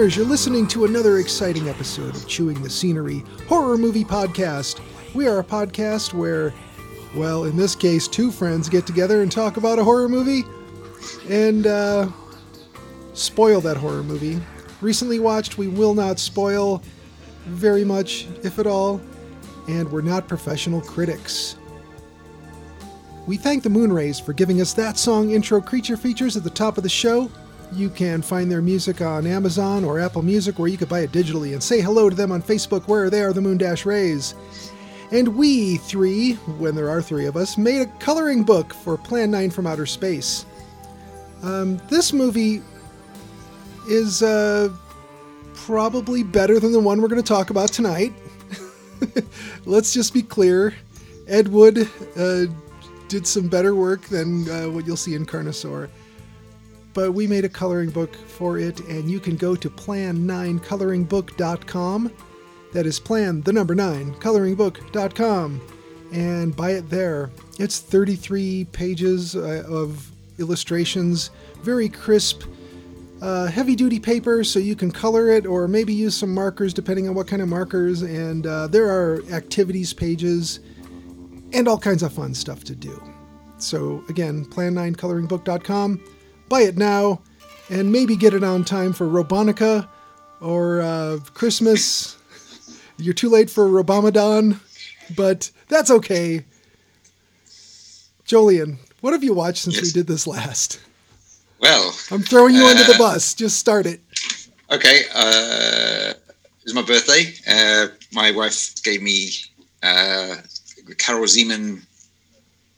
listeners, 0.00 0.16
you're 0.16 0.30
listening 0.30 0.66
to 0.66 0.86
another 0.86 1.18
exciting 1.18 1.68
episode 1.68 2.16
of 2.16 2.26
Chewing 2.26 2.62
the 2.62 2.70
Scenery 2.70 3.22
Horror 3.46 3.76
Movie 3.76 4.02
Podcast. 4.02 4.80
We 5.14 5.28
are 5.28 5.40
a 5.40 5.44
podcast 5.44 6.14
where, 6.14 6.54
well, 7.14 7.44
in 7.44 7.54
this 7.54 7.74
case, 7.74 8.08
two 8.08 8.30
friends 8.30 8.70
get 8.70 8.86
together 8.86 9.20
and 9.20 9.30
talk 9.30 9.58
about 9.58 9.78
a 9.78 9.84
horror 9.84 10.08
movie 10.08 10.44
and 11.28 11.66
uh, 11.66 12.08
spoil 13.12 13.60
that 13.60 13.76
horror 13.76 14.02
movie. 14.02 14.40
Recently 14.80 15.20
watched, 15.20 15.58
we 15.58 15.68
will 15.68 15.92
not 15.92 16.18
spoil 16.18 16.82
very 17.44 17.84
much, 17.84 18.26
if 18.42 18.58
at 18.58 18.66
all, 18.66 19.02
and 19.68 19.92
we're 19.92 20.00
not 20.00 20.26
professional 20.26 20.80
critics. 20.80 21.56
We 23.26 23.36
thank 23.36 23.62
the 23.62 23.68
Moonrays 23.68 24.18
for 24.18 24.32
giving 24.32 24.62
us 24.62 24.72
that 24.72 24.96
song 24.96 25.32
intro 25.32 25.60
creature 25.60 25.98
features 25.98 26.38
at 26.38 26.44
the 26.44 26.48
top 26.48 26.78
of 26.78 26.84
the 26.84 26.88
show. 26.88 27.30
You 27.72 27.88
can 27.88 28.20
find 28.20 28.50
their 28.50 28.62
music 28.62 29.00
on 29.00 29.26
Amazon 29.26 29.84
or 29.84 30.00
Apple 30.00 30.22
Music, 30.22 30.58
where 30.58 30.68
you 30.68 30.76
could 30.76 30.88
buy 30.88 31.00
it 31.00 31.12
digitally, 31.12 31.52
and 31.52 31.62
say 31.62 31.80
hello 31.80 32.10
to 32.10 32.16
them 32.16 32.32
on 32.32 32.42
Facebook, 32.42 32.88
where 32.88 33.10
they 33.10 33.22
are 33.22 33.32
the 33.32 33.40
Moon 33.40 33.58
Dash 33.58 33.86
Rays. 33.86 34.34
And 35.12 35.36
we 35.36 35.76
three, 35.76 36.34
when 36.58 36.74
there 36.74 36.90
are 36.90 37.02
three 37.02 37.26
of 37.26 37.36
us, 37.36 37.56
made 37.56 37.82
a 37.82 37.86
coloring 37.98 38.42
book 38.42 38.74
for 38.74 38.96
Plan 38.96 39.30
9 39.30 39.50
from 39.50 39.66
Outer 39.66 39.86
Space. 39.86 40.46
Um, 41.42 41.80
this 41.88 42.12
movie 42.12 42.62
is 43.88 44.22
uh, 44.22 44.68
probably 45.54 46.22
better 46.22 46.58
than 46.60 46.72
the 46.72 46.80
one 46.80 47.00
we're 47.00 47.08
going 47.08 47.22
to 47.22 47.26
talk 47.26 47.50
about 47.50 47.70
tonight. 47.70 48.12
Let's 49.64 49.92
just 49.94 50.12
be 50.12 50.22
clear 50.22 50.74
Ed 51.28 51.48
Wood 51.48 51.88
uh, 52.16 52.46
did 53.08 53.26
some 53.26 53.48
better 53.48 53.74
work 53.74 54.02
than 54.02 54.48
uh, 54.50 54.68
what 54.68 54.86
you'll 54.86 54.96
see 54.96 55.14
in 55.14 55.24
Carnosaur 55.24 55.88
but 56.92 57.12
we 57.12 57.26
made 57.26 57.44
a 57.44 57.48
coloring 57.48 57.90
book 57.90 58.14
for 58.14 58.58
it, 58.58 58.80
and 58.80 59.10
you 59.10 59.18
can 59.20 59.36
go 59.36 59.56
to 59.56 59.70
plan9coloringbook.com. 59.70 62.12
That 62.72 62.86
is 62.86 63.00
plan, 63.00 63.42
the 63.42 63.52
number 63.52 63.74
9, 63.74 64.14
coloringbook.com, 64.14 65.60
and 66.12 66.56
buy 66.56 66.70
it 66.72 66.88
there. 66.88 67.30
It's 67.58 67.80
33 67.80 68.66
pages 68.72 69.36
uh, 69.36 69.64
of 69.68 70.10
illustrations, 70.38 71.30
very 71.62 71.88
crisp, 71.88 72.44
uh, 73.20 73.46
heavy 73.46 73.76
duty 73.76 74.00
paper, 74.00 74.42
so 74.44 74.58
you 74.58 74.74
can 74.74 74.90
color 74.90 75.30
it 75.30 75.46
or 75.46 75.68
maybe 75.68 75.92
use 75.92 76.16
some 76.16 76.32
markers 76.32 76.72
depending 76.72 77.06
on 77.08 77.14
what 77.14 77.26
kind 77.26 77.42
of 77.42 77.48
markers. 77.48 78.00
And 78.02 78.46
uh, 78.46 78.66
there 78.68 78.88
are 78.88 79.22
activities 79.30 79.92
pages 79.92 80.60
and 81.52 81.68
all 81.68 81.78
kinds 81.78 82.02
of 82.02 82.12
fun 82.12 82.34
stuff 82.34 82.64
to 82.64 82.74
do. 82.74 83.02
So, 83.58 84.02
again, 84.08 84.46
plan9coloringbook.com 84.46 86.02
buy 86.50 86.62
it 86.62 86.76
now, 86.76 87.22
and 87.70 87.90
maybe 87.90 88.16
get 88.16 88.34
it 88.34 88.44
on 88.44 88.64
time 88.64 88.92
for 88.92 89.06
Robonica 89.06 89.88
or 90.42 90.82
uh, 90.82 91.18
Christmas. 91.32 92.18
You're 92.98 93.14
too 93.14 93.30
late 93.30 93.48
for 93.48 93.66
Robomadon, 93.66 94.60
but 95.16 95.50
that's 95.68 95.90
okay. 95.90 96.44
Jolien, 98.26 98.76
what 99.00 99.14
have 99.14 99.24
you 99.24 99.32
watched 99.32 99.62
since 99.62 99.76
yes. 99.76 99.84
we 99.84 99.90
did 99.92 100.06
this 100.06 100.26
last? 100.26 100.80
Well, 101.60 101.94
I'm 102.10 102.22
throwing 102.22 102.54
you 102.54 102.64
uh, 102.64 102.70
under 102.70 102.84
the 102.84 102.94
uh, 102.94 102.98
bus. 102.98 103.34
Just 103.34 103.58
start 103.58 103.86
it. 103.86 104.00
Okay. 104.70 105.02
Uh, 105.14 106.12
it's 106.62 106.74
my 106.74 106.82
birthday. 106.82 107.32
Uh, 107.48 107.88
my 108.12 108.30
wife 108.30 108.82
gave 108.82 109.02
me 109.02 109.30
uh, 109.82 110.36
the 110.86 110.94
Karel 110.96 111.24
Zeman 111.24 111.82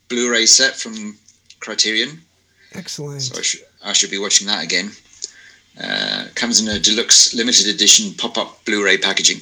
Blu-ray 0.09 0.45
set 0.45 0.75
from 0.75 1.17
Criterion. 1.59 2.21
Excellent. 2.75 3.21
So 3.21 3.39
I, 3.39 3.41
sh- 3.41 3.61
I 3.83 3.93
should 3.93 4.11
be 4.11 4.19
watching 4.19 4.47
that 4.47 4.63
again. 4.63 4.91
Uh, 5.81 6.25
comes 6.35 6.61
in 6.61 6.67
a 6.67 6.79
deluxe 6.79 7.33
limited 7.33 7.67
edition 7.67 8.13
pop-up 8.13 8.63
Blu-ray 8.65 8.97
packaging. 8.97 9.41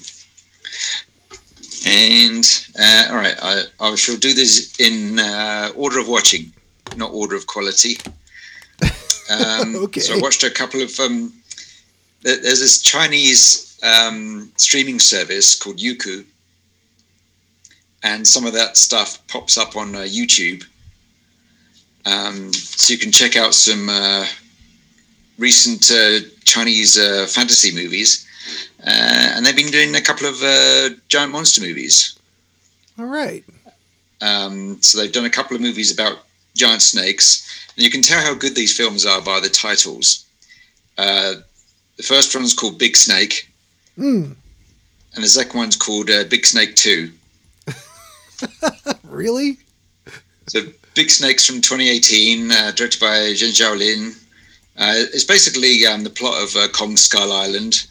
And 1.85 2.45
uh, 2.79 3.07
all 3.09 3.17
right, 3.17 3.35
I, 3.41 3.63
I 3.79 3.95
shall 3.95 4.17
do 4.17 4.33
this 4.33 4.79
in 4.79 5.19
uh, 5.19 5.71
order 5.75 5.99
of 5.99 6.07
watching, 6.07 6.53
not 6.95 7.11
order 7.11 7.35
of 7.35 7.47
quality. 7.47 7.97
Um, 9.29 9.75
okay. 9.85 9.99
So 9.99 10.15
I 10.15 10.19
watched 10.19 10.43
a 10.43 10.51
couple 10.51 10.81
of. 10.81 10.97
Um, 10.99 11.33
there's 12.21 12.59
this 12.59 12.81
Chinese 12.81 13.79
um, 13.83 14.51
streaming 14.57 14.99
service 14.99 15.55
called 15.55 15.77
Youku, 15.77 16.23
and 18.03 18.27
some 18.27 18.45
of 18.45 18.53
that 18.53 18.77
stuff 18.77 19.25
pops 19.27 19.57
up 19.57 19.75
on 19.75 19.95
uh, 19.95 19.99
YouTube. 19.99 20.63
Um, 22.05 22.51
so 22.53 22.93
you 22.93 22.99
can 22.99 23.11
check 23.11 23.35
out 23.35 23.53
some 23.53 23.89
uh, 23.89 24.25
recent 25.37 25.91
uh, 25.91 26.19
Chinese 26.45 26.97
uh, 26.97 27.27
fantasy 27.29 27.73
movies, 27.73 28.27
uh, 28.85 29.33
and 29.35 29.45
they've 29.45 29.55
been 29.55 29.71
doing 29.71 29.95
a 29.95 30.01
couple 30.01 30.27
of 30.27 30.41
uh, 30.41 30.89
giant 31.07 31.31
monster 31.31 31.61
movies. 31.61 32.17
All 32.97 33.05
right. 33.05 33.43
Um, 34.21 34.81
so 34.81 34.97
they've 34.97 35.11
done 35.11 35.25
a 35.25 35.29
couple 35.29 35.55
of 35.55 35.61
movies 35.61 35.91
about 35.91 36.19
giant 36.55 36.81
snakes, 36.81 37.69
and 37.75 37.83
you 37.83 37.91
can 37.91 38.01
tell 38.01 38.21
how 38.21 38.33
good 38.33 38.55
these 38.55 38.75
films 38.75 39.05
are 39.05 39.21
by 39.21 39.39
the 39.39 39.49
titles. 39.49 40.25
Uh, 40.97 41.35
the 41.97 42.03
first 42.03 42.35
one's 42.35 42.53
called 42.53 42.77
Big 42.77 42.97
Snake, 42.97 43.49
mm. 43.97 44.35
and 45.15 45.23
the 45.23 45.27
second 45.27 45.57
one's 45.57 45.75
called 45.75 46.07
Big 46.29 46.45
Snake 46.45 46.75
Two. 46.75 47.11
really? 49.03 49.57
So 50.47 50.61
Big 50.93 51.09
Snakes 51.09 51.45
from 51.45 51.61
2018, 51.61 52.51
uh, 52.51 52.71
directed 52.71 52.99
by 52.99 53.33
Zheng 53.33 53.53
Xiaolin. 53.53 54.17
Uh, 54.77 54.93
it's 55.13 55.23
basically 55.23 55.85
um, 55.85 56.03
the 56.03 56.09
plot 56.09 56.41
of 56.41 56.55
uh, 56.55 56.67
Kong 56.69 56.97
Skull 56.97 57.31
Island, 57.31 57.87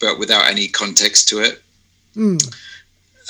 but 0.00 0.18
without 0.18 0.48
any 0.50 0.68
context 0.68 1.28
to 1.28 1.40
it. 1.40 1.62
Mm. 2.16 2.40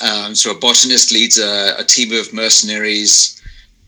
Um, 0.01 0.35
so 0.35 0.51
a 0.51 0.55
botanist 0.55 1.11
leads 1.11 1.37
a, 1.37 1.75
a 1.77 1.83
team 1.83 2.11
of 2.13 2.33
mercenaries 2.33 3.41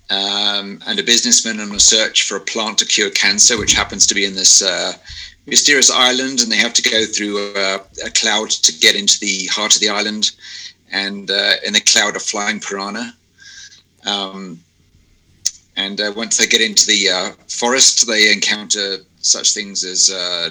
um, 0.09 0.81
and 0.87 0.99
a 0.99 1.03
businessman 1.03 1.59
on 1.59 1.73
a 1.75 1.79
search 1.79 2.23
for 2.23 2.37
a 2.37 2.41
plant 2.41 2.77
to 2.79 2.85
cure 2.85 3.09
cancer, 3.09 3.57
which 3.57 3.73
happens 3.73 4.07
to 4.07 4.15
be 4.15 4.25
in 4.25 4.35
this 4.35 4.61
uh, 4.61 4.93
mysterious 5.45 5.91
island, 5.91 6.41
and 6.41 6.51
they 6.51 6.57
have 6.57 6.73
to 6.73 6.81
go 6.81 7.05
through 7.05 7.37
a, 7.55 7.75
a, 8.05 8.09
cloud 8.11 8.49
to 8.49 8.73
get 8.79 8.95
into 8.95 9.19
the 9.19 9.47
heart 9.47 9.75
of 9.75 9.81
the 9.81 9.89
island. 9.89 10.31
And 10.91 11.29
uh, 11.29 11.55
in 11.65 11.73
the 11.73 11.81
cloud, 11.81 12.15
a 12.15 12.19
flying 12.19 12.59
piranha. 12.61 13.13
Um, 14.05 14.61
and 15.77 16.01
uh, 16.01 16.11
once 16.15 16.37
they 16.37 16.47
get 16.47 16.59
into 16.59 16.87
the 16.87 17.09
uh, 17.09 17.31
forest, 17.47 18.07
they 18.07 18.33
encounter 18.33 18.97
such 19.19 19.53
things 19.53 19.83
as 19.83 20.09
uh, 20.09 20.49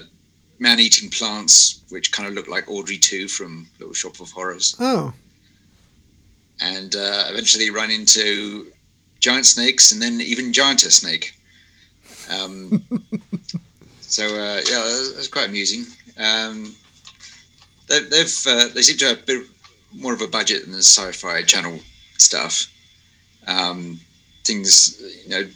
man-eating 0.61 1.11
plants, 1.11 1.83
which 1.91 2.13
kind 2.13 2.29
of 2.29 2.35
look 2.35 2.47
like 2.47 2.71
Audrey 2.71 2.97
2 2.97 3.27
from 3.27 3.69
Little 3.81 3.93
Shop 3.93 4.21
of 4.21 4.31
Horrors. 4.31 4.77
Oh. 4.79 5.13
And 6.61 6.95
uh, 6.95 7.25
eventually 7.29 7.71
run 7.71 7.91
into 7.91 8.71
giant 9.19 9.47
snakes 9.47 9.91
and 9.91 10.01
then 10.01 10.21
even 10.21 10.53
gianter 10.53 10.93
snake. 10.93 11.35
Um, 12.31 12.83
so 14.01 14.27
uh, 14.27 14.61
yeah, 14.69 15.11
that's 15.15 15.29
quite 15.29 15.49
amusing. 15.49 15.87
Um, 16.19 16.75
they, 17.89 17.97
have 17.97 18.33
uh, 18.47 18.69
they 18.73 18.83
seem 18.83 18.97
to 18.99 19.07
have 19.07 19.19
a 19.19 19.27
bit 19.27 19.47
more 19.93 20.15
of 20.15 20.23
a 20.23 20.29
budget 20.29 20.63
than 20.63 20.73
the 20.73 20.79
Sci-Fi 20.79 21.43
Channel 21.43 21.81
stuff. 22.17 22.69
Um, 23.49 24.01
things, 24.47 25.01
you 25.25 25.31
know, 25.31 25.49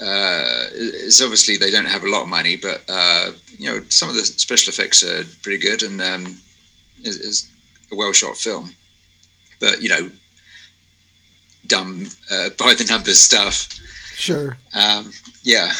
uh, 0.00 0.66
it's 0.72 1.20
obviously 1.20 1.56
they 1.56 1.70
don't 1.70 1.86
have 1.86 2.04
a 2.04 2.08
lot 2.08 2.22
of 2.22 2.28
money, 2.28 2.56
but 2.56 2.82
uh, 2.88 3.32
you 3.58 3.70
know, 3.70 3.82
some 3.88 4.08
of 4.08 4.14
the 4.14 4.24
special 4.24 4.70
effects 4.70 5.02
are 5.02 5.24
pretty 5.42 5.58
good, 5.58 5.82
and 5.82 6.00
um, 6.00 6.36
it's, 7.02 7.48
a 7.92 7.96
well 7.96 8.12
shot 8.12 8.36
film. 8.36 8.74
But 9.58 9.82
you 9.82 9.88
know, 9.88 10.10
dumb 11.66 12.06
uh, 12.30 12.50
by 12.58 12.74
the 12.74 12.86
numbers 12.88 13.18
stuff. 13.18 13.68
Sure. 14.14 14.56
Um, 14.74 15.12
yeah. 15.42 15.72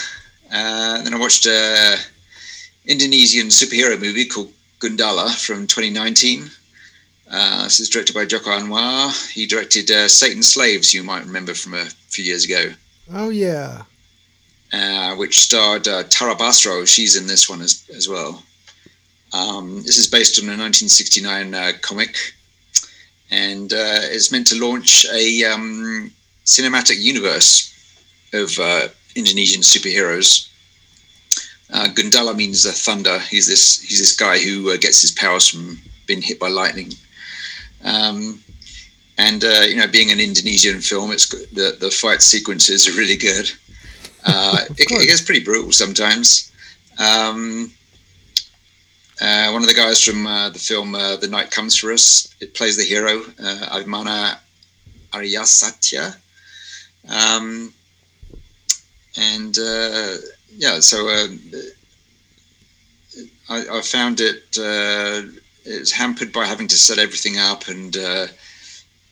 Uh, 0.53 1.03
then 1.03 1.15
I 1.15 1.19
watched 1.19 1.47
a 1.47 1.97
Indonesian 2.87 3.47
superhero 3.47 3.99
movie 4.01 4.25
called 4.25 4.53
Gundala 4.81 5.35
from 5.37 5.67
2019. 5.67 6.51
Uh, 7.31 7.65
this 7.65 7.79
is 7.81 7.89
directed 7.89 8.13
by 8.15 8.25
Joko 8.25 8.51
Anwar. 8.51 9.31
He 9.33 9.47
directed 9.47 9.91
uh, 9.91 10.09
Satan's 10.09 10.53
Slaves, 10.53 10.93
you 10.93 11.03
might 11.05 11.25
remember 11.25 11.55
from 11.55 11.75
a 11.75 11.87
few 12.09 12.25
years 12.25 12.45
ago, 12.45 12.73
Oh 13.13 13.29
yeah. 13.31 13.83
uh, 14.73 15.15
which 15.15 15.39
starred 15.41 15.87
uh, 15.87 16.03
Tara 16.05 16.35
Basro. 16.35 16.87
She's 16.87 17.17
in 17.17 17.27
this 17.29 17.49
one 17.49 17.61
as, 17.63 17.89
as 17.95 18.09
well. 18.09 18.43
Um, 19.33 19.77
this 19.85 19.97
is 19.97 20.09
based 20.09 20.39
on 20.41 20.47
a 20.47 20.59
1969 20.59 21.55
uh, 21.55 21.73
comic, 21.83 22.17
and 23.31 23.73
uh, 23.73 24.03
it's 24.03 24.33
meant 24.33 24.49
to 24.49 24.59
launch 24.59 25.07
a 25.13 25.45
um, 25.45 26.11
cinematic 26.45 27.01
universe 27.01 27.69
of 28.33 28.51
uh, 28.59 28.89
Indonesian 29.15 29.61
superheroes. 29.63 30.49
Uh, 31.73 31.87
Gundala 31.95 32.35
means 32.35 32.67
uh, 32.67 32.73
thunder. 32.73 33.21
He's 33.21 33.47
this 33.47 33.81
he's 33.83 34.01
this 34.01 34.17
guy 34.17 34.39
who 34.41 34.73
uh, 34.73 34.77
gets 34.77 35.01
his 35.01 35.13
powers 35.13 35.47
from 35.47 35.79
being 36.07 36.21
hit 36.23 36.41
by 36.41 36.49
lightning. 36.49 36.93
Um, 37.85 38.41
and 39.19 39.45
uh, 39.45 39.65
you 39.69 39.77
know, 39.77 39.87
being 39.87 40.11
an 40.11 40.21
Indonesian 40.21 40.81
film, 40.81 41.13
it's 41.13 41.27
good- 41.27 41.49
the 41.53 41.77
the 41.79 41.91
fight 41.91 42.23
sequences 42.23 42.89
are 42.89 42.99
really 42.99 43.17
good. 43.17 43.51
Uh, 44.23 44.59
it, 44.77 44.87
it 44.91 45.09
gets 45.09 45.23
pretty 45.23 45.43
brutal 45.43 45.73
sometimes. 45.73 46.53
Um, 46.99 47.73
uh, 49.21 49.51
one 49.51 49.63
of 49.63 49.69
the 49.69 49.75
guys 49.75 50.03
from 50.05 50.27
uh, 50.27 50.51
the 50.51 50.59
film 50.59 50.95
uh, 50.95 51.17
The 51.17 51.27
Night 51.29 51.51
Comes 51.51 51.77
for 51.77 51.91
Us, 51.91 52.35
it 52.41 52.55
plays 52.55 52.77
the 52.77 52.85
hero, 52.85 53.21
uh, 53.43 53.79
Abimana 53.79 54.37
Aryasatya. 55.13 56.17
Um, 57.09 57.73
and 59.17 59.59
uh, 59.59 60.17
yeah, 60.55 60.81
so 60.81 61.09
uh, 61.09 61.29
I, 63.49 63.79
I 63.79 63.81
found 63.81 64.21
it 64.21 64.59
uh, 65.67 65.71
it's 65.81 65.93
hampered 65.93 66.33
by 66.33 66.47
having 66.47 66.69
to 66.69 66.77
set 66.77 66.99
everything 66.99 67.39
up, 67.39 67.69
and 67.69 67.97
uh, 67.97 68.27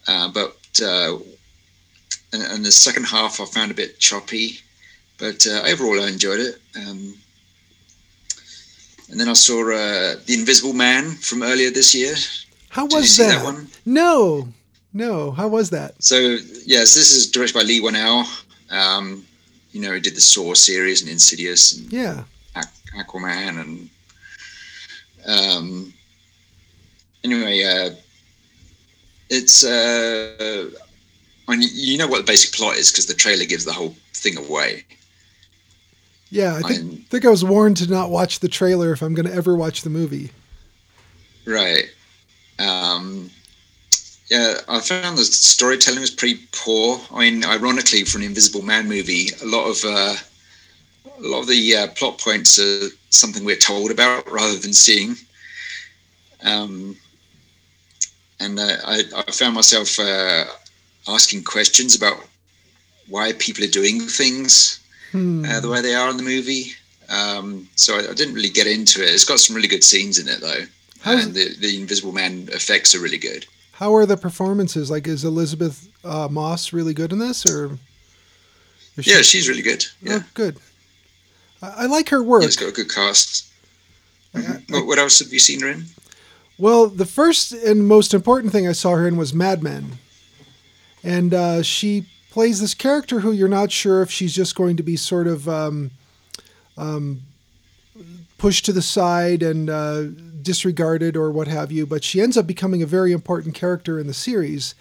uh, 0.07 0.29
but 0.29 0.57
uh, 0.83 1.17
and, 2.33 2.43
and 2.43 2.65
the 2.65 2.73
second 2.73 3.05
half 3.05 3.41
I 3.41 3.45
found 3.47 3.71
a 3.71 3.75
bit 3.75 3.99
choppy, 3.99 4.59
but 5.19 5.47
uh, 5.47 5.63
overall 5.67 6.01
I 6.03 6.09
enjoyed 6.09 6.41
it. 6.41 6.57
Um, 6.77 7.15
and 9.11 9.19
then 9.19 9.29
I 9.29 9.33
saw 9.33 9.61
uh, 9.63 10.17
The 10.27 10.35
Invisible 10.35 10.75
Man 10.75 11.13
from 11.13 11.43
earlier 11.43 11.71
this 11.71 11.95
year. 11.95 12.15
How 12.69 12.87
Did 12.87 12.97
was 12.97 13.17
that? 13.17 13.39
that 13.39 13.45
one? 13.45 13.69
No, 13.87 14.49
no. 14.93 15.31
How 15.31 15.49
was 15.49 15.71
that? 15.71 16.03
So 16.03 16.17
yes, 16.67 16.95
this 16.95 17.13
is 17.17 17.31
directed 17.31 17.55
by 17.55 17.63
Leigh 17.63 17.81
Whannell. 17.81 18.27
Um, 18.71 19.25
you 19.73 19.81
know, 19.81 19.95
he 19.95 20.01
did 20.01 20.15
the 20.15 20.21
Saw 20.21 20.53
series 20.55 21.01
and 21.01 21.11
Insidious 21.11 21.79
and 21.79 21.91
Yeah. 21.93 22.25
Aqu- 22.55 23.05
Aquaman 23.05 23.61
and 23.63 23.91
um, 25.27 25.95
anyway, 27.33 27.63
uh, 27.65 27.95
it's 29.31 29.65
uh, 29.65 30.71
I 31.49 31.57
mean, 31.57 31.69
you 31.73 31.99
know 31.99 32.07
what 32.07 32.19
the 32.19 32.31
basic 32.31 32.53
plot 32.53 32.77
is 32.77 32.91
because 32.91 33.07
the 33.07 33.15
trailer 33.15 33.45
gives 33.45 33.65
the 33.65 33.73
whole 33.73 33.95
thing 34.15 34.37
away. 34.37 34.85
Yeah, 36.31 36.57
I 36.57 36.61
think, 36.63 36.81
I'm- 36.81 37.07
think 37.09 37.25
I 37.25 37.31
was 37.31 37.45
warned 37.45 37.79
to 37.79 37.91
not 37.91 38.11
watch 38.11 38.41
the 38.41 38.49
trailer 38.49 38.93
if 38.93 39.03
I'm 39.03 39.15
going 39.15 39.27
to 39.27 39.35
ever 39.35 39.55
watch 39.57 39.83
the 39.83 39.91
movie. 39.91 40.31
Right. 41.47 41.85
Um, 42.59 43.31
yeah, 44.31 44.59
I 44.69 44.81
found 44.81 45.17
the 45.17 45.25
storytelling 45.25 46.01
was 46.01 46.11
pretty 46.11 46.41
poor. 46.53 47.01
I 47.15 47.21
mean, 47.31 47.45
ironically, 47.45 48.05
for 48.05 48.19
an 48.19 48.25
Invisible 48.25 48.63
Man 48.63 48.87
movie, 48.87 49.29
a 49.41 49.47
lot 49.47 49.69
of 49.69 49.83
uh, 49.85 50.17
a 51.19 51.27
lot 51.27 51.41
of 51.41 51.49
the 51.49 51.77
uh, 51.77 51.87
plot 51.89 52.19
points 52.19 52.59
are 52.59 52.89
something 53.09 53.45
we're 53.45 53.57
told 53.57 53.91
about 53.91 54.31
rather 54.31 54.59
than 54.59 54.75
seeing. 54.75 55.17
Um, 56.45 56.95
and 58.41 58.59
uh, 58.59 58.77
I, 58.87 59.03
I 59.17 59.31
found 59.33 59.55
myself 59.55 59.99
uh, 59.99 60.45
asking 61.09 61.45
questions 61.45 61.95
about 61.97 62.17
why 63.09 63.33
people 63.39 63.65
are 63.65 63.69
doing 63.69 64.01
things 64.01 64.81
Hmm. 65.13 65.43
uh, 65.47 65.59
the 65.61 65.71
way 65.71 65.81
they 65.81 65.95
are 65.95 66.11
in 66.11 66.19
the 66.19 66.23
movie. 66.23 66.73
Um, 67.09 67.67
so 67.77 67.95
I, 67.97 68.11
I 68.11 68.13
didn't 68.13 68.35
really 68.35 68.51
get 68.51 68.67
into 68.67 69.01
it. 69.03 69.09
It's 69.09 69.25
got 69.25 69.39
some 69.41 69.57
really 69.57 69.67
good 69.69 69.83
scenes 69.83 70.19
in 70.19 70.29
it, 70.29 70.41
though, 70.43 70.65
How's- 71.01 71.25
and 71.25 71.35
the, 71.35 71.55
the 71.57 71.81
Invisible 71.81 72.13
Man 72.13 72.47
effects 72.53 72.95
are 72.95 73.01
really 73.01 73.17
good. 73.17 73.47
How 73.73 73.95
are 73.95 74.05
the 74.05 74.19
performances? 74.19 74.91
Like, 74.91 75.07
is 75.07 75.25
Elizabeth 75.25 75.89
uh, 76.05 76.29
Moss 76.31 76.75
really 76.75 76.93
good 76.93 77.11
in 77.13 77.19
this, 77.21 77.47
or? 77.47 77.79
she- 79.01 79.11
Yeah, 79.13 79.23
she's 79.23 79.49
really 79.49 79.63
good. 79.63 79.87
Yeah, 80.03 80.19
Oh, 80.21 80.25
good. 80.35 80.59
I, 81.63 81.85
I 81.85 81.87
like 81.87 82.11
her 82.11 82.23
work. 82.23 82.43
yeah 82.43 82.49
it's 82.49 82.57
got 82.57 82.69
a 82.69 82.73
good 82.73 82.93
cast. 82.93 83.47
Mhm. 84.35 84.71
What, 84.71 84.87
what 84.87 84.99
else 84.99 85.21
have 85.21 85.33
you 85.33 85.39
seen 85.39 85.61
her 85.61 85.71
in? 85.71 85.87
Well, 86.59 86.89
the 86.89 87.07
first 87.07 87.53
and 87.53 87.87
most 87.87 88.13
important 88.13 88.53
thing 88.53 88.67
I 88.67 88.73
saw 88.73 88.97
her 88.97 89.07
in 89.07 89.17
was 89.17 89.33
Mad 89.33 89.63
Men. 89.63 89.99
And 91.05 91.33
uh, 91.33 91.63
she 91.63 92.07
plays 92.31 92.61
this 92.61 92.75
character 92.75 93.21
who 93.21 93.31
you're 93.31 93.47
not 93.47 93.71
sure 93.71 94.03
if 94.03 94.11
she's 94.11 94.35
just 94.35 94.57
going 94.57 94.77
to 94.77 94.83
be 94.83 94.97
sort 94.97 95.29
of 95.29 95.49
um, 95.49 95.93
um, 96.77 97.21
pushed 98.39 98.65
to 98.65 98.73
the 98.73 98.83
side 98.83 99.41
and 99.41 99.71
uh, 99.71 100.07
disregarded 100.43 101.17
or 101.17 101.31
what 101.31 101.47
have 101.47 101.71
you, 101.71 101.87
but 101.87 102.03
she 102.03 102.21
ends 102.21 102.37
up 102.37 102.47
becoming 102.47 102.83
a 102.83 102.87
very 102.87 103.13
important 103.13 103.55
character 103.55 104.01
in 104.01 104.09
the 104.09 104.15
series. 104.15 104.75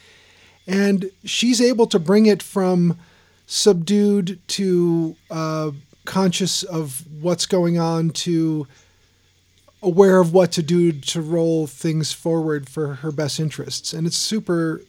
And 0.65 1.11
she's 1.23 1.61
able 1.61 1.85
to 1.87 1.99
bring 1.99 2.25
it 2.25 2.41
from 2.41 2.97
subdued 3.45 4.39
to 4.47 5.15
uh, 5.29 5.71
conscious 6.05 6.63
of 6.63 7.03
what's 7.21 7.45
going 7.45 7.77
on 7.77 8.09
to 8.09 8.67
aware 9.83 10.19
of 10.19 10.33
what 10.33 10.51
to 10.53 10.63
do 10.63 10.91
to 10.91 11.21
roll 11.21 11.67
things 11.67 12.11
forward 12.11 12.67
for 12.69 12.95
her 12.95 13.11
best 13.11 13.39
interests. 13.39 13.93
And 13.93 14.07
it's 14.07 14.17
super 14.17 14.81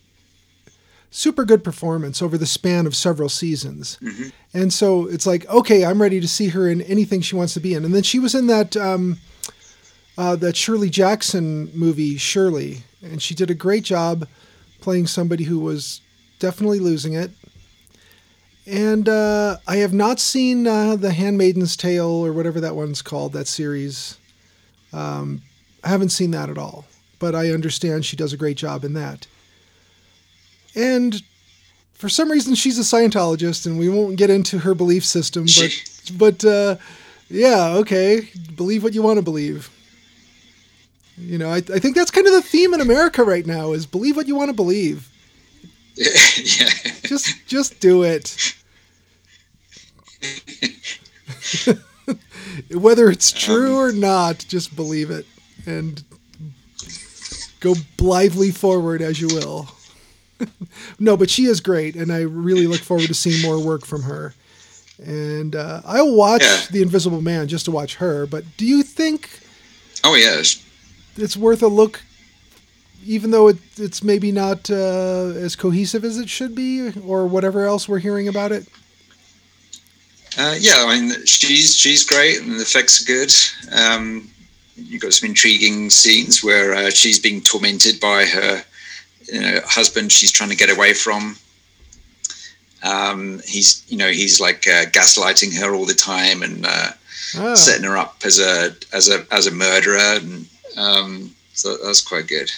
super 1.11 1.45
good 1.47 1.65
performance 1.65 2.21
over 2.21 2.37
the 2.37 2.47
span 2.47 2.87
of 2.87 2.95
several 2.95 3.31
seasons. 3.31 3.97
Mhm. 4.03 4.31
and 4.53 4.73
so 4.73 5.07
it's 5.07 5.27
like 5.27 5.49
okay 5.49 5.83
i'm 5.85 6.03
ready 6.03 6.21
to 6.21 6.29
see 6.29 6.49
her 6.49 6.69
in 6.69 6.83
anything 6.83 7.23
she 7.23 7.35
wants 7.37 7.55
to 7.55 7.61
be 7.61 7.73
in. 7.75 7.85
And 7.85 7.95
then 7.95 8.03
she 8.03 8.19
was 8.19 8.35
in 8.35 8.47
that 8.49 8.77
um, 8.77 9.19
uh, 10.19 10.37
that 10.37 10.55
shirley 10.57 10.91
jackson 10.91 11.71
movie 11.75 12.17
shirley. 12.19 12.83
And 13.03 13.23
she 13.23 13.35
did 13.35 13.51
a 13.51 13.55
great 13.55 13.85
job 13.85 14.27
playing 14.81 15.07
somebody 15.07 15.45
who 15.45 15.59
was 15.59 16.01
definitely 16.41 16.79
losing 16.81 17.15
it. 17.15 17.31
And 18.67 19.09
uh, 19.09 19.57
i 19.67 19.77
have 19.77 19.95
not 19.95 20.21
seen 20.21 20.67
uh, 20.67 20.97
the 20.97 21.13
handmaiden's 21.13 21.75
tale 21.77 22.07
or 22.27 22.33
whatever 22.35 22.61
that 22.61 22.77
one's 22.77 23.01
called 23.01 23.33
that 23.33 23.49
series 23.49 24.19
um, 24.93 25.43
I 25.85 25.89
haven't 25.89 26.11
seen 26.11 26.31
that 26.33 26.51
at 26.51 26.59
all, 26.59 26.87
but 27.19 27.35
I 27.35 27.51
understand 27.51 28.05
she 28.05 28.17
does 28.17 28.33
a 28.33 28.37
great 28.37 28.57
job 28.57 28.85
in 28.85 28.95
that. 28.95 29.27
And 30.75 31.23
for 31.95 32.09
some 32.09 32.31
reason, 32.31 32.55
she's 32.55 32.79
a 32.79 32.83
Scientologist, 32.83 33.67
and 33.67 33.79
we 33.79 33.89
won't 33.89 34.17
get 34.17 34.31
into 34.31 34.59
her 34.59 34.75
belief 34.75 35.05
system. 35.05 35.47
But, 35.47 36.13
but 36.17 36.45
uh, 36.45 36.77
yeah, 37.29 37.75
okay, 37.79 38.29
believe 38.55 38.83
what 38.83 38.95
you 38.95 39.03
want 39.03 39.19
to 39.19 39.23
believe. 39.23 39.71
You 41.17 41.39
know, 41.39 41.51
I, 41.51 41.57
I 41.57 41.79
think 41.81 41.97
that's 41.97 42.13
kind 42.13 42.27
of 42.27 42.33
the 42.33 42.43
theme 42.43 42.73
in 42.75 42.81
America 42.81 43.25
right 43.25 43.45
now: 43.45 43.73
is 43.73 43.87
believe 43.87 44.17
what 44.17 44.29
you 44.29 44.37
want 44.37 44.51
to 44.51 44.55
believe. 44.55 45.09
yeah, 45.97 46.69
Just, 47.03 47.47
just 47.49 47.81
do 47.81 48.05
it. 48.05 48.55
Whether 52.73 53.09
it's 53.11 53.33
true 53.33 53.77
or 53.77 53.93
not, 53.93 54.45
just 54.49 54.75
believe 54.77 55.11
it 55.11 55.27
and 55.67 56.03
go 57.61 57.75
blithely 57.97 58.51
forward 58.51 59.03
as 59.03 59.21
you 59.21 59.29
will. 59.29 59.69
no, 60.99 61.17
but 61.17 61.31
she 61.31 61.45
is 61.45 61.61
great, 61.61 61.97
and 61.97 62.13
I 62.13 62.21
really 62.21 62.67
look 62.67 62.81
forward 62.81 63.07
to 63.07 63.15
seeing 63.15 63.43
more 63.43 63.63
work 63.63 63.85
from 63.85 64.03
her. 64.03 64.35
And 65.05 65.55
uh, 65.55 65.83
I'll 65.85 66.15
watch 66.15 66.43
Yeah. 66.43 66.61
The 66.71 66.83
Invisible 66.83 67.21
Man 67.21 67.49
just 67.49 67.67
to 67.67 67.71
watch 67.71 67.97
her. 67.97 68.27
But 68.27 68.45
do 68.57 68.67
you 68.67 68.83
think 68.83 69.31
oh 70.05 70.15
yes, 70.15 70.65
it's 71.17 71.37
worth 71.37 71.63
a 71.63 71.69
look, 71.69 72.03
even 73.05 73.31
though 73.31 73.49
it, 73.49 73.59
it's 73.77 74.03
maybe 74.03 74.33
not 74.33 74.71
uh, 74.71 75.33
as 75.37 75.55
cohesive 75.55 76.05
as 76.05 76.19
it 76.19 76.29
should 76.29 76.55
be, 76.55 76.91
or 77.01 77.27
whatever 77.27 77.65
else 77.67 77.89
we're 77.89 77.99
hearing 78.01 78.27
about 78.29 78.53
it? 78.53 78.67
Uh, 80.39 80.55
yeah. 80.59 80.85
I 80.87 80.99
mean, 80.99 81.27
she's 81.27 81.77
she's 81.77 82.05
great, 82.05 82.41
and 82.41 82.53
the 82.53 82.63
effects 82.63 83.03
are 83.03 83.05
good. 83.05 83.33
Um, 83.73 84.31
you've 84.77 85.03
got 85.03 85.13
some 85.13 85.29
intriguing 85.29 85.91
scenes 85.91 86.43
where 86.43 86.75
uh, 86.75 86.91
she's 86.91 87.19
being 87.19 87.41
tormented 87.43 88.01
by 88.01 88.25
her 88.25 88.63
you 89.33 89.41
know, 89.41 89.61
husband. 89.67 90.13
She's 90.13 90.33
trying 90.33 90.51
to 90.51 90.57
get 90.57 90.71
away 90.71 90.95
from. 90.95 91.37
Um, 92.83 93.41
he's 93.45 93.85
you 93.89 93.99
know 93.99 94.09
he's 94.09 94.41
like 94.41 94.67
uh, 94.69 94.87
gaslighting 94.87 95.59
her 95.59 95.75
all 95.75 95.85
the 95.85 95.95
time 95.95 96.43
and 96.43 96.65
uh, 96.65 96.91
Ah, 97.37 97.55
setting 97.55 97.85
her 97.85 97.97
up 97.99 98.17
as 98.25 98.39
a 98.39 98.75
as 98.93 99.09
a 99.11 99.27
as 99.31 99.47
a 99.47 99.51
murderer, 99.51 99.99
and 99.99 100.47
um, 100.77 101.35
so 101.53 101.77
that's 101.77 102.01
quite 102.01 102.27
good. 102.27 102.51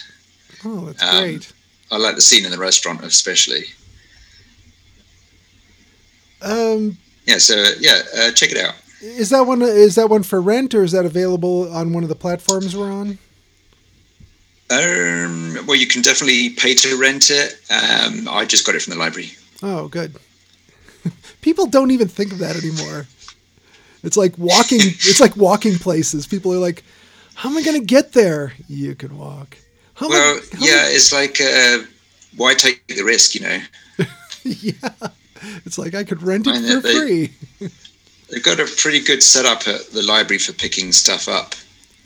oh, 0.63 0.85
that's 0.85 1.03
um, 1.03 1.23
great. 1.23 1.51
I 1.91 1.97
like 1.97 2.15
the 2.15 2.21
scene 2.21 2.45
in 2.45 2.51
the 2.51 2.57
restaurant 2.57 3.03
especially. 3.03 3.63
Um, 6.41 6.97
Yeah, 7.25 7.37
so 7.37 7.55
yeah, 7.79 8.01
uh, 8.17 8.31
check 8.31 8.51
it 8.51 8.57
out. 8.57 8.75
is 9.01 9.29
that 9.29 9.41
one 9.45 9.61
is 9.61 9.95
that 9.95 10.09
one 10.09 10.23
for 10.23 10.41
rent, 10.41 10.73
or 10.73 10.83
is 10.83 10.91
that 10.91 11.05
available 11.05 11.71
on 11.73 11.93
one 11.93 12.03
of 12.03 12.09
the 12.09 12.15
platforms 12.15 12.75
we're 12.75 12.91
on? 12.91 13.17
Um, 14.69 15.65
well, 15.67 15.75
you 15.75 15.85
can 15.87 16.01
definitely 16.01 16.51
pay 16.51 16.73
to 16.75 16.97
rent 16.97 17.29
it. 17.29 17.55
Um, 17.69 18.27
I 18.29 18.45
just 18.45 18.65
got 18.65 18.75
it 18.75 18.81
from 18.81 18.93
the 18.93 18.99
library. 18.99 19.31
Oh, 19.61 19.87
good. 19.89 20.15
People 21.41 21.65
don't 21.67 21.91
even 21.91 22.07
think 22.07 22.31
of 22.31 22.39
that 22.39 22.55
anymore. 22.55 23.05
It's 24.03 24.15
like 24.17 24.37
walking. 24.37 24.79
it's 24.81 25.19
like 25.19 25.35
walking 25.35 25.75
places. 25.75 26.25
People 26.25 26.53
are 26.53 26.57
like, 26.57 26.83
"How 27.35 27.49
am 27.49 27.57
I 27.57 27.63
going 27.63 27.79
to 27.79 27.85
get 27.85 28.13
there?" 28.13 28.53
You 28.69 28.95
can 28.95 29.17
walk. 29.17 29.57
How 29.95 30.07
I- 30.07 30.09
Well, 30.09 30.35
I- 30.37 30.57
yeah, 30.59 30.85
it's 30.87 31.11
like 31.11 31.39
uh, 31.41 31.79
why 32.37 32.53
take 32.53 32.85
the 32.87 33.03
risk? 33.03 33.35
You 33.35 33.41
know, 33.41 33.59
yeah. 34.43 34.89
It's 35.65 35.77
like 35.77 35.93
I 35.95 36.03
could 36.03 36.21
rent 36.23 36.47
it 36.47 36.55
I 36.55 36.75
for 36.75 36.79
they- 36.81 36.93
free. 37.27 37.33
they've 38.29 38.43
got 38.43 38.59
a 38.59 38.65
pretty 38.77 38.99
good 39.01 39.21
setup 39.21 39.67
at 39.67 39.87
the 39.91 40.01
library 40.03 40.39
for 40.39 40.53
picking 40.53 40.91
stuff 40.91 41.27
up 41.27 41.53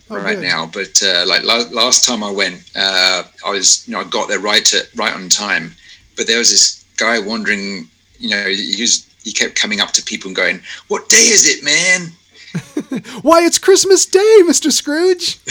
Oh, 0.09 0.15
right 0.17 0.35
good. 0.35 0.43
now. 0.43 0.65
But 0.71 1.01
uh, 1.03 1.25
like 1.27 1.43
la- 1.43 1.69
last 1.71 2.05
time 2.05 2.23
I 2.23 2.31
went, 2.31 2.63
uh, 2.75 3.23
I 3.45 3.49
was 3.51 3.87
you 3.87 3.93
know 3.93 4.01
I 4.01 4.03
got 4.05 4.27
there 4.27 4.39
right 4.39 4.71
at 4.73 4.89
right 4.95 5.13
on 5.13 5.29
time. 5.29 5.73
But 6.15 6.27
there 6.27 6.37
was 6.39 6.51
this 6.51 6.85
guy 6.97 7.19
wandering. 7.19 7.89
You 8.19 8.29
know, 8.29 8.43
he 8.47 8.77
was 8.81 9.05
he 9.23 9.33
kept 9.33 9.55
coming 9.55 9.81
up 9.81 9.91
to 9.91 10.03
people 10.03 10.29
and 10.29 10.35
going, 10.35 10.61
"What 10.87 11.09
day 11.09 11.17
is 11.17 11.45
it, 11.47 11.63
man?" 11.63 12.11
Why, 13.21 13.41
it's 13.43 13.57
Christmas 13.57 14.05
Day, 14.05 14.39
Mr. 14.43 14.71
Scrooge. 14.71 15.43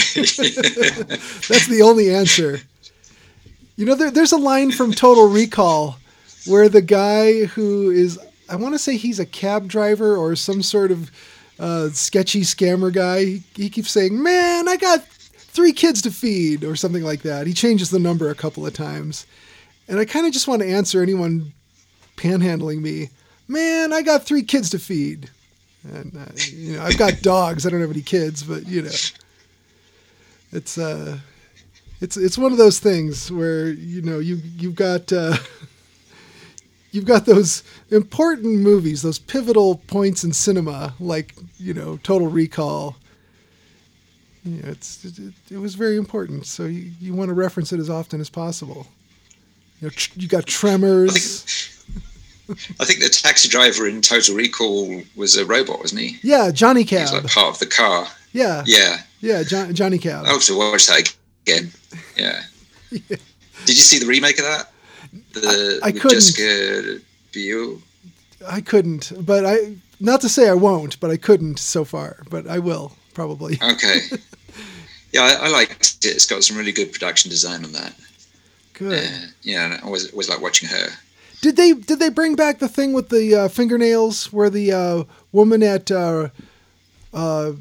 That's 1.48 1.66
the 1.66 1.82
only 1.82 2.14
answer. 2.14 2.60
You 3.76 3.84
know, 3.86 3.94
there, 3.94 4.10
there's 4.10 4.32
a 4.32 4.38
line 4.38 4.70
from 4.72 4.92
Total 4.92 5.28
Recall 5.28 5.98
where 6.46 6.68
the 6.68 6.82
guy 6.82 7.44
who 7.44 7.90
is, 7.90 8.18
I 8.48 8.56
want 8.56 8.74
to 8.74 8.78
say 8.78 8.96
he's 8.96 9.18
a 9.18 9.26
cab 9.26 9.68
driver 9.68 10.16
or 10.16 10.36
some 10.36 10.62
sort 10.62 10.90
of 10.90 11.10
uh, 11.58 11.88
sketchy 11.90 12.42
scammer 12.42 12.92
guy, 12.92 13.24
he, 13.24 13.42
he 13.54 13.70
keeps 13.70 13.90
saying, 13.90 14.20
Man, 14.20 14.68
I 14.68 14.76
got 14.76 15.04
three 15.04 15.72
kids 15.72 16.02
to 16.02 16.10
feed, 16.10 16.64
or 16.64 16.76
something 16.76 17.04
like 17.04 17.22
that. 17.22 17.46
He 17.46 17.52
changes 17.52 17.90
the 17.90 17.98
number 17.98 18.28
a 18.28 18.34
couple 18.34 18.66
of 18.66 18.74
times. 18.74 19.26
And 19.86 19.98
I 19.98 20.04
kind 20.04 20.26
of 20.26 20.32
just 20.32 20.48
want 20.48 20.62
to 20.62 20.68
answer 20.68 21.02
anyone 21.02 21.52
panhandling 22.16 22.80
me, 22.80 23.10
Man, 23.46 23.92
I 23.92 24.02
got 24.02 24.24
three 24.24 24.42
kids 24.42 24.70
to 24.70 24.78
feed. 24.78 25.30
And 25.92 26.16
uh, 26.16 26.32
you 26.36 26.76
know, 26.76 26.82
I've 26.82 26.98
got 26.98 27.20
dogs. 27.20 27.66
I 27.66 27.70
don't 27.70 27.80
have 27.80 27.90
any 27.90 28.00
kids, 28.00 28.42
but 28.42 28.66
you 28.66 28.82
know, 28.82 28.90
it's 30.50 30.78
uh, 30.78 31.18
it's 32.00 32.16
it's 32.16 32.38
one 32.38 32.52
of 32.52 32.58
those 32.58 32.78
things 32.78 33.30
where 33.30 33.68
you 33.68 34.00
know 34.00 34.18
you 34.18 34.40
you've 34.56 34.76
got 34.76 35.12
uh, 35.12 35.36
you've 36.94 37.04
got 37.04 37.26
those 37.26 37.64
important 37.90 38.60
movies, 38.60 39.02
those 39.02 39.18
pivotal 39.18 39.78
points 39.88 40.22
in 40.22 40.32
cinema, 40.32 40.94
like 41.00 41.34
you 41.58 41.74
know, 41.74 41.98
Total 42.02 42.28
Recall. 42.28 42.96
You 44.44 44.62
know, 44.62 44.68
it's 44.68 45.04
it, 45.04 45.34
it 45.50 45.58
was 45.58 45.74
very 45.74 45.96
important, 45.96 46.46
so 46.46 46.64
you, 46.64 46.92
you 47.00 47.14
want 47.14 47.28
to 47.28 47.34
reference 47.34 47.72
it 47.72 47.80
as 47.80 47.90
often 47.90 48.20
as 48.20 48.30
possible. 48.30 48.86
You 49.80 49.88
know, 49.88 49.90
tr- 49.90 50.12
you 50.16 50.28
got 50.28 50.46
Tremors. 50.46 51.44
I 52.78 52.84
think 52.84 53.00
the 53.02 53.08
taxi 53.08 53.48
driver 53.48 53.88
in 53.88 54.00
Total 54.00 54.34
Recall 54.36 55.02
was 55.16 55.36
a 55.36 55.44
robot, 55.44 55.80
wasn't 55.80 56.02
he? 56.02 56.18
Yeah, 56.22 56.50
Johnny 56.52 56.84
He 56.84 56.96
was 56.96 57.12
like 57.12 57.26
part 57.26 57.54
of 57.54 57.58
the 57.58 57.66
car. 57.66 58.06
Yeah, 58.32 58.62
Yeah, 58.66 58.98
yeah, 59.20 59.42
John, 59.42 59.74
Johnny 59.74 59.98
Cab. 59.98 60.26
I 60.26 60.28
hope 60.28 60.42
to 60.42 60.56
watch 60.56 60.86
that 60.86 61.14
again. 61.46 61.72
Yeah. 62.16 62.42
Did 62.90 63.18
you 63.66 63.74
see 63.74 63.98
the 63.98 64.06
remake 64.06 64.38
of 64.38 64.44
that? 64.44 64.70
The 65.32 65.80
I 65.82 65.90
with 65.90 66.02
couldn't. 66.02 66.18
Jessica 66.18 67.00
Biel. 67.32 67.80
I 68.46 68.60
couldn't, 68.60 69.12
but 69.20 69.46
I 69.46 69.76
not 70.00 70.20
to 70.22 70.28
say 70.28 70.48
I 70.48 70.54
won't, 70.54 71.00
but 71.00 71.10
I 71.10 71.16
couldn't 71.16 71.58
so 71.58 71.84
far, 71.84 72.22
but 72.30 72.46
I 72.46 72.58
will 72.58 72.96
probably. 73.14 73.58
Okay. 73.62 74.00
yeah, 75.12 75.22
I, 75.22 75.46
I 75.46 75.48
liked 75.48 76.04
it. 76.04 76.08
It's 76.08 76.26
got 76.26 76.42
some 76.44 76.56
really 76.56 76.72
good 76.72 76.92
production 76.92 77.30
design 77.30 77.64
on 77.64 77.72
that. 77.72 77.94
Good. 78.74 79.04
Uh, 79.04 79.26
yeah, 79.42 79.64
and 79.64 79.74
I 79.74 79.78
always 79.78 80.10
always 80.10 80.28
like 80.28 80.40
watching 80.40 80.68
her. 80.68 80.88
Did 81.40 81.56
they 81.56 81.72
did 81.72 81.98
they 81.98 82.08
bring 82.08 82.36
back 82.36 82.58
the 82.58 82.68
thing 82.68 82.92
with 82.92 83.08
the 83.08 83.34
uh, 83.34 83.48
fingernails 83.48 84.32
where 84.32 84.50
the 84.50 84.72
uh, 84.72 85.04
woman 85.32 85.62
at 85.62 85.90
uh, 85.90 86.28
uh, 87.12 87.52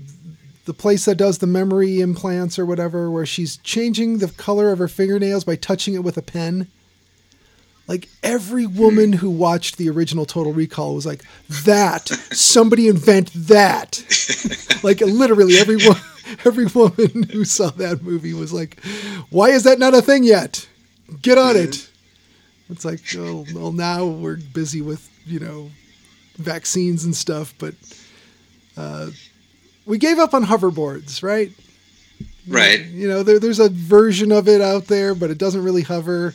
the 0.65 0.73
place 0.73 1.05
that 1.05 1.15
does 1.15 1.37
the 1.37 1.47
memory 1.47 2.01
implants 2.01 2.57
or 2.57 2.65
whatever, 2.65 3.11
where 3.11 3.25
she's 3.25 3.57
changing 3.57 4.17
the 4.17 4.29
color 4.29 4.71
of 4.71 4.79
her 4.79 4.87
fingernails 4.87 5.43
by 5.43 5.55
touching 5.55 5.93
it 5.93 6.03
with 6.03 6.17
a 6.17 6.21
pen? 6.21 6.67
Like 7.93 8.09
every 8.23 8.65
woman 8.65 9.13
who 9.13 9.29
watched 9.29 9.77
the 9.77 9.87
original 9.87 10.25
Total 10.25 10.51
Recall 10.51 10.95
was 10.95 11.05
like, 11.05 11.21
"That 11.63 12.07
somebody 12.07 12.87
invent 12.87 13.29
that!" 13.35 14.01
like 14.83 14.99
literally 15.01 15.57
every 15.57 15.75
wo- 15.75 16.01
every 16.43 16.65
woman 16.65 17.21
who 17.31 17.45
saw 17.45 17.69
that 17.69 18.01
movie 18.01 18.33
was 18.33 18.51
like, 18.51 18.83
"Why 19.29 19.49
is 19.49 19.61
that 19.65 19.77
not 19.77 19.93
a 19.93 20.01
thing 20.01 20.23
yet? 20.23 20.67
Get 21.21 21.37
on 21.37 21.55
it!" 21.55 21.87
It's 22.71 22.83
like, 22.83 23.01
oh, 23.15 23.45
well, 23.53 23.71
now 23.71 24.07
we're 24.07 24.37
busy 24.37 24.81
with, 24.81 25.07
you 25.27 25.39
know, 25.39 25.69
vaccines 26.37 27.03
and 27.03 27.15
stuff, 27.15 27.53
but 27.59 27.75
uh, 28.75 29.11
we 29.85 29.99
gave 29.99 30.17
up 30.17 30.33
on 30.33 30.43
hoverboards, 30.45 31.21
right? 31.21 31.51
Right. 32.47 32.83
You 32.85 33.07
know, 33.07 33.21
there, 33.21 33.37
there's 33.37 33.59
a 33.59 33.69
version 33.69 34.31
of 34.31 34.47
it 34.47 34.61
out 34.61 34.87
there, 34.87 35.13
but 35.13 35.29
it 35.29 35.37
doesn't 35.37 35.63
really 35.63 35.83
hover. 35.83 36.33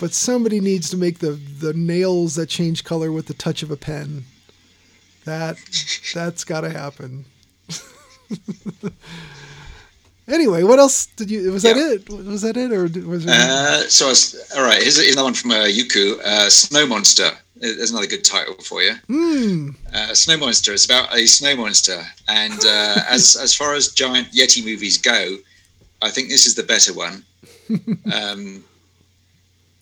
But 0.00 0.12
somebody 0.12 0.60
needs 0.60 0.90
to 0.90 0.96
make 0.96 1.20
the, 1.20 1.32
the 1.32 1.72
nails 1.72 2.34
that 2.34 2.48
change 2.48 2.84
color 2.84 3.12
with 3.12 3.26
the 3.26 3.34
touch 3.34 3.62
of 3.62 3.70
a 3.70 3.76
pen. 3.76 4.24
That 5.24 5.56
that's 6.12 6.44
got 6.44 6.62
to 6.62 6.70
happen. 6.70 7.24
anyway, 10.28 10.62
what 10.64 10.78
else 10.78 11.06
did 11.06 11.30
you? 11.30 11.50
Was 11.52 11.62
that 11.62 11.76
it? 11.76 12.10
Was 12.10 12.42
that 12.42 12.56
it, 12.56 12.72
or 12.72 12.82
was 13.08 13.24
there? 13.24 13.34
Uh, 13.34 13.80
so 13.88 14.06
I 14.06 14.08
was, 14.10 14.52
all 14.56 14.64
right. 14.64 14.82
Here's, 14.82 14.98
another 14.98 15.24
one 15.24 15.34
from 15.34 15.52
uh, 15.52 15.64
Youku. 15.64 16.18
Uh, 16.20 16.50
Snow 16.50 16.86
Monster. 16.86 17.30
There's 17.56 17.92
another 17.92 18.06
good 18.06 18.24
title 18.24 18.54
for 18.56 18.82
you. 18.82 18.94
Hmm. 19.06 19.70
Uh, 19.92 20.12
snow 20.12 20.36
monster. 20.36 20.72
It's 20.72 20.84
about 20.84 21.14
a 21.14 21.26
snow 21.26 21.56
monster, 21.56 22.04
and 22.28 22.58
uh, 22.66 22.96
as 23.08 23.36
as 23.36 23.54
far 23.54 23.74
as 23.74 23.88
giant 23.88 24.32
yeti 24.32 24.64
movies 24.64 24.98
go, 24.98 25.36
I 26.02 26.10
think 26.10 26.28
this 26.28 26.46
is 26.46 26.54
the 26.54 26.62
better 26.62 26.92
one. 26.92 27.24
Um, 28.12 28.62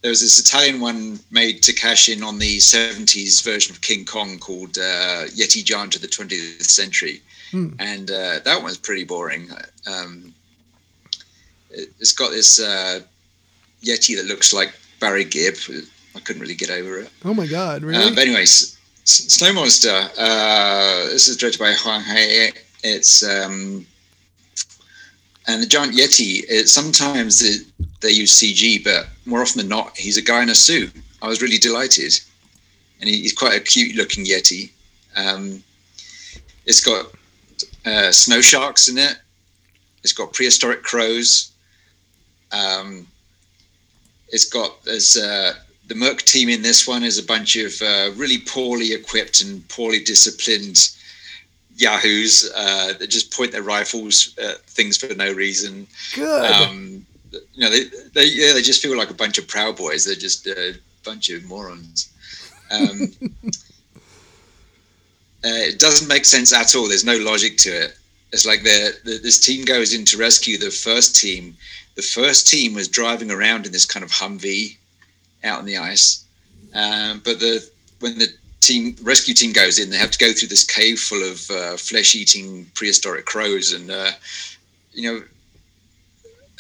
there 0.03 0.11
was 0.11 0.21
this 0.21 0.39
Italian 0.39 0.81
one 0.81 1.19
made 1.31 1.63
to 1.63 1.73
cash 1.73 2.09
in 2.09 2.23
on 2.23 2.39
the 2.39 2.59
'70s 2.59 3.43
version 3.45 3.75
of 3.75 3.81
King 3.81 4.05
Kong 4.05 4.39
called 4.39 4.77
uh, 4.79 5.25
Yeti 5.29 5.65
Giant 5.65 5.95
of 5.97 6.03
the 6.03 6.09
20th 6.09 6.63
Century, 6.63 7.23
Hmm. 7.53 7.69
and 7.79 8.11
uh, 8.11 8.41
that 8.45 8.63
one's 8.63 8.79
pretty 8.79 9.05
boring. 9.05 9.51
Um, 9.87 10.33
it, 11.71 11.91
it's 12.01 12.13
got 12.13 12.31
this 12.31 12.59
uh, 12.61 13.01
Yeti 13.83 14.17
that 14.17 14.27
looks 14.27 14.53
like 14.53 14.75
Barry 15.01 15.25
Gibb. 15.25 15.55
I 16.17 16.21
couldn't 16.21 16.43
really 16.43 16.55
get 16.55 16.71
over 16.71 16.99
it. 16.99 17.11
Oh 17.25 17.35
my 17.35 17.47
God! 17.47 17.83
Really? 17.83 18.03
Uh, 18.03 18.11
but 18.11 18.27
anyways, 18.27 18.77
Snow 19.05 19.53
Monster. 19.53 20.09
Uh, 20.19 21.07
this 21.07 21.29
is 21.29 21.37
directed 21.37 21.59
by 21.59 21.73
Huang 21.75 22.03
He. 22.05 22.51
It's 22.85 23.23
um, 23.23 23.87
and 25.47 25.63
the 25.63 25.67
giant 25.67 25.95
yeti. 25.95 26.43
It, 26.49 26.69
sometimes 26.69 27.43
it, 27.43 27.67
they 28.01 28.11
use 28.11 28.33
CG, 28.33 28.83
but 28.83 29.07
more 29.25 29.41
often 29.43 29.59
than 29.59 29.69
not, 29.69 29.97
he's 29.97 30.17
a 30.17 30.23
guy 30.23 30.43
in 30.43 30.51
a 30.51 30.55
suit. 30.55 30.93
I 31.21 31.29
was 31.29 31.43
really 31.43 31.59
delighted, 31.59 32.13
and 33.01 33.09
he, 33.09 33.23
he's 33.23 33.33
quite 33.33 33.55
a 33.55 33.61
cute-looking 33.61 34.25
yeti. 34.25 34.71
Um, 35.17 35.63
it's 36.67 36.85
got 36.85 37.07
uh, 37.85 38.13
snow 38.13 38.41
sharks 38.41 38.89
in 38.89 38.99
it. 38.99 39.17
It's 40.03 40.13
got 40.13 40.33
prehistoric 40.33 40.83
crows. 40.83 41.53
Um, 42.51 43.07
it's 44.29 44.47
got 44.47 44.83
there's 44.85 45.17
uh, 45.17 45.55
the 45.89 45.95
Merc 45.95 46.23
team 46.23 46.49
in 46.49 46.63
this 46.63 46.89
one 46.89 47.03
is 47.03 47.19
a 47.19 47.23
bunch 47.23 47.57
of 47.57 47.73
uh, 47.83 48.11
really 48.17 48.39
poorly 48.39 48.93
equipped 48.93 49.43
and 49.43 49.67
poorly 49.69 50.03
disciplined 50.03 50.91
yahoos 51.77 52.51
uh, 52.55 52.93
that 52.99 53.09
just 53.09 53.33
point 53.33 53.53
their 53.53 53.63
rifles 53.63 54.37
at 54.39 54.61
things 54.67 54.97
for 54.97 55.15
no 55.15 55.33
reason. 55.33 55.87
Good. 56.15 56.51
Um, 56.51 57.07
you 57.33 57.61
know, 57.61 57.71
they, 57.71 57.85
they 58.15 58.25
yeah, 58.27 58.53
they 58.53 58.63
just 58.63 58.83
feel 58.83 58.97
like 58.97 59.11
a 59.11 59.15
bunch 59.15 59.39
of 59.39 59.49
proud 59.49 59.77
boys. 59.77 60.05
They're 60.05 60.15
just 60.15 60.47
a 60.47 60.75
bunch 61.05 61.31
of 61.31 61.45
morons. 61.45 62.13
Um, 62.71 63.13
uh, 65.45 65.63
it 65.69 65.79
doesn't 65.79 66.09
make 66.09 66.25
sense 66.25 66.53
at 66.53 66.75
all. 66.75 66.89
There's 66.89 67.05
no 67.05 67.19
logic 67.19 67.57
to 67.59 67.71
it. 67.71 67.99
It's 68.33 68.47
like 68.47 68.63
the, 68.63 68.99
this 69.05 69.39
team 69.39 69.65
goes 69.65 69.93
in 69.93 70.05
to 70.07 70.17
rescue 70.17 70.57
the 70.57 70.71
first 70.71 71.17
team. 71.17 71.57
The 71.97 72.03
first 72.03 72.49
team 72.49 72.73
was 72.75 72.89
driving 72.89 73.31
around 73.31 73.67
in 73.67 73.73
this 73.73 73.85
kind 73.85 74.03
of 74.03 74.11
Humvee 74.11 74.77
out 75.45 75.59
on 75.59 75.67
the 75.67 75.77
ice, 75.77 76.25
um, 76.73 77.21
but 77.25 77.41
the 77.41 77.69
when 78.01 78.19
the 78.19 78.29
team 78.61 78.97
rescue 79.03 79.35
team 79.35 79.53
goes 79.53 79.79
in, 79.79 79.91
they 79.91 79.99
have 79.99 80.11
to 80.13 80.19
go 80.19 80.33
through 80.33 80.49
this 80.49 80.65
cave 80.65 80.99
full 80.99 81.23
of 81.23 81.51
uh, 81.51 81.77
flesh-eating 81.77 82.65
prehistoric 82.75 83.27
crows, 83.27 83.73
and 83.73 83.91
uh, 83.91 84.13
you 84.95 85.13
know 85.13 85.23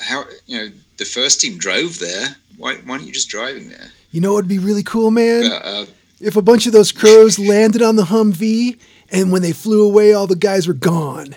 how 0.02 0.24
you 0.46 0.58
know 0.58 0.70
the 0.98 1.04
first 1.04 1.40
team 1.40 1.56
drove 1.58 1.98
there. 1.98 2.36
Why, 2.58 2.74
why 2.76 2.94
aren't 2.94 3.06
you 3.06 3.12
just 3.12 3.28
driving 3.30 3.68
there? 3.70 3.90
You 4.10 4.20
know 4.20 4.32
what 4.32 4.42
would 4.44 4.48
be 4.48 4.58
really 4.58 4.82
cool, 4.82 5.10
man? 5.10 5.48
But, 5.48 5.64
uh, 5.64 5.86
If 6.20 6.36
a 6.36 6.42
bunch 6.42 6.66
of 6.66 6.72
those 6.72 6.92
crows 6.92 7.38
landed 7.38 7.80
on 7.82 7.96
the 7.96 8.04
Humvee 8.04 8.78
and 9.10 9.32
when 9.32 9.42
they 9.42 9.52
flew 9.52 9.84
away, 9.84 10.12
all 10.12 10.26
the 10.26 10.36
guys 10.36 10.68
were 10.68 10.74
gone. 10.74 11.34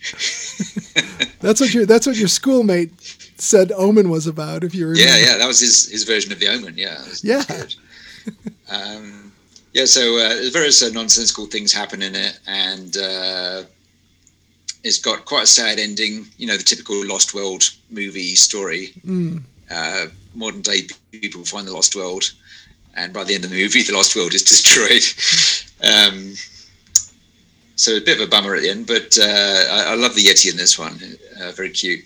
that's 1.40 1.60
what 1.60 1.72
your 1.74 1.86
that's 1.86 2.06
what 2.06 2.16
your 2.16 2.28
schoolmate 2.28 2.92
said 3.38 3.72
Omen 3.72 4.08
was 4.10 4.26
about. 4.26 4.64
If 4.64 4.74
you 4.74 4.86
remember. 4.86 5.08
Yeah, 5.10 5.18
yeah, 5.18 5.36
that 5.38 5.46
was 5.46 5.60
his 5.60 5.88
his 5.90 6.04
version 6.04 6.32
of 6.32 6.38
the 6.40 6.48
Omen. 6.48 6.74
Yeah, 6.76 7.02
Yeah. 7.22 7.42
that 7.42 7.64
was 7.64 7.76
good. 8.24 8.54
um, 8.70 9.32
yeah. 9.72 9.84
So 9.84 10.16
uh, 10.18 10.50
various 10.52 10.82
uh, 10.82 10.88
nonsensical 10.92 11.46
things 11.46 11.72
happen 11.72 12.02
in 12.02 12.14
it, 12.14 12.38
and 12.46 12.96
uh, 12.96 13.62
it's 14.82 14.98
got 14.98 15.24
quite 15.24 15.44
a 15.44 15.46
sad 15.46 15.78
ending. 15.78 16.26
You 16.38 16.46
know, 16.46 16.56
the 16.56 16.62
typical 16.62 17.04
Lost 17.06 17.34
World 17.34 17.64
movie 17.90 18.34
story. 18.34 18.92
Mm. 19.06 19.42
Uh, 19.70 20.06
modern 20.34 20.62
day 20.62 20.88
people 21.12 21.44
find 21.44 21.66
the 21.66 21.72
Lost 21.72 21.94
World, 21.96 22.32
and 22.94 23.12
by 23.12 23.24
the 23.24 23.34
end 23.34 23.44
of 23.44 23.50
the 23.50 23.56
movie, 23.62 23.82
the 23.82 23.92
Lost 23.94 24.16
World 24.16 24.34
is 24.34 24.42
destroyed. 24.54 25.02
um, 25.88 26.34
so 27.76 27.96
a 27.96 28.00
bit 28.00 28.20
of 28.20 28.26
a 28.26 28.30
bummer 28.30 28.54
at 28.54 28.62
the 28.62 28.68
end, 28.70 28.86
but 28.86 29.16
uh, 29.18 29.24
I, 29.70 29.84
I 29.92 29.94
love 29.94 30.14
the 30.14 30.22
Yeti 30.22 30.50
in 30.50 30.56
this 30.56 30.78
one. 30.78 30.98
Uh, 31.40 31.50
very 31.52 31.70
cute. 31.70 32.04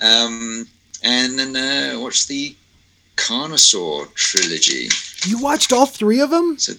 Um, 0.00 0.66
and 1.04 1.38
then 1.38 1.54
uh, 1.56 2.00
watch 2.00 2.26
the 2.26 2.56
Carnosaur 3.16 4.12
trilogy. 4.14 4.88
You 5.26 5.38
watched 5.38 5.72
all 5.72 5.86
three 5.86 6.20
of 6.20 6.30
them, 6.30 6.58
So 6.58 6.72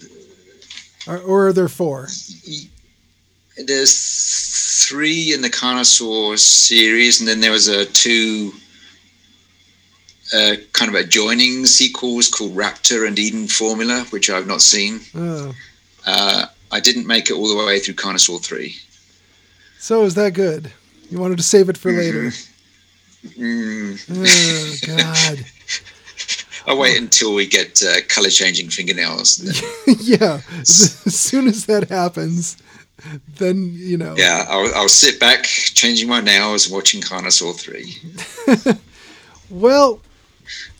or, 1.07 1.19
or 1.19 1.47
are 1.47 1.53
there 1.53 1.69
four? 1.69 2.07
th- 2.07 2.67
there's 3.57 4.85
three 4.87 5.33
in 5.33 5.41
the 5.41 5.49
Carnosaur 5.49 6.37
series, 6.39 7.19
and 7.19 7.27
then 7.27 7.39
there 7.41 7.51
was 7.51 7.67
a 7.67 7.85
two 7.85 8.51
uh, 10.33 10.55
kind 10.73 10.89
of 10.89 10.95
adjoining 10.95 11.65
sequels 11.65 12.29
called 12.29 12.55
Raptor 12.55 13.07
and 13.07 13.17
Eden 13.19 13.47
Formula, 13.47 14.05
which 14.11 14.29
I've 14.29 14.47
not 14.47 14.61
seen. 14.61 15.01
Oh, 15.15 15.53
Uh, 16.05 16.45
I 16.71 16.79
didn't 16.79 17.05
make 17.05 17.29
it 17.29 17.33
all 17.33 17.47
the 17.49 17.65
way 17.65 17.79
through 17.79 17.95
Carnosaur 17.95 18.41
3. 18.43 18.75
so 19.79 20.03
is 20.03 20.15
that 20.15 20.33
good? 20.33 20.71
You 21.09 21.19
wanted 21.19 21.37
to 21.37 21.43
save 21.43 21.67
it 21.69 21.77
for 21.77 21.91
later. 21.91 22.31
Mm, 23.37 23.99
Oh 24.09 24.95
God. 24.97 25.45
I'll 26.67 26.77
wait 26.77 26.97
until 26.97 27.33
we 27.33 27.45
get 27.47 27.81
uh, 27.83 28.01
color 28.07 28.29
changing 28.29 28.69
fingernails. 28.69 29.41
Yeah. 29.99 30.41
As 30.59 31.19
soon 31.19 31.47
as 31.47 31.65
that 31.65 31.89
happens, 31.89 32.55
then 33.37 33.73
you 33.75 33.97
know. 33.97 34.15
yeah, 34.17 34.45
I'll, 34.49 34.73
I'll 34.75 34.89
sit 34.89 35.19
back, 35.19 35.43
changing 35.43 36.07
my 36.09 36.21
nails, 36.21 36.65
and 36.67 36.75
watching 36.75 37.01
Carnosaur 37.01 37.55
3. 37.55 38.77
Well, 39.49 39.99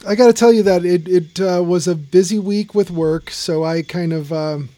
I 0.08 0.16
got 0.16 0.28
to 0.28 0.34
tell 0.34 0.54
you 0.54 0.63
that 0.63 0.86
it 0.86 1.06
it 1.08 1.40
uh, 1.42 1.62
was 1.62 1.88
a 1.90 1.96
busy 1.96 2.40
week 2.40 2.74
with 2.74 2.90
work, 2.90 3.30
so 3.30 3.66
I 3.66 3.82
kind 3.82 4.13
of 4.13 4.32
um, 4.32 4.70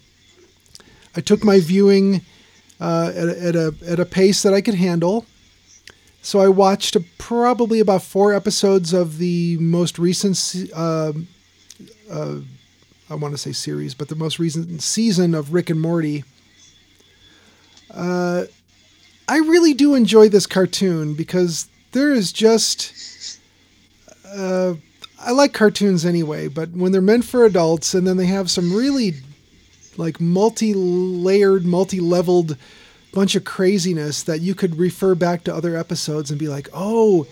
I 1.16 1.22
took 1.22 1.44
my 1.44 1.60
viewing 1.60 2.22
uh, 2.82 3.12
at, 3.16 3.28
a- 3.28 3.42
at 3.50 3.56
a 3.56 3.74
at 3.88 4.00
a 4.00 4.06
pace 4.06 4.42
that 4.42 4.52
I 4.54 4.62
could 4.62 4.74
handle. 4.76 5.26
So 6.24 6.40
I 6.40 6.48
watched 6.48 6.98
probably 7.20 7.80
about 7.80 8.02
four 8.02 8.34
episodes 8.34 8.94
of 8.94 9.18
the 9.20 9.58
most 9.60 10.00
recent, 10.00 10.38
um 10.74 11.28
uh, 12.10 12.38
I 13.12 13.16
want 13.16 13.34
to 13.34 13.38
say 13.38 13.52
series, 13.52 13.94
but 13.94 14.08
the 14.08 14.16
most 14.16 14.40
recent 14.40 14.82
season 14.82 15.36
of 15.36 15.54
Rick 15.54 15.70
and 15.70 15.80
Morty. 15.80 16.24
Uh, 17.94 18.46
I 19.28 19.38
really 19.38 19.74
do 19.74 19.96
enjoy 19.96 20.30
this 20.30 20.46
cartoon 20.46 21.14
because 21.14 21.68
there 21.92 22.12
is 22.12 22.32
just 22.34 23.40
uh, 24.28 24.74
I 25.20 25.32
like 25.32 25.54
cartoons 25.54 26.06
anyway, 26.06 26.48
but 26.48 26.72
when 26.72 26.92
they're 26.92 27.02
meant 27.02 27.26
for 27.26 27.46
adults 27.46 27.94
and 27.94 28.06
then 28.06 28.18
they 28.18 28.26
have 28.26 28.52
some 28.52 28.76
really 28.76 29.16
like 29.96 30.20
multi-layered, 30.20 31.65
multi-leveled 31.65 32.58
bunch 33.13 33.36
of 33.36 33.44
craziness 33.44 34.24
that 34.24 34.41
you 34.41 34.56
could 34.56 34.76
refer 34.78 35.13
back 35.13 35.44
to 35.44 35.54
other 35.54 35.78
episodes 35.78 36.32
and 36.32 36.39
be 36.39 36.48
like, 36.48 36.67
"Oh, 36.74 37.28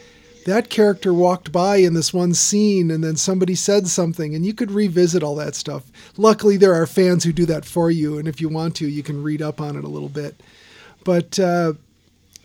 that 0.46 0.70
character 0.70 1.14
walked 1.14 1.52
by 1.52 1.78
in 1.78 1.94
this 1.94 2.14
one 2.14 2.34
scene 2.34 2.90
and 2.92 3.04
then 3.04 3.16
somebody 3.16 3.56
said 3.56 3.88
something 3.88 4.34
and 4.34 4.46
you 4.46 4.54
could 4.54 4.72
revisit 4.72 5.24
all 5.24 5.36
that 5.36 5.56
stuff. 5.56 5.84
Luckily 6.18 6.58
there 6.58 6.74
are 6.74 6.88
fans 6.88 7.24
who 7.24 7.34
do 7.34 7.46
that 7.48 7.66
for 7.66 7.92
you 7.92 8.18
and 8.18 8.28
if 8.28 8.42
you 8.42 8.50
want 8.50 8.76
to, 8.78 8.88
you 8.88 9.04
can 9.04 9.22
read 9.22 9.42
up 9.42 9.62
on 9.62 9.76
it 9.76 9.84
a 9.84 9.90
little 9.90 10.10
bit. 10.10 10.42
But 11.04 11.40
uh 11.40 11.74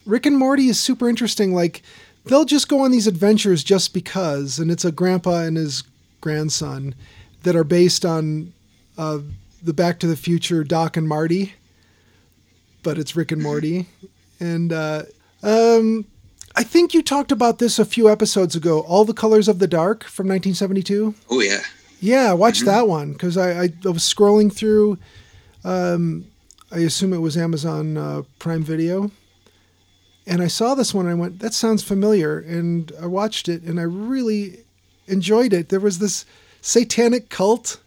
Rick 0.07 0.25
and 0.25 0.39
Morty 0.39 0.69
is 0.69 0.79
super 0.79 1.09
interesting. 1.09 1.53
Like, 1.53 1.83
they'll 2.25 2.45
just 2.45 2.69
go 2.69 2.81
on 2.81 2.93
these 2.93 3.09
adventures 3.09 3.65
just 3.65 3.93
because, 3.93 4.59
and 4.59 4.71
it's 4.71 4.85
a 4.85 4.93
grandpa 4.93 5.43
and 5.43 5.57
his 5.57 5.83
grandson 6.21 6.95
that 7.43 7.57
are 7.57 7.65
based 7.65 8.05
on 8.05 8.53
uh, 8.97 9.19
the 9.63 9.73
Back 9.73 9.99
to 10.01 10.07
the 10.07 10.17
Future 10.17 10.63
Doc 10.65 10.97
and 10.97 11.09
Marty, 11.09 11.55
but 12.83 12.99
it's 12.99 13.17
Rick 13.17 13.33
and 13.33 13.43
Morty. 13.43 13.87
And 14.39 14.71
uh, 14.71 15.05
um, 15.43 16.05
I 16.57 16.63
think 16.63 16.93
you 16.93 17.03
talked 17.03 17.33
about 17.33 17.59
this 17.59 17.79
a 17.79 17.87
few 17.87 18.11
episodes 18.11 18.55
ago. 18.55 18.81
All 18.81 19.07
the 19.07 19.15
Colors 19.15 19.49
of 19.49 19.61
the 19.61 19.67
Dark 19.67 20.05
from 20.05 20.29
1972. 20.29 21.15
Oh, 21.31 21.41
yeah. 21.41 21.63
Yeah, 22.01 22.35
watch 22.35 22.61
that 22.61 22.87
one 22.87 23.15
because 23.15 23.39
I, 23.39 23.63
I, 23.63 23.69
I 23.83 23.89
was 23.89 24.03
scrolling 24.03 24.53
through. 24.53 24.99
Um, 25.65 26.27
I 26.73 26.79
assume 26.79 27.13
it 27.13 27.19
was 27.19 27.37
Amazon 27.37 27.97
uh, 27.97 28.23
Prime 28.39 28.63
Video, 28.63 29.11
and 30.27 30.43
I 30.43 30.49
saw 30.49 30.75
this 30.75 30.93
one. 30.93 31.07
And 31.07 31.13
I 31.17 31.19
went, 31.21 31.39
"That 31.39 31.55
sounds 31.55 31.83
familiar," 31.83 32.39
and 32.39 32.91
I 33.01 33.07
watched 33.07 33.49
it, 33.49 33.63
and 33.63 33.79
I 33.79 33.85
really 33.85 34.59
enjoyed 35.07 35.53
it. 35.53 35.69
There 35.69 35.81
was 35.81 35.99
this 36.01 36.25
satanic 36.61 37.29
cult 37.29 37.79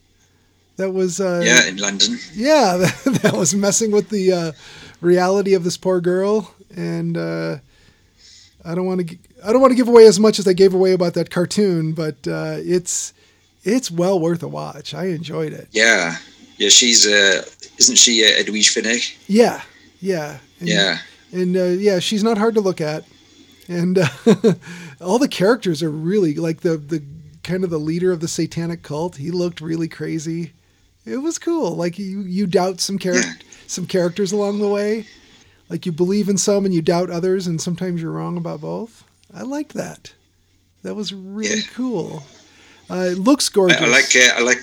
that 0.77 0.91
was 0.91 1.19
uh, 1.19 1.41
Yeah, 1.43 1.65
in 1.67 1.77
London. 1.77 2.17
yeah, 2.33 2.77
that, 3.03 3.19
that 3.23 3.33
was 3.33 3.53
messing 3.53 3.91
with 3.91 4.09
the 4.09 4.31
uh, 4.31 4.51
reality 5.01 5.53
of 5.53 5.63
this 5.65 5.75
poor 5.75 5.99
girl, 5.99 6.53
and 6.75 7.17
uh, 7.17 7.57
I 8.63 8.75
don't 8.75 8.85
want 8.85 9.07
to 9.09 9.17
I 9.43 9.51
don't 9.51 9.61
want 9.61 9.71
to 9.71 9.75
give 9.77 9.89
away 9.89 10.05
as 10.07 10.19
much 10.19 10.39
as 10.39 10.47
I 10.47 10.53
gave 10.53 10.73
away 10.73 10.93
about 10.93 11.15
that 11.15 11.29
cartoon, 11.29 11.91
but 11.91 12.25
uh, 12.27 12.55
it's 12.59 13.13
it's 13.65 13.91
well 13.91 14.17
worth 14.19 14.41
a 14.41 14.47
watch. 14.47 14.93
I 14.93 15.07
enjoyed 15.07 15.51
it. 15.51 15.67
Yeah. 15.71 16.15
Yeah, 16.57 16.67
she's, 16.67 17.07
uh, 17.07 17.41
isn't 17.79 17.97
she 17.97 18.23
uh, 18.23 18.27
Edwige 18.43 18.69
Fenech? 18.75 19.15
Yeah, 19.27 19.61
yeah, 20.01 20.37
and, 20.59 20.69
Yeah. 20.69 20.97
and 21.31 21.55
uh, 21.57 21.63
yeah, 21.65 21.99
she's 21.99 22.23
not 22.23 22.37
hard 22.37 22.55
to 22.55 22.61
look 22.61 22.81
at, 22.81 23.05
and 23.67 23.97
uh, 23.99 24.07
all 25.01 25.19
the 25.19 25.27
characters 25.27 25.81
are 25.83 25.89
really 25.91 26.35
like 26.35 26.61
the 26.61 26.77
the 26.77 27.03
kind 27.43 27.63
of 27.63 27.69
the 27.69 27.79
leader 27.79 28.11
of 28.11 28.19
the 28.19 28.27
satanic 28.27 28.83
cult. 28.83 29.15
He 29.17 29.31
looked 29.31 29.61
really 29.61 29.87
crazy. 29.87 30.53
It 31.05 31.17
was 31.17 31.39
cool. 31.39 31.75
Like 31.75 31.97
you 31.97 32.21
you 32.21 32.45
doubt 32.47 32.79
some 32.81 32.99
char- 32.99 33.15
Yeah. 33.15 33.33
some 33.67 33.85
characters 33.87 34.31
along 34.31 34.59
the 34.59 34.67
way. 34.67 35.05
Like 35.69 35.85
you 35.85 35.91
believe 35.91 36.29
in 36.29 36.37
some 36.37 36.65
and 36.65 36.73
you 36.73 36.81
doubt 36.81 37.09
others, 37.09 37.47
and 37.47 37.61
sometimes 37.61 38.01
you're 38.01 38.11
wrong 38.11 38.37
about 38.37 38.61
both. 38.61 39.03
I 39.33 39.43
liked 39.43 39.73
that. 39.75 40.13
That 40.83 40.95
was 40.95 41.13
really 41.13 41.57
Yeah. 41.57 41.67
cool. 41.73 42.23
Uh, 42.89 43.09
it 43.11 43.19
looks 43.19 43.49
I, 43.49 43.53
gorgeous. 43.53 43.81
I 43.81 43.85
like, 43.87 44.15
uh, 44.15 44.33
I 44.37 44.41
like, 44.41 44.57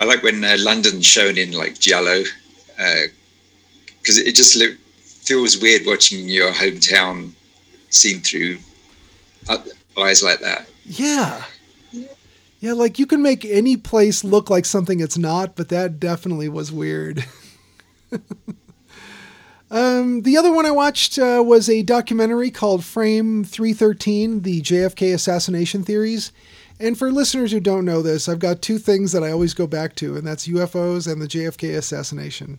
I 0.00 0.04
like 0.06 0.22
when 0.22 0.42
uh, 0.42 0.56
London's 0.58 1.04
shown 1.04 1.36
in 1.36 1.52
like 1.52 1.78
Giallo, 1.78 2.22
because 4.00 4.18
it 4.18 4.34
just 4.34 4.62
feels 5.04 5.60
weird 5.60 5.82
watching 5.86 6.28
your 6.28 6.50
hometown 6.52 7.32
seen 7.90 8.20
through 8.20 8.58
uh, 9.48 9.58
eyes 9.98 10.22
like 10.22 10.40
that. 10.40 10.68
Yeah. 10.84 11.44
Yeah, 12.60 12.74
like 12.74 12.98
you 12.98 13.06
can 13.06 13.22
make 13.22 13.44
any 13.44 13.76
place 13.76 14.22
look 14.22 14.50
like 14.50 14.66
something 14.66 15.00
it's 15.00 15.16
not, 15.16 15.56
but 15.56 15.70
that 15.70 15.98
definitely 15.98 16.48
was 16.48 16.70
weird. 16.70 17.24
um, 19.70 20.22
the 20.22 20.36
other 20.36 20.52
one 20.52 20.66
I 20.66 20.70
watched 20.70 21.18
uh, 21.18 21.42
was 21.44 21.70
a 21.70 21.82
documentary 21.82 22.50
called 22.50 22.84
Frame 22.84 23.44
313 23.44 24.42
The 24.42 24.60
JFK 24.60 25.14
Assassination 25.14 25.84
Theories. 25.84 26.32
And 26.78 26.98
for 26.98 27.10
listeners 27.10 27.52
who 27.52 27.60
don't 27.60 27.84
know 27.84 28.02
this, 28.02 28.28
I've 28.28 28.38
got 28.38 28.62
two 28.62 28.78
things 28.78 29.12
that 29.12 29.22
I 29.22 29.30
always 29.30 29.54
go 29.54 29.66
back 29.66 29.94
to, 29.96 30.16
and 30.16 30.26
that's 30.26 30.48
UFOs 30.48 31.10
and 31.10 31.20
the 31.20 31.28
JFK 31.28 31.76
assassination. 31.76 32.58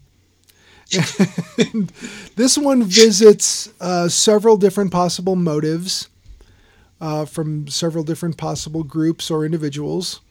This 2.35 2.57
one 2.57 2.83
visits 2.83 3.69
uh, 3.79 4.07
several 4.07 4.57
different 4.57 4.91
possible 4.91 5.35
motives 5.35 6.07
uh, 6.99 7.25
from 7.25 7.67
several 7.67 8.03
different 8.03 8.37
possible 8.37 8.83
groups 8.83 9.29
or 9.29 9.45
individuals, 9.45 10.21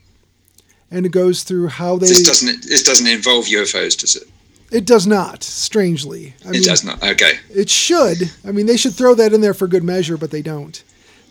and 0.91 1.05
it 1.05 1.13
goes 1.13 1.43
through 1.43 1.69
how 1.69 1.97
they. 1.97 2.07
This 2.07 2.23
doesn't, 2.23 2.65
this 2.67 2.83
doesn't 2.83 3.07
involve 3.07 3.47
UFOs, 3.47 3.99
does 3.99 4.17
it? 4.17 4.29
It 4.71 4.87
does 4.87 5.07
not, 5.07 5.43
strangely. 5.43 6.35
I 6.47 6.51
It 6.51 6.65
does 6.65 6.85
not. 6.85 7.03
Okay. 7.03 7.33
It 7.51 7.69
should. 7.69 8.31
I 8.47 8.53
mean, 8.53 8.67
they 8.67 8.77
should 8.77 8.95
throw 8.95 9.15
that 9.15 9.33
in 9.33 9.41
there 9.41 9.55
for 9.55 9.67
good 9.67 9.83
measure, 9.83 10.17
but 10.17 10.31
they 10.31 10.43
don't. 10.43 10.83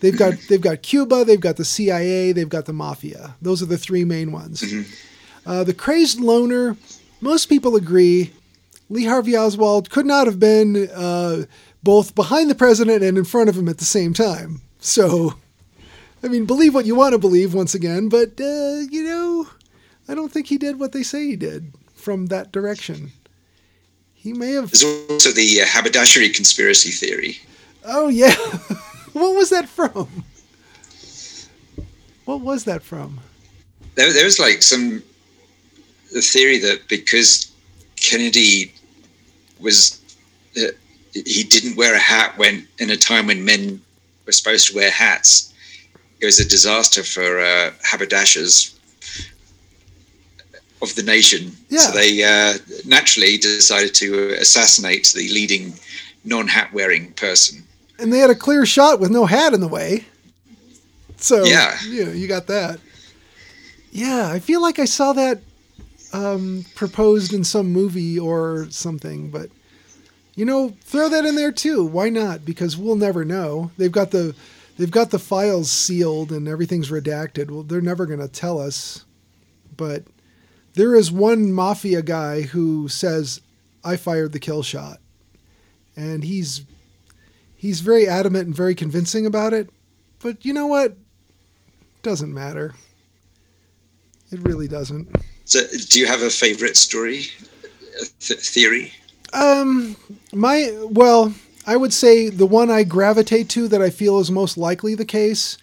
They've 0.01 0.17
got 0.17 0.33
they've 0.49 0.61
got 0.61 0.81
Cuba, 0.81 1.25
they've 1.25 1.39
got 1.39 1.57
the 1.57 1.65
CIA, 1.65 2.31
they've 2.31 2.47
got 2.49 2.65
the 2.65 2.73
mafia. 2.73 3.35
Those 3.41 3.61
are 3.61 3.65
the 3.65 3.77
three 3.77 4.05
main 4.05 4.31
ones. 4.31 4.63
Uh, 5.45 5.63
the 5.63 5.73
crazed 5.73 6.19
loner. 6.19 6.77
Most 7.21 7.47
people 7.47 7.75
agree. 7.75 8.31
Lee 8.89 9.05
Harvey 9.05 9.37
Oswald 9.37 9.89
could 9.89 10.05
not 10.05 10.25
have 10.25 10.39
been 10.39 10.89
uh, 10.89 11.43
both 11.83 12.15
behind 12.15 12.49
the 12.49 12.55
president 12.55 13.03
and 13.03 13.17
in 13.17 13.23
front 13.23 13.49
of 13.49 13.57
him 13.57 13.69
at 13.69 13.77
the 13.77 13.85
same 13.85 14.13
time. 14.13 14.61
So, 14.79 15.35
I 16.23 16.27
mean, 16.27 16.45
believe 16.45 16.73
what 16.73 16.85
you 16.85 16.95
want 16.95 17.13
to 17.13 17.19
believe 17.19 17.53
once 17.53 17.75
again, 17.75 18.09
but 18.09 18.39
uh, 18.41 18.83
you 18.89 19.03
know, 19.03 19.47
I 20.07 20.15
don't 20.15 20.31
think 20.31 20.47
he 20.47 20.57
did 20.57 20.79
what 20.79 20.91
they 20.91 21.03
say 21.03 21.27
he 21.27 21.35
did 21.35 21.71
from 21.93 22.27
that 22.27 22.51
direction. 22.51 23.11
He 24.15 24.33
may 24.33 24.53
have 24.53 24.71
There's 24.71 24.83
also 25.09 25.31
the 25.31 25.61
uh, 25.61 25.65
haberdashery 25.65 26.29
conspiracy 26.29 26.91
theory. 26.91 27.37
Oh 27.85 28.09
yeah. 28.09 28.35
what 29.13 29.35
was 29.35 29.49
that 29.51 29.69
from? 29.69 30.25
What 32.25 32.41
was 32.41 32.65
that 32.65 32.83
from? 32.83 33.19
There, 33.95 34.11
there 34.11 34.25
was 34.25 34.39
like 34.39 34.61
some 34.61 35.03
the 36.11 36.21
theory 36.21 36.57
that 36.59 36.87
because 36.87 37.51
Kennedy 37.95 38.73
was 39.59 39.99
uh, 40.57 40.71
he 41.13 41.43
didn't 41.43 41.75
wear 41.75 41.95
a 41.95 41.99
hat 41.99 42.37
when 42.37 42.67
in 42.77 42.89
a 42.89 42.97
time 42.97 43.27
when 43.27 43.43
men 43.43 43.81
were 44.25 44.31
supposed 44.31 44.67
to 44.69 44.75
wear 44.75 44.91
hats. 44.91 45.53
It 46.21 46.25
was 46.25 46.39
a 46.39 46.47
disaster 46.47 47.03
for 47.03 47.39
uh, 47.39 47.71
haberdashers 47.83 48.77
of 50.81 50.93
the 50.95 51.03
nation. 51.03 51.51
Yeah. 51.69 51.79
So 51.79 51.91
they 51.91 52.23
uh, 52.23 52.57
naturally 52.85 53.37
decided 53.37 53.93
to 53.95 54.33
assassinate 54.39 55.11
the 55.15 55.27
leading 55.29 55.73
non-hat 56.25 56.73
wearing 56.73 57.13
person. 57.13 57.63
And 57.97 58.11
they 58.13 58.19
had 58.19 58.29
a 58.29 58.35
clear 58.35 58.65
shot 58.65 58.99
with 58.99 59.11
no 59.11 59.25
hat 59.25 59.53
in 59.53 59.61
the 59.61 59.67
way. 59.67 60.05
So 61.17 61.43
Yeah. 61.43 61.77
you, 61.87 62.05
know, 62.05 62.11
you 62.11 62.27
got 62.27 62.47
that. 62.47 62.79
Yeah, 63.91 64.29
I 64.29 64.39
feel 64.39 64.61
like 64.61 64.79
I 64.79 64.85
saw 64.85 65.13
that 65.13 65.41
um, 66.13 66.65
proposed 66.75 67.33
in 67.33 67.43
some 67.43 67.71
movie 67.71 68.17
or 68.17 68.67
something, 68.69 69.29
but 69.29 69.49
you 70.35 70.45
know, 70.45 70.73
throw 70.81 71.09
that 71.09 71.25
in 71.25 71.35
there 71.35 71.51
too. 71.51 71.83
Why 71.85 72.09
not? 72.09 72.45
Because 72.45 72.77
we'll 72.77 72.95
never 72.95 73.25
know. 73.25 73.71
They've 73.77 73.91
got 73.91 74.11
the 74.11 74.35
they've 74.77 74.89
got 74.89 75.11
the 75.11 75.19
files 75.19 75.69
sealed 75.69 76.31
and 76.31 76.47
everything's 76.47 76.89
redacted. 76.89 77.51
Well, 77.51 77.63
they're 77.63 77.81
never 77.81 78.05
going 78.05 78.21
to 78.21 78.29
tell 78.29 78.59
us. 78.59 79.03
But 79.75 80.05
there 80.75 80.95
is 80.95 81.11
one 81.11 81.51
mafia 81.51 82.01
guy 82.01 82.43
who 82.43 82.87
says, 82.87 83.41
"I 83.83 83.97
fired 83.97 84.31
the 84.31 84.39
kill 84.39 84.63
shot," 84.63 84.99
and 85.95 86.23
he's 86.23 86.63
he's 87.55 87.81
very 87.81 88.07
adamant 88.07 88.47
and 88.47 88.55
very 88.55 88.75
convincing 88.75 89.25
about 89.25 89.51
it. 89.51 89.69
But 90.19 90.45
you 90.45 90.53
know 90.53 90.67
what? 90.67 90.95
Doesn't 92.01 92.33
matter. 92.33 92.73
It 94.31 94.39
really 94.41 94.69
doesn't. 94.69 95.13
So, 95.49 95.61
do 95.89 95.99
you 95.99 96.05
have 96.05 96.21
a 96.21 96.29
favorite 96.29 96.77
story 96.77 97.25
th- 98.19 98.39
theory? 98.39 98.93
Um, 99.33 99.95
my 100.31 100.71
well, 100.83 101.33
I 101.65 101.75
would 101.75 101.91
say 101.91 102.29
the 102.29 102.45
one 102.45 102.69
I 102.69 102.83
gravitate 102.83 103.49
to 103.49 103.67
that 103.67 103.81
I 103.81 103.89
feel 103.89 104.19
is 104.19 104.29
most 104.29 104.57
likely 104.59 104.93
the 104.93 105.05
case 105.05 105.57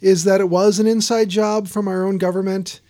is 0.00 0.24
that 0.24 0.40
it 0.40 0.48
was 0.48 0.80
an 0.80 0.88
inside 0.88 1.28
job 1.28 1.68
from 1.68 1.86
our 1.86 2.04
own 2.04 2.18
government, 2.18 2.80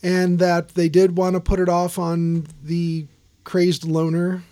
and 0.00 0.38
that 0.38 0.70
they 0.76 0.88
did 0.88 1.16
want 1.16 1.34
to 1.34 1.40
put 1.40 1.58
it 1.58 1.68
off 1.68 1.98
on 1.98 2.46
the 2.62 3.08
crazed 3.42 3.84
loner, 3.84 4.44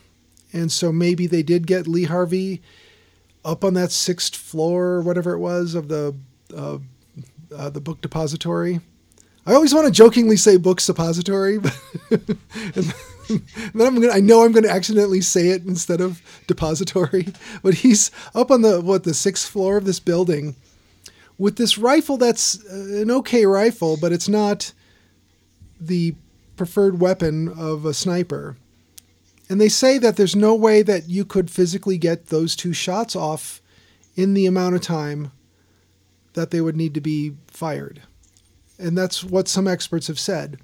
and 0.53 0.73
so 0.73 0.91
maybe 0.91 1.29
they 1.29 1.45
did 1.45 1.69
get 1.69 1.87
Lee 1.87 2.03
Harvey 2.03 2.61
up 3.45 3.63
on 3.63 3.75
that 3.75 3.93
sixth 3.93 4.35
floor 4.35 4.87
or 4.87 5.03
whatever 5.03 5.35
it 5.35 5.39
was 5.39 5.77
of 5.77 5.87
the 5.87 6.17
uh, 6.53 6.79
uh, 7.55 7.71
the 7.71 7.81
book 7.81 8.01
depository. 8.01 8.81
I 9.45 9.55
always 9.55 9.75
want 9.75 9.87
to 9.87 9.93
jokingly 9.93 10.37
say 10.37 10.57
book 10.57 10.81
suppository, 10.81 11.59
but 11.59 11.77
and 12.11 12.95
then 13.75 13.87
I'm 13.87 14.01
gonna 14.01 14.13
I 14.13 14.21
know 14.21 14.45
I'm 14.45 14.53
gonna 14.53 14.69
accidentally 14.69 15.21
say 15.21 15.49
it 15.49 15.65
instead 15.65 16.01
of 16.01 16.23
depository. 16.47 17.29
But 17.63 17.75
he's 17.75 18.11
up 18.35 18.51
on 18.51 18.63
the 18.63 18.81
what 18.81 19.05
the 19.05 19.15
sixth 19.15 19.49
floor 19.49 19.77
of 19.77 19.85
this 19.85 20.01
building 20.01 20.57
with 21.39 21.57
this 21.57 21.79
rifle 21.79 22.17
that's 22.17 22.65
uh, 22.67 23.01
an 23.01 23.11
okay 23.11 23.47
rifle, 23.47 23.97
but 23.97 24.13
it's 24.13 24.29
not 24.29 24.73
the 25.81 26.15
preferred 26.57 27.01
weapon 27.01 27.49
of 27.49 27.85
a 27.85 27.95
sniper. 27.95 28.57
And 29.49 29.61
they 29.61 29.69
say 29.69 29.99
that 29.99 30.17
there's 30.17 30.37
no 30.37 30.55
way 30.55 30.83
that 30.83 31.09
you 31.09 31.25
could 31.25 31.51
physically 31.51 31.99
get 31.99 32.27
those 32.27 32.55
two 32.55 32.73
shots 32.73 33.17
off 33.17 33.61
in 34.15 34.35
the 34.35 34.47
amount 34.47 34.77
of 34.77 34.83
time 34.83 35.33
that 36.35 36.51
they 36.51 36.61
would 36.61 36.77
need 36.77 36.95
to 36.95 37.01
be 37.01 37.35
fired. 37.49 38.03
And 38.79 38.97
that's 38.99 39.23
what 39.23 39.49
some 39.49 39.69
experts 39.69 40.07
have 40.09 40.19
said. 40.19 40.59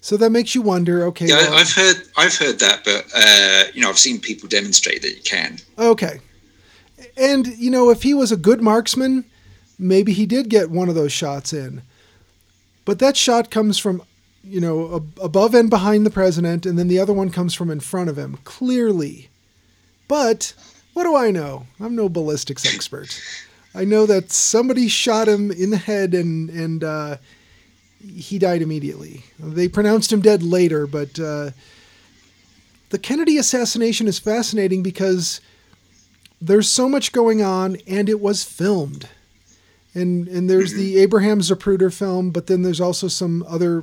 So 0.00 0.16
that 0.18 0.30
makes 0.30 0.54
you 0.54 0.62
wonder, 0.62 1.04
okay, 1.06 1.26
Yeah, 1.26 1.36
well- 1.50 1.54
I've 1.54 1.72
heard 1.72 1.96
I've 2.16 2.36
heard 2.36 2.58
that, 2.60 2.84
but 2.84 3.06
uh, 3.14 3.64
you 3.74 3.80
know, 3.80 3.88
I've 3.88 3.98
seen 3.98 4.20
people 4.20 4.48
demonstrate 4.48 5.02
that 5.02 5.14
you 5.16 5.22
can. 5.22 5.58
Okay. 5.78 6.20
And, 7.16 7.46
you 7.58 7.70
know, 7.70 7.90
if 7.90 8.02
he 8.02 8.14
was 8.14 8.30
a 8.32 8.36
good 8.36 8.60
marksman, 8.62 9.24
maybe 9.78 10.12
he 10.12 10.26
did 10.26 10.48
get 10.48 10.70
one 10.70 10.88
of 10.88 10.94
those 10.94 11.12
shots 11.12 11.52
in. 11.52 11.82
But 12.84 12.98
that 13.00 13.16
shot 13.16 13.50
comes 13.50 13.78
from, 13.78 14.02
you 14.42 14.60
know, 14.60 14.96
ab- 14.96 15.18
above 15.22 15.54
and 15.54 15.68
behind 15.70 16.06
the 16.06 16.10
president, 16.10 16.64
and 16.66 16.78
then 16.78 16.88
the 16.88 16.98
other 16.98 17.12
one 17.12 17.30
comes 17.30 17.54
from 17.54 17.70
in 17.70 17.80
front 17.80 18.08
of 18.10 18.16
him, 18.18 18.38
clearly. 18.44 19.28
But 20.08 20.54
what 20.94 21.04
do 21.04 21.14
I 21.14 21.30
know? 21.30 21.66
I'm 21.80 21.94
no 21.94 22.08
ballistics 22.08 22.64
expert. 22.74 23.20
I 23.78 23.84
know 23.84 24.06
that 24.06 24.32
somebody 24.32 24.88
shot 24.88 25.28
him 25.28 25.52
in 25.52 25.70
the 25.70 25.76
head 25.76 26.12
and, 26.12 26.50
and 26.50 26.82
uh, 26.82 27.16
he 28.04 28.38
died 28.38 28.60
immediately. 28.60 29.22
They 29.38 29.68
pronounced 29.68 30.12
him 30.12 30.20
dead 30.20 30.42
later, 30.42 30.88
but 30.88 31.20
uh, 31.20 31.50
the 32.90 32.98
Kennedy 32.98 33.38
assassination 33.38 34.08
is 34.08 34.18
fascinating 34.18 34.82
because 34.82 35.40
there's 36.40 36.68
so 36.68 36.88
much 36.88 37.12
going 37.12 37.40
on 37.40 37.76
and 37.86 38.08
it 38.08 38.20
was 38.20 38.42
filmed 38.42 39.08
and 39.94 40.28
and 40.28 40.48
there's 40.48 40.74
the 40.74 40.98
abraham 41.02 41.40
zapruder 41.40 41.92
film 41.92 42.30
but 42.30 42.46
then 42.46 42.62
there's 42.62 42.80
also 42.80 43.08
some 43.08 43.44
other 43.48 43.82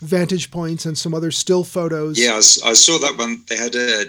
vantage 0.00 0.50
points 0.50 0.84
and 0.84 0.98
some 0.98 1.14
other 1.14 1.30
still 1.30 1.64
photos 1.64 2.18
Yeah, 2.18 2.36
I 2.36 2.40
saw 2.40 2.98
that 2.98 3.16
one. 3.16 3.44
They 3.48 3.56
had 3.56 3.74
a 3.74 4.04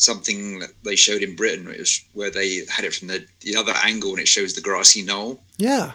something 0.00 0.58
that 0.60 0.70
they 0.82 0.96
showed 0.96 1.22
in 1.22 1.36
Britain. 1.36 1.68
It 1.68 1.78
was 1.78 2.02
where 2.14 2.30
they 2.30 2.62
had 2.68 2.84
it 2.84 2.94
from 2.94 3.08
the, 3.08 3.24
the 3.40 3.54
other 3.56 3.74
angle, 3.84 4.10
and 4.10 4.18
it 4.20 4.28
shows 4.28 4.54
the 4.54 4.60
grassy 4.60 5.02
knoll, 5.02 5.40
yeah 5.58 5.92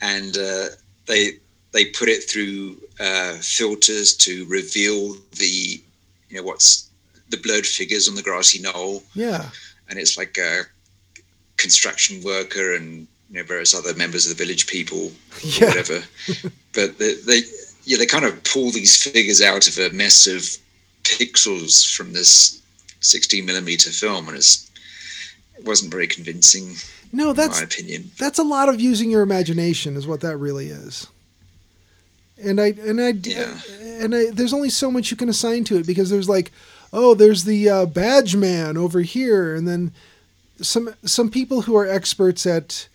and 0.00 0.36
uh, 0.36 0.66
they 1.06 1.32
they 1.72 1.86
put 1.86 2.08
it 2.08 2.28
through 2.28 2.76
uh, 3.00 3.34
filters 3.40 4.14
to 4.16 4.44
reveal 4.46 5.14
the 5.38 5.80
you 6.28 6.36
know 6.36 6.42
what's 6.42 6.90
the 7.30 7.36
blurred 7.38 7.66
figures 7.66 8.08
on 8.08 8.14
the 8.14 8.22
grassy 8.22 8.60
knoll, 8.60 9.02
yeah 9.14 9.48
and 9.88 9.98
it's 9.98 10.16
like 10.18 10.36
a 10.38 10.62
construction 11.56 12.22
worker 12.22 12.74
and 12.74 13.06
you 13.30 13.36
know 13.38 13.42
various 13.44 13.74
other 13.74 13.94
members 13.94 14.26
of 14.28 14.36
the 14.36 14.44
village 14.44 14.66
people 14.66 15.12
Yeah. 15.44 15.66
whatever. 15.68 16.00
but 16.74 16.98
they, 16.98 17.14
they 17.14 17.40
yeah 17.84 17.98
they 17.98 18.06
kind 18.06 18.24
of 18.24 18.42
pull 18.44 18.70
these 18.70 18.96
figures 19.02 19.40
out 19.42 19.68
of 19.68 19.78
a 19.78 19.94
mess 19.94 20.26
of 20.26 20.42
pixels 21.04 21.94
from 21.94 22.12
this 22.12 22.61
16 23.02 23.44
millimeter 23.44 23.90
film, 23.90 24.28
and 24.28 24.36
it's 24.36 24.70
it 25.58 25.64
wasn't 25.64 25.90
very 25.90 26.06
convincing 26.06 26.74
no 27.12 27.30
in 27.30 27.36
that's 27.36 27.58
my 27.60 27.64
opinion. 27.64 28.10
that's 28.18 28.38
a 28.38 28.42
lot 28.42 28.68
of 28.70 28.80
using 28.80 29.10
your 29.10 29.22
imagination 29.22 29.96
is 29.96 30.06
what 30.06 30.20
that 30.22 30.36
really 30.38 30.68
is 30.68 31.06
and 32.42 32.58
i 32.60 32.68
and 32.86 33.00
i 33.00 33.08
Yeah. 33.22 33.60
and 34.00 34.14
I, 34.14 34.30
there's 34.30 34.54
only 34.54 34.70
so 34.70 34.90
much 34.90 35.10
you 35.10 35.16
can 35.16 35.28
assign 35.28 35.64
to 35.64 35.76
it 35.76 35.86
because 35.86 36.08
there's 36.10 36.28
like 36.28 36.50
oh 36.92 37.14
there's 37.14 37.44
the 37.44 37.68
uh, 37.68 37.86
badge 37.86 38.34
man 38.34 38.76
over 38.78 39.02
here 39.02 39.54
and 39.54 39.68
then 39.68 39.92
some 40.60 40.94
some 41.04 41.30
people 41.30 41.62
who 41.62 41.76
are 41.76 41.86
experts 41.86 42.46
at 42.46 42.88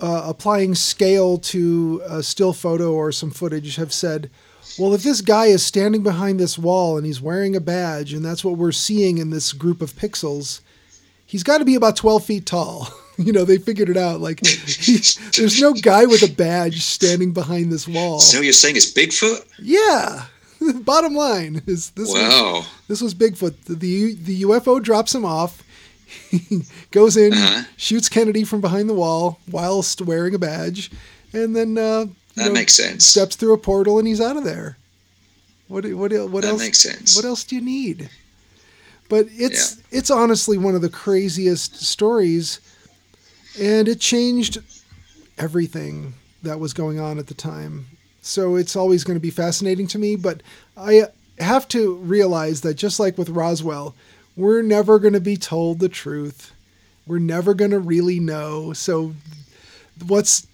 uh, 0.00 0.24
applying 0.26 0.74
scale 0.74 1.38
to 1.38 2.02
a 2.06 2.22
still 2.22 2.52
photo 2.52 2.92
or 2.92 3.10
some 3.12 3.30
footage 3.30 3.76
have 3.76 3.92
said 3.92 4.30
well 4.78 4.92
if 4.94 5.02
this 5.02 5.20
guy 5.20 5.46
is 5.46 5.64
standing 5.64 6.02
behind 6.02 6.38
this 6.40 6.58
wall 6.58 6.96
and 6.96 7.06
he's 7.06 7.20
wearing 7.20 7.54
a 7.56 7.60
badge 7.60 8.12
and 8.12 8.24
that's 8.24 8.44
what 8.44 8.56
we're 8.58 8.72
seeing 8.72 9.18
in 9.18 9.30
this 9.30 9.52
group 9.52 9.80
of 9.82 9.92
pixels 9.94 10.60
he's 11.26 11.42
got 11.42 11.58
to 11.58 11.64
be 11.64 11.74
about 11.74 11.96
12 11.96 12.24
feet 12.24 12.46
tall. 12.46 12.88
You 13.16 13.32
know, 13.32 13.44
they 13.44 13.58
figured 13.58 13.88
it 13.88 13.96
out. 13.96 14.18
Like, 14.20 14.44
he, 14.44 14.94
there's 15.36 15.60
no 15.60 15.72
guy 15.72 16.04
with 16.04 16.24
a 16.24 16.32
badge 16.34 16.82
standing 16.82 17.32
behind 17.32 17.70
this 17.70 17.86
wall. 17.86 18.18
So 18.18 18.40
you're 18.40 18.52
saying 18.52 18.74
it's 18.74 18.92
Bigfoot? 18.92 19.46
yeah. 19.60 20.24
Bottom 20.80 21.14
line 21.14 21.62
is 21.68 21.90
this. 21.90 22.08
Was, 22.12 22.66
this 22.88 23.00
was 23.00 23.14
Bigfoot. 23.14 23.54
The, 23.66 23.76
the 23.76 24.14
the 24.14 24.42
UFO 24.42 24.82
drops 24.82 25.14
him 25.14 25.24
off. 25.24 25.62
He 26.32 26.62
goes 26.90 27.16
in, 27.16 27.32
Uh-huh. 27.34 27.62
shoots 27.76 28.08
Kennedy 28.08 28.42
from 28.42 28.60
behind 28.60 28.88
the 28.88 28.94
wall 28.94 29.38
whilst 29.48 30.02
wearing 30.02 30.34
a 30.34 30.38
badge, 30.40 30.90
and 31.32 31.54
then 31.54 31.78
uh, 31.78 32.06
That 32.36 32.46
know, 32.46 32.52
makes 32.52 32.74
sense. 32.74 33.06
steps 33.06 33.36
through 33.36 33.54
a 33.54 33.58
portal 33.58 33.98
and 33.98 34.08
he's 34.08 34.20
out 34.20 34.36
of 34.36 34.44
there. 34.44 34.76
What 35.68 35.84
what 35.94 36.12
what 36.12 36.42
That 36.42 36.50
else? 36.50 36.60
makes 36.60 36.80
sense. 36.80 37.16
What 37.16 37.24
else 37.24 37.44
do 37.44 37.54
you 37.56 37.62
need? 37.62 38.10
But 39.08 39.26
it's 39.30 39.78
it's 39.90 40.10
honestly 40.10 40.58
one 40.58 40.74
of 40.74 40.82
the 40.82 40.88
craziest 40.88 41.76
stories, 41.76 42.60
and 43.60 43.88
it 43.88 44.00
changed 44.00 44.58
everything 45.38 46.14
that 46.42 46.60
was 46.60 46.72
going 46.72 46.98
on 47.00 47.18
at 47.18 47.26
the 47.26 47.34
time. 47.34 47.86
So 48.22 48.56
it's 48.56 48.76
always 48.76 49.04
going 49.04 49.16
to 49.16 49.22
be 49.22 49.30
fascinating 49.30 49.86
to 49.88 49.98
me. 49.98 50.16
But 50.16 50.42
I 50.76 51.04
have 51.38 51.68
to 51.68 51.94
realize 51.96 52.62
that 52.62 52.74
just 52.74 52.98
like 53.00 53.18
with 53.18 53.28
Roswell, 53.30 53.94
we're 54.36 54.62
never 54.62 54.98
going 54.98 55.14
to 55.14 55.20
be 55.20 55.36
told 55.36 55.78
the 55.78 55.88
truth. 55.88 56.52
We're 57.06 57.18
never 57.18 57.54
going 57.54 57.70
to 57.72 57.78
really 57.78 58.20
know. 58.20 58.72
So 58.72 59.14
what's 60.06 60.46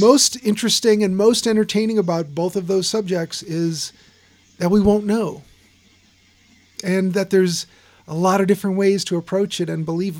most 0.00 0.36
interesting 0.44 1.02
and 1.02 1.16
most 1.16 1.46
entertaining 1.46 1.98
about 1.98 2.34
both 2.34 2.56
of 2.56 2.66
those 2.66 2.88
subjects 2.88 3.42
is 3.42 3.92
that 4.58 4.70
we 4.70 4.80
won't 4.80 5.06
know. 5.06 5.42
And 6.84 7.14
that 7.14 7.30
there's 7.30 7.66
a 8.06 8.14
lot 8.14 8.40
of 8.40 8.46
different 8.46 8.76
ways 8.76 9.04
to 9.04 9.16
approach 9.16 9.60
it 9.60 9.68
and 9.68 9.84
believe 9.84 10.16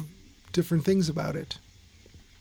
different 0.52 0.84
things 0.84 1.08
about 1.08 1.36
it. 1.36 1.58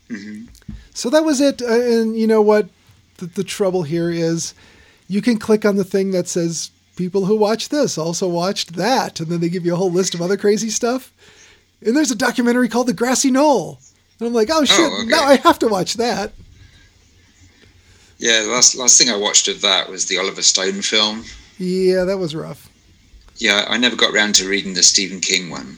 hmm 0.09 0.45
So 0.93 1.09
that 1.09 1.23
was 1.23 1.41
it. 1.41 1.61
Uh, 1.61 1.67
and 1.67 2.17
you 2.17 2.27
know 2.27 2.41
what? 2.41 2.69
The, 3.17 3.25
the 3.27 3.43
trouble 3.43 3.83
here 3.83 4.09
is 4.09 4.53
you 5.07 5.21
can 5.21 5.37
click 5.37 5.65
on 5.65 5.75
the 5.75 5.83
thing 5.83 6.11
that 6.11 6.27
says 6.27 6.71
people 6.95 7.25
who 7.25 7.35
watch 7.35 7.69
this 7.69 7.97
also 7.97 8.27
watched 8.27 8.73
that. 8.75 9.19
And 9.19 9.29
then 9.29 9.39
they 9.39 9.49
give 9.49 9.65
you 9.65 9.73
a 9.73 9.77
whole 9.77 9.91
list 9.91 10.13
of 10.13 10.21
other 10.21 10.37
crazy 10.37 10.69
stuff. 10.69 11.11
And 11.85 11.95
there's 11.95 12.11
a 12.11 12.15
documentary 12.15 12.69
called 12.69 12.87
The 12.87 12.93
Grassy 12.93 13.31
Knoll. 13.31 13.79
And 14.19 14.27
I'm 14.27 14.33
like, 14.33 14.49
oh 14.51 14.65
shit, 14.65 14.91
okay. 14.91 15.05
now 15.05 15.23
I 15.23 15.35
have 15.37 15.59
to 15.59 15.67
watch 15.67 15.95
that. 15.95 16.31
Yeah, 18.17 18.41
the 18.43 18.49
last 18.49 18.75
last 18.75 18.97
thing 18.97 19.09
I 19.09 19.15
watched 19.15 19.47
of 19.47 19.61
that 19.61 19.89
was 19.89 20.07
the 20.07 20.17
Oliver 20.17 20.41
Stone 20.41 20.81
film. 20.81 21.23
Yeah, 21.57 22.03
that 22.03 22.17
was 22.17 22.35
rough. 22.35 22.69
Yeah, 23.37 23.65
I 23.69 23.77
never 23.77 23.95
got 23.95 24.13
around 24.13 24.35
to 24.35 24.49
reading 24.49 24.73
the 24.73 24.83
Stephen 24.83 25.19
King 25.19 25.49
one. 25.49 25.77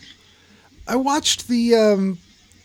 I 0.87 0.95
watched 0.95 1.47
the 1.47 1.75
um, 1.75 2.17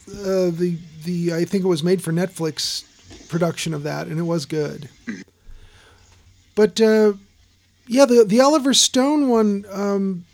uh, 0.08 0.50
the 0.50 0.78
the 1.04 1.34
I 1.34 1.44
think 1.44 1.64
it 1.64 1.68
was 1.68 1.82
made 1.82 2.02
for 2.02 2.12
Netflix 2.12 2.84
production 3.28 3.74
of 3.74 3.82
that, 3.82 4.06
and 4.06 4.18
it 4.18 4.24
was 4.24 4.46
good. 4.46 4.88
But 6.54 6.80
uh, 6.80 7.14
yeah, 7.86 8.04
the 8.04 8.24
the 8.24 8.40
Oliver 8.40 8.74
Stone 8.74 9.28
one 9.28 9.64
um, 9.70 10.24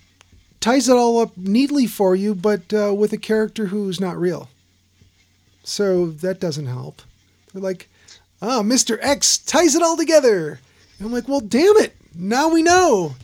ties 0.60 0.88
it 0.88 0.96
all 0.96 1.18
up 1.20 1.36
neatly 1.36 1.86
for 1.86 2.14
you, 2.14 2.34
but 2.34 2.72
uh, 2.72 2.94
with 2.94 3.12
a 3.12 3.18
character 3.18 3.66
who's 3.66 4.00
not 4.00 4.18
real. 4.18 4.50
So 5.64 6.06
that 6.06 6.40
doesn't 6.40 6.66
help. 6.66 7.02
They're 7.52 7.62
like, 7.62 7.88
ah, 8.42 8.62
Mr. 8.62 8.98
X 9.00 9.38
ties 9.38 9.74
it 9.74 9.82
all 9.82 9.96
together. 9.96 10.60
And 10.98 11.06
I'm 11.06 11.12
like, 11.12 11.28
well, 11.28 11.40
damn 11.40 11.76
it, 11.78 11.94
now 12.14 12.48
we 12.48 12.62
know. 12.62 13.14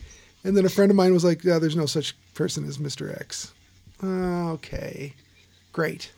And 0.43 0.55
then 0.55 0.65
a 0.65 0.69
friend 0.69 0.89
of 0.91 0.95
mine 0.97 1.13
was 1.13 1.23
like, 1.25 1.43
yeah, 1.43 1.59
there's 1.59 1.75
no 1.75 1.85
such 1.85 2.15
person 2.33 2.65
as 2.67 2.77
Mr. 2.77 3.19
X. 3.19 3.51
Okay, 4.03 5.13
great. 5.73 6.11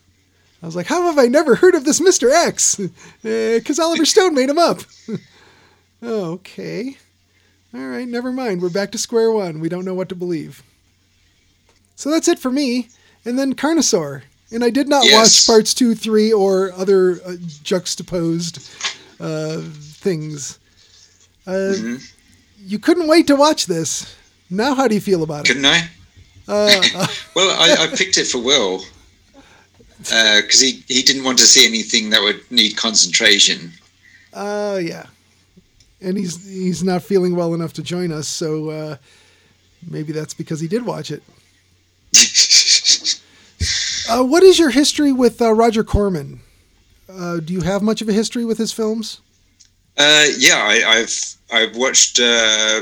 I 0.62 0.65
was 0.65 0.75
like, 0.75 0.88
how 0.88 1.03
have 1.03 1.17
I 1.17 1.27
never 1.27 1.55
heard 1.55 1.73
of 1.75 1.85
this 1.85 1.99
Mr. 2.01 2.29
X? 2.31 2.79
Because 3.23 3.79
Oliver 3.79 4.05
Stone 4.13 4.35
made 4.35 4.49
him 4.49 4.59
up. 4.59 4.81
okay. 6.03 6.97
All 7.73 7.79
right, 7.88 8.07
never 8.07 8.31
mind. 8.31 8.62
We're 8.62 8.69
back 8.69 8.91
to 8.91 8.97
square 8.97 9.31
one. 9.31 9.59
We 9.59 9.69
don't 9.69 9.85
know 9.85 9.93
what 9.93 10.09
to 10.09 10.15
believe. 10.15 10.63
So 11.95 12.09
that's 12.09 12.27
it 12.27 12.39
for 12.39 12.51
me. 12.51 12.89
And 13.25 13.38
then 13.38 13.53
Carnosaur. 13.55 14.23
And 14.51 14.63
I 14.63 14.69
did 14.71 14.88
not 14.88 15.05
Yes. 15.05 15.13
watch 15.13 15.45
parts 15.47 15.73
two, 15.73 15.93
three, 15.93 16.33
or 16.33 16.71
other 16.73 17.21
uh, 17.23 17.35
juxtaposed 17.63 18.57
uh, 19.19 19.62
things. 20.01 20.60
Uh, 21.47 21.51
Mhm. 21.75 22.12
You 22.65 22.77
couldn't 22.79 23.08
wait 23.08 23.27
to 23.27 23.36
watch 23.36 23.65
this. 23.67 24.05
Now, 24.49 24.75
how 24.75 24.88
do 24.88 24.93
you 24.95 25.01
feel 25.01 25.23
about 25.23 25.45
it? 25.45 25.47
Couldn't 25.47 25.65
I? 25.65 25.89
Uh, 26.47 26.82
uh, 26.95 27.08
Well, 27.36 27.49
I, 27.60 27.84
I 27.84 27.88
picked 27.95 28.17
it 28.17 28.27
for 28.27 28.39
Will 28.39 28.84
because 29.99 30.60
he, 30.60 30.84
he 30.88 31.01
didn't 31.01 31.23
want 31.23 31.38
to 31.39 31.45
see 31.45 31.65
anything 31.65 32.10
that 32.12 32.21
would 32.21 32.41
need 32.51 32.75
concentration. 32.75 33.71
Uh, 34.34 34.79
yeah. 34.82 35.05
And 36.01 36.17
he's 36.17 36.45
he's 36.47 36.84
not 36.84 37.03
feeling 37.03 37.36
well 37.36 37.53
enough 37.53 37.73
to 37.73 37.84
join 37.84 38.12
us, 38.12 38.27
so 38.27 38.69
uh, 38.69 38.95
maybe 39.89 40.13
that's 40.13 40.34
because 40.34 40.60
he 40.62 40.67
did 40.67 40.86
watch 40.86 41.12
it. 41.12 41.23
Uh, 44.10 44.23
what 44.23 44.41
is 44.41 44.58
your 44.58 44.71
history 44.71 45.12
with 45.12 45.39
uh, 45.39 45.53
Roger 45.53 45.84
Corman? 45.84 46.39
Uh, 47.10 47.39
do 47.39 47.54
you 47.54 47.62
have 47.62 47.82
much 47.82 48.02
of 48.02 48.10
a 48.10 48.13
history 48.13 48.45
with 48.45 48.58
his 48.58 48.72
films? 48.72 49.22
Uh, 49.98 50.26
yeah, 50.38 50.58
I, 50.63 50.84
I've 50.88 51.36
I've 51.52 51.76
watched 51.76 52.19
uh, 52.19 52.82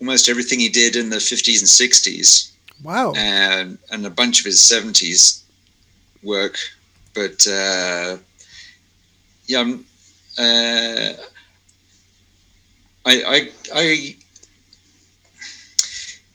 almost 0.00 0.28
everything 0.28 0.60
he 0.60 0.68
did 0.68 0.94
in 0.96 1.08
the 1.10 1.18
fifties 1.20 1.60
and 1.60 1.68
sixties, 1.68 2.52
Wow. 2.82 3.12
and 3.16 3.78
and 3.90 4.04
a 4.06 4.10
bunch 4.10 4.40
of 4.40 4.46
his 4.46 4.62
seventies 4.62 5.42
work. 6.22 6.56
But 7.14 7.46
uh, 7.46 8.18
yeah, 9.46 9.60
I'm, 9.60 9.84
uh, 10.38 11.12
I 13.06 13.14
I 13.26 13.50
I 13.74 14.16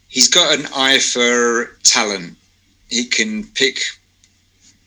he's 0.10 0.28
got 0.28 0.58
an 0.60 0.65
eye 0.76 1.00
for 1.00 1.78
talent. 1.84 2.36
He 2.89 3.06
can 3.06 3.43
pick, 3.54 3.80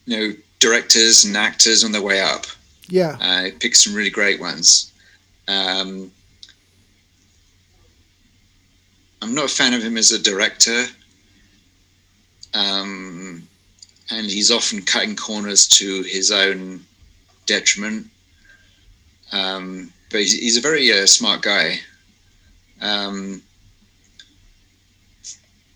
you 0.07 0.17
know, 0.17 0.35
directors 0.61 1.25
and 1.25 1.37
actors 1.37 1.83
on 1.83 1.91
their 1.91 2.03
way 2.03 2.21
up. 2.21 2.47
Yeah. 2.89 3.17
Uh, 3.21 3.51
picked 3.59 3.77
some 3.77 3.95
really 3.95 4.11
great 4.11 4.41
ones. 4.41 4.93
Um, 5.49 6.13
I'm 9.23 9.35
not 9.35 9.47
a 9.47 9.49
fan 9.49 9.75
of 9.75 9.83
him 9.83 9.97
as 9.97 10.13
a 10.13 10.19
director, 10.19 10.87
um, 12.55 13.47
and 14.11 14.27
he's 14.27 14.51
often 14.51 14.83
cutting 14.83 15.17
corners 15.17 15.67
to 15.69 16.03
his 16.03 16.31
own 16.31 16.85
detriment. 17.47 18.07
Um, 19.33 19.93
but 20.11 20.21
he's, 20.21 20.33
he's 20.33 20.57
a 20.57 20.61
very 20.61 20.91
uh, 20.93 21.07
smart 21.07 21.43
guy. 21.43 21.81
Um, 22.81 23.43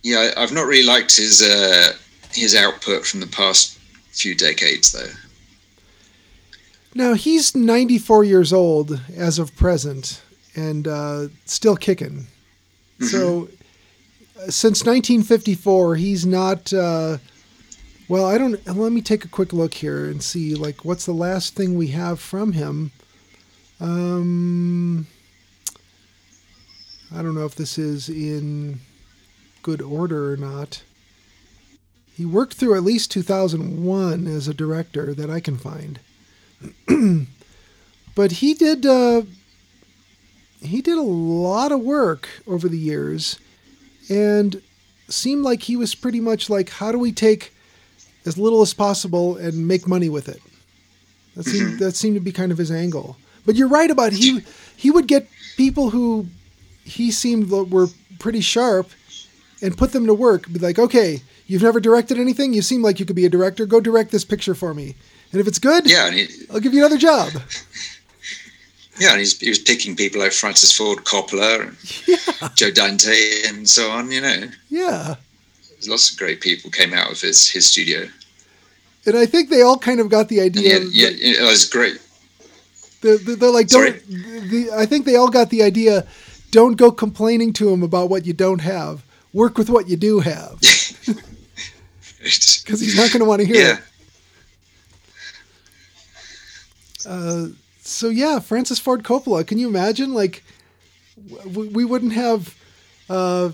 yeah, 0.02 0.32
I've 0.36 0.52
not 0.52 0.66
really 0.66 0.86
liked 0.86 1.16
his 1.16 1.42
uh, 1.42 1.92
his 2.32 2.54
output 2.54 3.06
from 3.06 3.20
the 3.20 3.26
past 3.26 3.73
few 4.20 4.34
decades, 4.34 4.92
though. 4.92 5.12
Now 6.94 7.14
he's 7.14 7.56
94 7.56 8.24
years 8.24 8.52
old 8.52 9.00
as 9.16 9.38
of 9.38 9.54
present, 9.56 10.22
and 10.54 10.86
uh, 10.86 11.28
still 11.44 11.76
kicking. 11.76 12.28
So 13.00 13.48
uh, 14.38 14.50
since 14.50 14.84
1954, 14.84 15.96
he's 15.96 16.24
not. 16.24 16.72
Uh, 16.72 17.18
well, 18.08 18.26
I 18.26 18.38
don't. 18.38 18.64
Let 18.66 18.92
me 18.92 19.00
take 19.00 19.24
a 19.24 19.28
quick 19.28 19.52
look 19.52 19.74
here 19.74 20.04
and 20.06 20.22
see. 20.22 20.54
Like, 20.54 20.84
what's 20.84 21.06
the 21.06 21.12
last 21.12 21.56
thing 21.56 21.76
we 21.76 21.88
have 21.88 22.20
from 22.20 22.52
him? 22.52 22.92
Um, 23.80 25.06
I 27.12 27.22
don't 27.22 27.34
know 27.34 27.46
if 27.46 27.56
this 27.56 27.76
is 27.76 28.08
in 28.08 28.80
good 29.62 29.82
order 29.82 30.32
or 30.32 30.36
not. 30.36 30.82
He 32.16 32.24
worked 32.24 32.54
through 32.54 32.76
at 32.76 32.84
least 32.84 33.10
2001 33.10 34.26
as 34.26 34.46
a 34.46 34.54
director 34.54 35.14
that 35.14 35.30
I 35.30 35.40
can 35.40 35.58
find. 35.58 35.98
but 38.14 38.32
he 38.32 38.54
did 38.54 38.86
uh, 38.86 39.22
he 40.60 40.80
did 40.80 40.96
a 40.96 41.02
lot 41.02 41.72
of 41.72 41.80
work 41.80 42.28
over 42.46 42.68
the 42.68 42.78
years 42.78 43.38
and 44.08 44.62
seemed 45.08 45.42
like 45.42 45.62
he 45.62 45.76
was 45.76 45.94
pretty 45.94 46.20
much 46.20 46.48
like 46.48 46.70
how 46.70 46.92
do 46.92 46.98
we 46.98 47.12
take 47.12 47.52
as 48.24 48.38
little 48.38 48.62
as 48.62 48.72
possible 48.72 49.36
and 49.36 49.66
make 49.66 49.88
money 49.88 50.08
with 50.08 50.28
it? 50.28 50.40
That 51.34 51.44
seemed 51.44 51.80
that 51.80 51.96
seemed 51.96 52.14
to 52.14 52.20
be 52.20 52.32
kind 52.32 52.52
of 52.52 52.58
his 52.58 52.70
angle. 52.70 53.16
But 53.44 53.56
you're 53.56 53.68
right 53.68 53.90
about 53.90 54.12
he 54.12 54.40
he 54.76 54.90
would 54.90 55.08
get 55.08 55.28
people 55.56 55.90
who 55.90 56.26
he 56.84 57.10
seemed 57.10 57.50
were 57.50 57.88
pretty 58.20 58.40
sharp 58.40 58.90
and 59.60 59.76
put 59.76 59.92
them 59.92 60.06
to 60.06 60.14
work 60.14 60.50
be 60.52 60.58
like 60.60 60.78
okay 60.78 61.22
you've 61.46 61.62
never 61.62 61.80
directed 61.80 62.18
anything 62.18 62.52
you 62.52 62.62
seem 62.62 62.82
like 62.82 62.98
you 63.00 63.06
could 63.06 63.16
be 63.16 63.24
a 63.26 63.30
director 63.30 63.66
go 63.66 63.80
direct 63.80 64.10
this 64.10 64.24
picture 64.24 64.54
for 64.54 64.72
me 64.74 64.94
and 65.32 65.40
if 65.40 65.46
it's 65.48 65.58
good 65.58 65.88
Yeah, 65.90 66.10
he, 66.10 66.26
I'll 66.52 66.60
give 66.60 66.72
you 66.74 66.80
another 66.80 66.98
job. 66.98 67.32
Yeah, 69.00 69.10
and 69.10 69.18
he's, 69.18 69.38
he 69.40 69.48
was 69.48 69.58
picking 69.58 69.96
people 69.96 70.20
like 70.20 70.30
Francis 70.32 70.70
Ford 70.70 70.98
Coppola 71.04 71.62
and 72.42 72.56
Joe 72.56 72.70
Dante 72.70 73.42
and 73.48 73.68
so 73.68 73.90
on. 73.90 74.12
You 74.12 74.20
know, 74.20 74.44
Yeah. 74.70 75.16
There's 75.70 75.88
lots 75.88 76.12
of 76.12 76.16
great 76.18 76.40
people 76.40 76.70
came 76.70 76.94
out 76.94 77.10
of 77.10 77.20
his 77.20 77.48
his 77.50 77.66
studio. 77.66 78.08
And 79.04 79.16
I 79.16 79.26
think 79.26 79.50
they 79.50 79.62
all 79.62 79.78
kind 79.78 79.98
of 79.98 80.08
got 80.10 80.28
the 80.28 80.38
And 80.38 80.56
idea. 80.56 80.78
yeah, 80.78 81.08
yeah, 81.08 81.40
it 81.40 81.50
was 81.50 81.64
great. 81.68 81.98
They're, 83.00 83.18
they're 83.18 83.50
like, 83.50 83.66
don't. 83.66 84.00
The, 84.06 84.70
I 84.76 84.86
think 84.86 85.06
they 85.06 85.16
all 85.16 85.28
got 85.28 85.50
the 85.50 85.64
idea. 85.64 86.06
Don't 86.52 86.76
go 86.76 86.92
complaining 86.92 87.52
to 87.54 87.70
him 87.70 87.82
about 87.82 88.08
what 88.10 88.24
you 88.24 88.32
don't 88.32 88.60
have. 88.60 89.02
Work 89.32 89.58
with 89.58 89.68
what 89.68 89.88
you 89.88 89.96
do 89.96 90.20
have, 90.20 90.60
because 92.64 92.80
he's 92.80 92.96
not 92.96 93.10
going 93.10 93.20
to 93.20 93.26
want 93.26 93.40
to 93.42 93.46
hear 93.46 93.56
yeah, 93.56 93.72
it. 93.74 93.80
Uh, 97.06 97.48
so 97.80 98.08
yeah, 98.08 98.38
Francis 98.38 98.78
Ford 98.78 99.02
Coppola. 99.02 99.46
Can 99.46 99.58
you 99.58 99.68
imagine? 99.68 100.14
Like, 100.14 100.42
w- 101.44 101.70
we 101.70 101.84
wouldn't 101.84 102.14
have, 102.14 102.56
uh, 103.10 103.50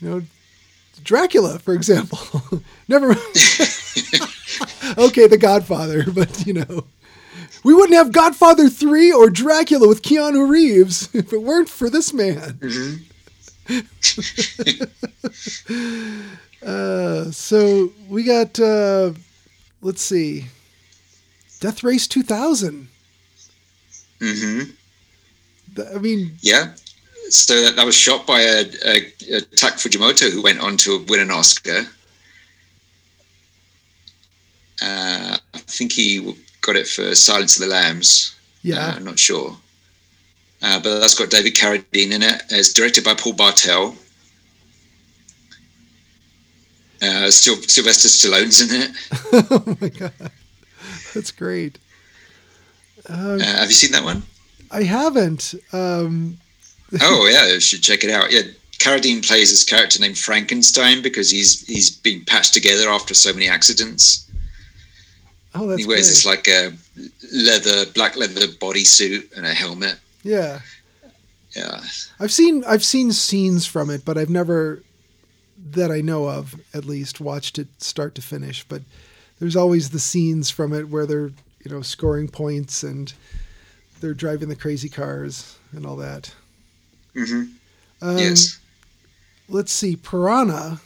you 0.00 0.08
know, 0.08 0.22
Dracula, 1.02 1.58
for 1.58 1.74
example. 1.74 2.62
Never. 2.88 3.10
okay, 4.98 5.26
The 5.26 5.38
Godfather, 5.40 6.04
but 6.12 6.46
you 6.46 6.52
know, 6.54 6.84
we 7.64 7.74
wouldn't 7.74 7.94
have 7.94 8.12
Godfather 8.12 8.68
three 8.68 9.12
or 9.12 9.28
Dracula 9.28 9.88
with 9.88 10.02
Keanu 10.02 10.48
Reeves 10.48 11.12
if 11.14 11.32
it 11.32 11.42
weren't 11.42 11.68
for 11.68 11.90
this 11.90 12.12
man. 12.12 12.58
Mhm. 12.60 13.06
Uh, 16.64 17.30
so 17.30 17.90
we 18.08 18.22
got, 18.24 18.58
uh, 18.60 19.12
let's 19.82 20.02
see, 20.02 20.46
Death 21.60 21.82
Race 21.82 22.06
2000. 22.06 22.88
hmm 24.20 24.62
I 25.94 25.98
mean, 25.98 26.32
yeah. 26.42 26.74
So 27.28 27.62
that, 27.62 27.76
that 27.76 27.86
was 27.86 27.94
shot 27.94 28.26
by 28.26 28.40
a, 28.40 28.64
a, 28.84 28.96
a 29.36 29.40
Tak 29.40 29.74
Fujimoto 29.74 30.30
who 30.30 30.42
went 30.42 30.60
on 30.60 30.76
to 30.78 31.04
win 31.08 31.20
an 31.20 31.30
Oscar. 31.30 31.86
Uh, 34.82 35.36
I 35.54 35.58
think 35.58 35.92
he 35.92 36.34
got 36.60 36.76
it 36.76 36.88
for 36.88 37.14
Silence 37.14 37.56
of 37.56 37.62
the 37.68 37.72
Lambs. 37.72 38.34
Yeah. 38.62 38.86
Uh, 38.86 38.92
I'm 38.96 39.04
not 39.04 39.18
sure. 39.18 39.56
Uh, 40.62 40.80
but 40.80 40.98
that's 41.00 41.14
got 41.14 41.30
David 41.30 41.54
Carradine 41.54 42.12
in 42.12 42.22
it. 42.22 42.42
It's 42.50 42.72
directed 42.72 43.04
by 43.04 43.14
Paul 43.14 43.34
Bartel. 43.34 43.94
Uh, 47.02 47.30
still, 47.30 47.56
Sylvester 47.56 48.08
Stallone's 48.08 48.60
in 48.60 48.82
it. 48.82 48.90
oh 49.50 49.76
my 49.80 49.88
god, 49.88 50.12
that's 51.14 51.30
great. 51.30 51.78
Uh, 53.08 53.38
Uh, 53.40 53.44
have 53.44 53.68
you 53.68 53.74
seen 53.74 53.92
that 53.92 54.04
one? 54.04 54.22
I 54.70 54.82
haven't. 54.82 55.54
Um, 55.72 56.38
oh 57.00 57.26
yeah, 57.30 57.52
you 57.54 57.60
should 57.60 57.82
check 57.82 58.04
it 58.04 58.10
out. 58.10 58.30
Yeah, 58.30 58.42
Carradine 58.78 59.26
plays 59.26 59.50
this 59.50 59.64
character 59.64 60.00
named 60.00 60.18
Frankenstein 60.18 61.02
because 61.02 61.30
he's 61.30 61.66
he's 61.66 61.90
been 61.90 62.24
patched 62.24 62.52
together 62.54 62.88
after 62.90 63.14
so 63.14 63.32
many 63.32 63.48
accidents. 63.48 64.26
oh, 65.54 65.66
that's 65.66 65.80
he 65.80 65.86
wears 65.86 66.00
great. 66.02 66.08
this 66.08 66.26
like 66.26 66.48
a 66.48 66.72
leather, 67.32 67.90
black 67.92 68.16
leather 68.16 68.46
bodysuit 68.46 69.36
and 69.36 69.46
a 69.46 69.54
helmet. 69.54 69.96
yeah. 70.22 70.60
Yeah, 71.56 71.80
I've 72.20 72.30
seen 72.30 72.62
I've 72.64 72.84
seen 72.84 73.10
scenes 73.10 73.66
from 73.66 73.90
it, 73.90 74.04
but 74.04 74.16
I've 74.16 74.30
never 74.30 74.84
that 75.70 75.90
I 75.90 76.00
know 76.00 76.28
of 76.28 76.54
at 76.74 76.84
least 76.84 77.20
watched 77.20 77.58
it 77.58 77.68
start 77.82 78.14
to 78.16 78.22
finish. 78.22 78.64
But 78.68 78.82
there's 79.38 79.56
always 79.56 79.90
the 79.90 79.98
scenes 80.00 80.50
from 80.50 80.72
it 80.72 80.88
where 80.88 81.06
they're 81.06 81.30
you 81.64 81.70
know 81.70 81.82
scoring 81.82 82.28
points 82.28 82.82
and 82.82 83.12
they're 84.00 84.14
driving 84.14 84.48
the 84.48 84.56
crazy 84.56 84.88
cars 84.88 85.56
and 85.72 85.84
all 85.86 85.96
that. 85.96 86.32
hmm 87.14 87.44
Um, 88.00 88.18
yes. 88.18 88.58
Let's 89.48 89.72
see, 89.72 89.96
Piranha. 89.96 90.80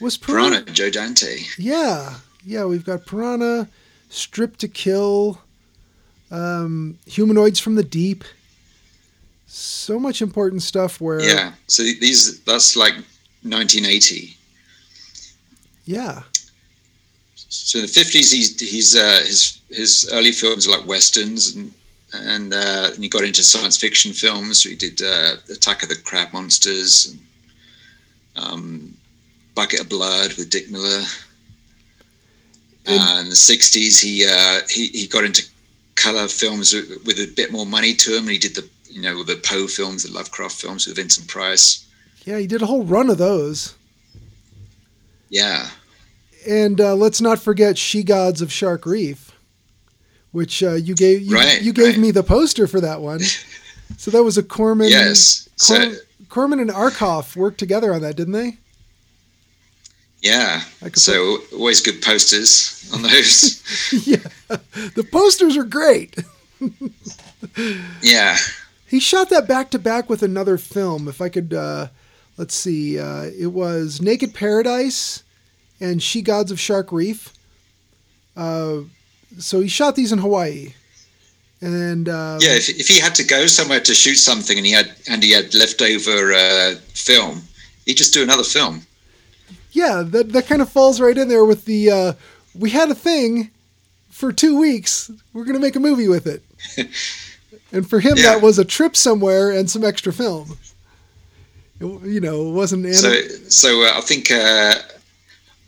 Was 0.00 0.16
Piranha, 0.16 0.50
Piranha? 0.60 0.72
Joe 0.72 0.90
Dante. 0.90 1.38
Yeah, 1.58 2.14
yeah. 2.44 2.64
We've 2.66 2.84
got 2.84 3.06
Piranha, 3.06 3.68
Stripped 4.10 4.60
to 4.60 4.68
Kill, 4.68 5.40
um, 6.30 6.98
Humanoids 7.06 7.58
from 7.58 7.74
the 7.74 7.82
Deep. 7.82 8.24
So 9.50 9.98
much 9.98 10.20
important 10.22 10.62
stuff. 10.62 11.00
Where 11.00 11.20
Yeah. 11.20 11.52
So 11.66 11.82
these 11.82 12.40
that's 12.40 12.76
like 12.76 12.94
1980. 13.42 14.36
yeah. 15.86 16.22
So 17.50 17.78
in 17.78 17.86
the 17.86 17.90
50s, 17.90 18.30
he's 18.32 18.60
he's 18.60 18.94
uh, 18.96 19.22
his 19.26 19.60
his 19.70 20.08
early 20.12 20.32
films 20.32 20.66
are 20.68 20.72
like 20.78 20.86
westerns 20.86 21.54
and. 21.56 21.72
And, 22.14 22.54
uh, 22.54 22.88
and 22.94 23.02
he 23.04 23.08
got 23.10 23.22
into 23.22 23.44
science 23.44 23.76
fiction 23.76 24.14
films. 24.14 24.62
So 24.62 24.70
he 24.70 24.76
did 24.76 25.02
uh, 25.02 25.34
Attack 25.52 25.82
of 25.82 25.90
the 25.90 25.96
Crab 25.96 26.32
Monsters, 26.32 27.14
and, 27.14 27.20
um, 28.42 28.96
Bucket 29.54 29.80
of 29.80 29.90
Blood 29.90 30.32
with 30.38 30.48
Dick 30.48 30.70
Miller. 30.70 31.02
And- 32.86 32.98
Uh, 33.02 33.20
in 33.20 33.28
the 33.28 33.34
'60s, 33.36 34.00
he 34.00 34.24
uh, 34.24 34.60
he 34.70 34.86
he 34.88 35.06
got 35.06 35.24
into 35.24 35.44
color 35.96 36.28
films 36.28 36.72
with, 36.72 36.88
with 37.04 37.18
a 37.18 37.26
bit 37.36 37.52
more 37.52 37.66
money 37.66 37.92
to 37.96 38.12
him. 38.16 38.22
And 38.22 38.30
he 38.30 38.38
did 38.38 38.54
the 38.54 38.66
you 38.90 39.00
know 39.02 39.22
the 39.22 39.36
Poe 39.36 39.66
films, 39.66 40.02
the 40.04 40.12
Lovecraft 40.12 40.54
films 40.60 40.86
with 40.86 40.96
Vincent 40.96 41.28
Price. 41.28 41.86
Yeah, 42.24 42.38
he 42.38 42.46
did 42.46 42.62
a 42.62 42.66
whole 42.66 42.84
run 42.84 43.10
of 43.10 43.18
those. 43.18 43.74
Yeah, 45.30 45.68
And 46.48 46.80
uh, 46.80 46.94
let's 46.94 47.20
not 47.20 47.38
forget 47.38 47.76
She 47.76 48.02
Gods 48.02 48.40
of 48.40 48.50
Shark 48.50 48.86
Reef, 48.86 49.32
which 50.32 50.62
uh, 50.62 50.72
you 50.74 50.94
gave 50.94 51.20
you, 51.22 51.34
Right, 51.34 51.60
you 51.60 51.72
gave 51.72 51.94
right. 51.94 51.98
me 51.98 52.10
the 52.12 52.22
poster 52.22 52.66
for 52.66 52.80
that 52.80 53.00
one. 53.00 53.20
So 53.96 54.10
that 54.10 54.22
was 54.22 54.36
a 54.36 54.42
Corman. 54.42 54.90
yes. 54.90 55.48
So 55.56 55.94
Corman 56.28 56.60
and 56.60 56.68
Arkoff 56.68 57.34
worked 57.34 57.56
together 57.58 57.94
on 57.94 58.02
that, 58.02 58.16
didn't 58.16 58.34
they? 58.34 58.58
yeah, 60.20 60.60
so 60.94 61.38
always 61.54 61.80
good 61.80 62.02
posters 62.02 62.90
on 62.92 63.00
those. 63.02 63.62
yeah, 64.06 64.16
the 64.94 65.08
posters 65.10 65.56
are 65.56 65.64
great. 65.64 66.16
yeah, 68.02 68.36
He 68.88 69.00
shot 69.00 69.28
that 69.30 69.46
back 69.46 69.70
to 69.70 69.78
back 69.78 70.08
with 70.08 70.22
another 70.22 70.56
film. 70.58 71.08
If 71.08 71.20
I 71.20 71.28
could, 71.28 71.52
uh, 71.52 71.88
let's 72.36 72.54
see, 72.54 72.98
uh, 72.98 73.24
it 73.38 73.48
was 73.48 74.00
Naked 74.00 74.34
Paradise 74.34 75.22
and 75.80 76.02
She 76.02 76.22
Gods 76.22 76.50
of 76.50 76.58
Shark 76.58 76.90
Reef. 76.90 77.32
Uh, 78.36 78.80
so 79.38 79.60
he 79.60 79.68
shot 79.68 79.94
these 79.94 80.10
in 80.12 80.18
Hawaii, 80.18 80.72
and 81.60 82.08
um, 82.08 82.38
yeah. 82.40 82.54
If, 82.54 82.68
if 82.70 82.88
he 82.88 82.98
had 82.98 83.14
to 83.16 83.24
go 83.24 83.46
somewhere 83.46 83.80
to 83.80 83.94
shoot 83.94 84.14
something 84.14 84.56
and 84.56 84.64
he 84.64 84.72
had 84.72 84.92
and 85.08 85.22
he 85.22 85.32
had 85.32 85.52
leftover 85.54 86.32
uh, 86.32 86.76
film, 86.94 87.42
he'd 87.84 87.96
just 87.96 88.14
do 88.14 88.22
another 88.22 88.44
film. 88.44 88.86
yeah, 89.72 90.02
that 90.06 90.32
that 90.32 90.46
kind 90.46 90.62
of 90.62 90.70
falls 90.70 91.00
right 91.00 91.18
in 91.18 91.28
there 91.28 91.44
with 91.44 91.64
the. 91.66 91.90
Uh, 91.90 92.12
we 92.54 92.70
had 92.70 92.90
a 92.90 92.94
thing 92.94 93.50
for 94.08 94.32
two 94.32 94.58
weeks. 94.58 95.10
We're 95.32 95.44
gonna 95.44 95.58
make 95.58 95.76
a 95.76 95.80
movie 95.80 96.08
with 96.08 96.26
it, 96.26 96.42
and 97.72 97.88
for 97.88 98.00
him 98.00 98.16
Yeah. 98.16 98.34
that 98.34 98.42
was 98.42 98.58
a 98.58 98.64
trip 98.64 98.96
somewhere 98.96 99.50
and 99.50 99.70
some 99.70 99.84
extra 99.84 100.12
film. 100.12 100.58
It- 101.80 102.02
you 102.06 102.20
know, 102.20 102.48
it 102.48 102.52
wasn't. 102.52 102.92
So 102.94 103.12
so 103.48 103.82
uh, 103.84 103.92
I 103.98 104.00
think 104.00 104.30
uh, 104.30 104.74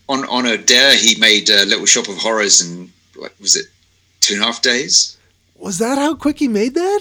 on 0.08 0.24
on 0.28 0.46
a 0.46 0.56
dare 0.58 0.96
he 0.96 1.14
made 1.20 1.48
a 1.50 1.64
little 1.66 1.86
shop 1.86 2.08
of 2.08 2.16
horrors 2.16 2.60
in 2.60 2.92
what 3.16 3.32
was 3.40 3.54
it 3.56 3.66
two 4.20 4.34
and 4.34 4.42
a 4.42 4.46
half 4.46 4.60
days? 4.62 5.16
Was 5.56 5.78
that 5.78 5.98
how 5.98 6.14
quick 6.14 6.38
he 6.38 6.48
made 6.48 6.74
that? 6.74 7.00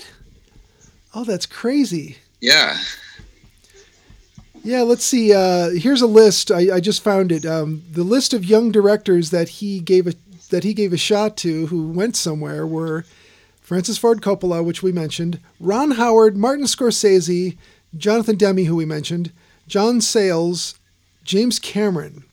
Oh, 1.15 1.23
that's 1.23 1.45
crazy. 1.47 2.17
Yeah. 2.41 2.77
Yeah, 4.63 4.81
let's 4.81 5.05
see. 5.05 5.33
Uh, 5.33 5.69
here's 5.69 6.01
a 6.01 6.07
list. 6.07 6.51
I, 6.51 6.75
I 6.75 6.79
just 6.81 7.01
found 7.01 7.31
it. 7.31 7.45
Um, 7.45 7.81
the 7.91 8.03
list 8.03 8.33
of 8.33 8.43
young 8.45 8.71
directors 8.71 9.29
that 9.31 9.47
he 9.49 9.79
gave 9.79 10.05
a 10.05 10.13
that 10.49 10.63
he 10.63 10.73
gave 10.73 10.91
a 10.93 10.97
shot 10.97 11.37
to 11.37 11.67
who 11.67 11.87
went 11.89 12.15
somewhere 12.17 12.67
were 12.67 13.05
Francis 13.69 13.99
Ford 13.99 14.19
Coppola, 14.19 14.65
which 14.65 14.81
we 14.81 14.91
mentioned, 14.91 15.39
Ron 15.59 15.91
Howard, 15.91 16.35
Martin 16.35 16.65
Scorsese, 16.65 17.55
Jonathan 17.95 18.35
Demme, 18.35 18.65
who 18.65 18.75
we 18.75 18.83
mentioned, 18.83 19.31
John 19.67 20.01
Sayles, 20.01 20.73
James 21.23 21.59
Cameron. 21.59 22.23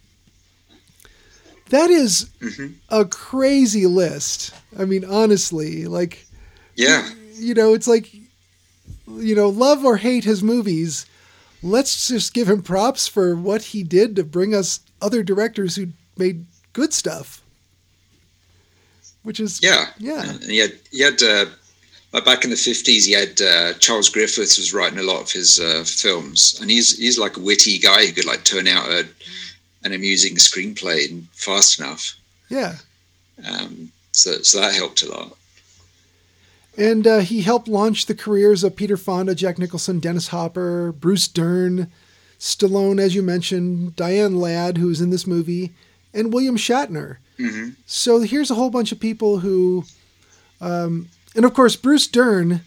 That 1.69 1.91
is 1.91 2.31
Mhm. 2.41 2.77
a 2.89 3.05
crazy 3.05 3.85
list. 3.85 4.53
I 4.79 4.87
mean, 4.87 5.05
honestly, 5.05 5.85
like 5.85 6.27
Yeah. 6.75 7.07
you 7.39 7.53
know, 7.53 7.75
it's 7.75 7.87
like, 7.87 8.15
you 9.07 9.35
know, 9.35 9.51
love 9.51 9.85
or 9.85 9.99
hate 9.99 10.25
his 10.25 10.43
movies. 10.43 11.05
Let's 11.63 12.09
just 12.09 12.33
give 12.33 12.49
him 12.49 12.63
props 12.63 13.07
for 13.09 13.37
what 13.37 13.61
he 13.61 13.83
did 13.83 14.17
to 14.17 14.25
bring 14.25 14.55
us 14.55 14.81
other 15.03 15.23
directors 15.23 15.77
who 15.77 15.89
made 16.17 16.47
good 16.73 16.95
stuff. 16.95 17.43
Which 19.27 19.41
is, 19.41 19.61
Yeah. 19.61 19.87
Yeah. 19.99 20.23
And 20.23 20.43
he 20.45 20.59
had 20.59 20.73
he 20.93 21.03
had 21.03 21.21
uh, 21.21 21.47
like 22.13 22.25
back 22.25 22.45
in 22.45 22.51
the 22.51 22.57
fifties 22.57 23.05
he 23.05 23.13
had 23.13 23.43
uh, 23.43 23.73
Charles 23.81 24.09
Griffiths 24.09 24.57
was 24.57 24.73
writing 24.73 25.01
a 25.01 25.03
lot 25.03 25.21
of 25.21 25.33
his 25.33 25.59
uh, 25.59 25.83
films 25.85 26.57
and 26.61 26.71
he's 26.71 26.97
he's 26.97 27.19
like 27.19 27.37
a 27.37 27.41
witty 27.41 27.79
guy 27.79 28.07
who 28.07 28.13
could 28.13 28.25
like 28.25 28.45
turn 28.45 28.69
out 28.69 28.89
a, 28.89 29.05
an 29.83 29.93
amusing 29.93 30.37
screenplay 30.37 31.11
and 31.11 31.27
fast 31.33 31.81
enough. 31.81 32.15
yeah. 32.49 32.77
Um, 33.45 33.91
so 34.13 34.43
so 34.43 34.61
that 34.61 34.75
helped 34.75 35.03
a 35.03 35.09
lot. 35.11 35.37
And 36.79 37.05
uh, 37.05 37.19
he 37.19 37.43
helped 37.43 37.67
launch 37.67 38.07
the 38.07 38.15
careers 38.15 38.63
of 38.63 38.77
Peter 38.77 38.97
Fonda, 38.97 39.35
Jack 39.35 39.59
Nicholson, 39.59 39.99
Dennis 39.99 40.29
Hopper, 40.29 40.93
Bruce 40.93 41.27
Dern, 41.27 41.91
Stallone, 42.39 43.01
as 43.01 43.15
you 43.15 43.23
mentioned, 43.23 43.97
Diane 43.97 44.37
Ladd, 44.37 44.77
who's 44.79 45.01
in 45.01 45.11
this 45.11 45.27
movie, 45.27 45.73
and 46.15 46.33
William 46.33 46.57
Shatner. 46.57 47.17
Hmm 47.37 47.71
So 47.87 48.21
here's 48.21 48.51
a 48.51 48.55
whole 48.55 48.71
bunch 48.71 48.93
of 48.93 49.01
people 49.01 49.39
who, 49.41 49.85
um, 50.61 51.09
and 51.35 51.45
of 51.45 51.55
course 51.55 51.77
Bruce 51.77 52.07
Dern. 52.07 52.61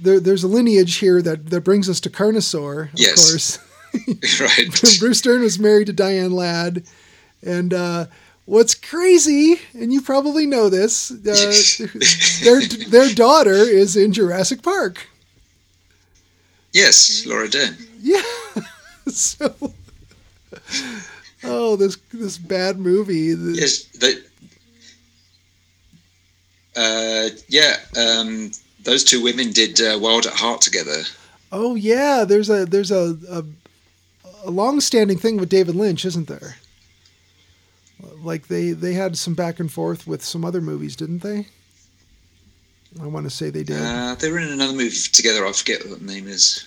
There, 0.00 0.18
there's 0.18 0.42
a 0.42 0.48
lineage 0.48 0.96
here 0.96 1.22
that, 1.22 1.50
that 1.50 1.60
brings 1.60 1.88
us 1.88 2.00
to 2.00 2.10
Carnosaur. 2.10 2.92
Of 2.92 2.98
Yes. 2.98 3.30
course, 3.30 3.58
right. 4.40 4.98
Bruce 4.98 5.20
Dern 5.22 5.42
was 5.42 5.58
married 5.58 5.86
to 5.86 5.92
Diane 5.92 6.32
Ladd, 6.32 6.82
and 7.46 7.72
uh, 7.72 8.06
what's 8.44 8.74
crazy, 8.74 9.60
and 9.72 9.92
you 9.92 10.02
probably 10.02 10.46
know 10.46 10.68
this, 10.68 11.12
uh, 11.12 11.84
their 12.44 12.60
their 12.88 13.14
daughter 13.14 13.52
is 13.54 13.94
in 13.96 14.12
Jurassic 14.12 14.62
Park. 14.62 15.06
yes, 16.72 17.24
Laura 17.24 17.48
Dern. 17.48 17.76
Yeah. 18.00 18.20
so, 19.06 19.54
oh, 21.44 21.76
this 21.76 21.96
this 22.12 22.38
bad 22.38 22.78
movie. 22.78 23.34
Yes, 23.58 23.84
they, 23.84 24.14
uh, 26.76 27.30
yeah. 27.48 27.76
Um, 27.96 28.50
those 28.82 29.04
two 29.04 29.22
women 29.22 29.52
did 29.52 29.80
uh, 29.80 29.98
Wild 30.00 30.26
at 30.26 30.34
Heart 30.34 30.60
together. 30.60 31.02
Oh 31.52 31.74
yeah, 31.74 32.24
there's 32.24 32.50
a 32.50 32.66
there's 32.66 32.90
a 32.90 33.16
a, 33.30 33.44
a 34.44 34.50
long-standing 34.50 35.18
thing 35.18 35.36
with 35.38 35.48
David 35.48 35.74
Lynch, 35.74 36.04
isn't 36.04 36.28
there? 36.28 36.56
Like 38.22 38.48
they 38.48 38.70
they 38.72 38.94
had 38.94 39.16
some 39.16 39.34
back 39.34 39.60
and 39.60 39.70
forth 39.70 40.06
with 40.06 40.24
some 40.24 40.44
other 40.44 40.60
movies, 40.60 40.96
didn't 40.96 41.22
they? 41.22 41.46
I 43.00 43.06
want 43.06 43.26
to 43.26 43.30
say 43.30 43.50
they 43.50 43.64
did. 43.64 43.80
Uh, 43.80 44.14
they 44.14 44.30
were 44.30 44.38
in 44.38 44.52
another 44.52 44.72
movie 44.72 44.96
together. 45.12 45.44
I 45.44 45.52
forget 45.52 45.88
what 45.88 46.00
the 46.00 46.04
name 46.06 46.28
is. 46.28 46.66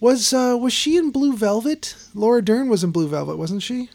was 0.00 0.32
uh, 0.32 0.56
was 0.60 0.72
she 0.72 0.96
in 0.96 1.10
Blue 1.10 1.36
Velvet? 1.36 1.96
Laura 2.14 2.42
Dern 2.42 2.68
was 2.68 2.84
in 2.84 2.90
Blue 2.90 3.08
Velvet, 3.08 3.36
wasn't 3.36 3.62
she? 3.62 3.88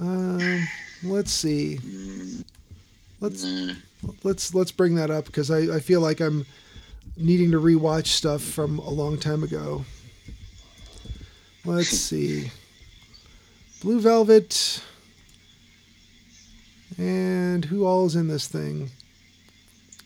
Um, 0.00 0.66
Let's 1.02 1.30
see. 1.32 1.78
Let's 3.20 3.46
let's 4.22 4.54
let's 4.54 4.72
bring 4.72 4.94
that 4.96 5.10
up 5.10 5.26
because 5.26 5.50
I, 5.50 5.76
I 5.76 5.80
feel 5.80 6.00
like 6.00 6.20
I'm 6.20 6.46
needing 7.16 7.50
to 7.52 7.60
rewatch 7.60 8.06
stuff 8.08 8.42
from 8.42 8.78
a 8.78 8.88
long 8.90 9.18
time 9.18 9.42
ago. 9.42 9.84
Let's 11.64 11.88
see. 11.98 12.50
Blue 13.82 14.00
Velvet. 14.00 14.82
And 16.98 17.64
who 17.66 17.86
all 17.86 18.04
is 18.06 18.16
in 18.16 18.28
this 18.28 18.46
thing? 18.48 18.90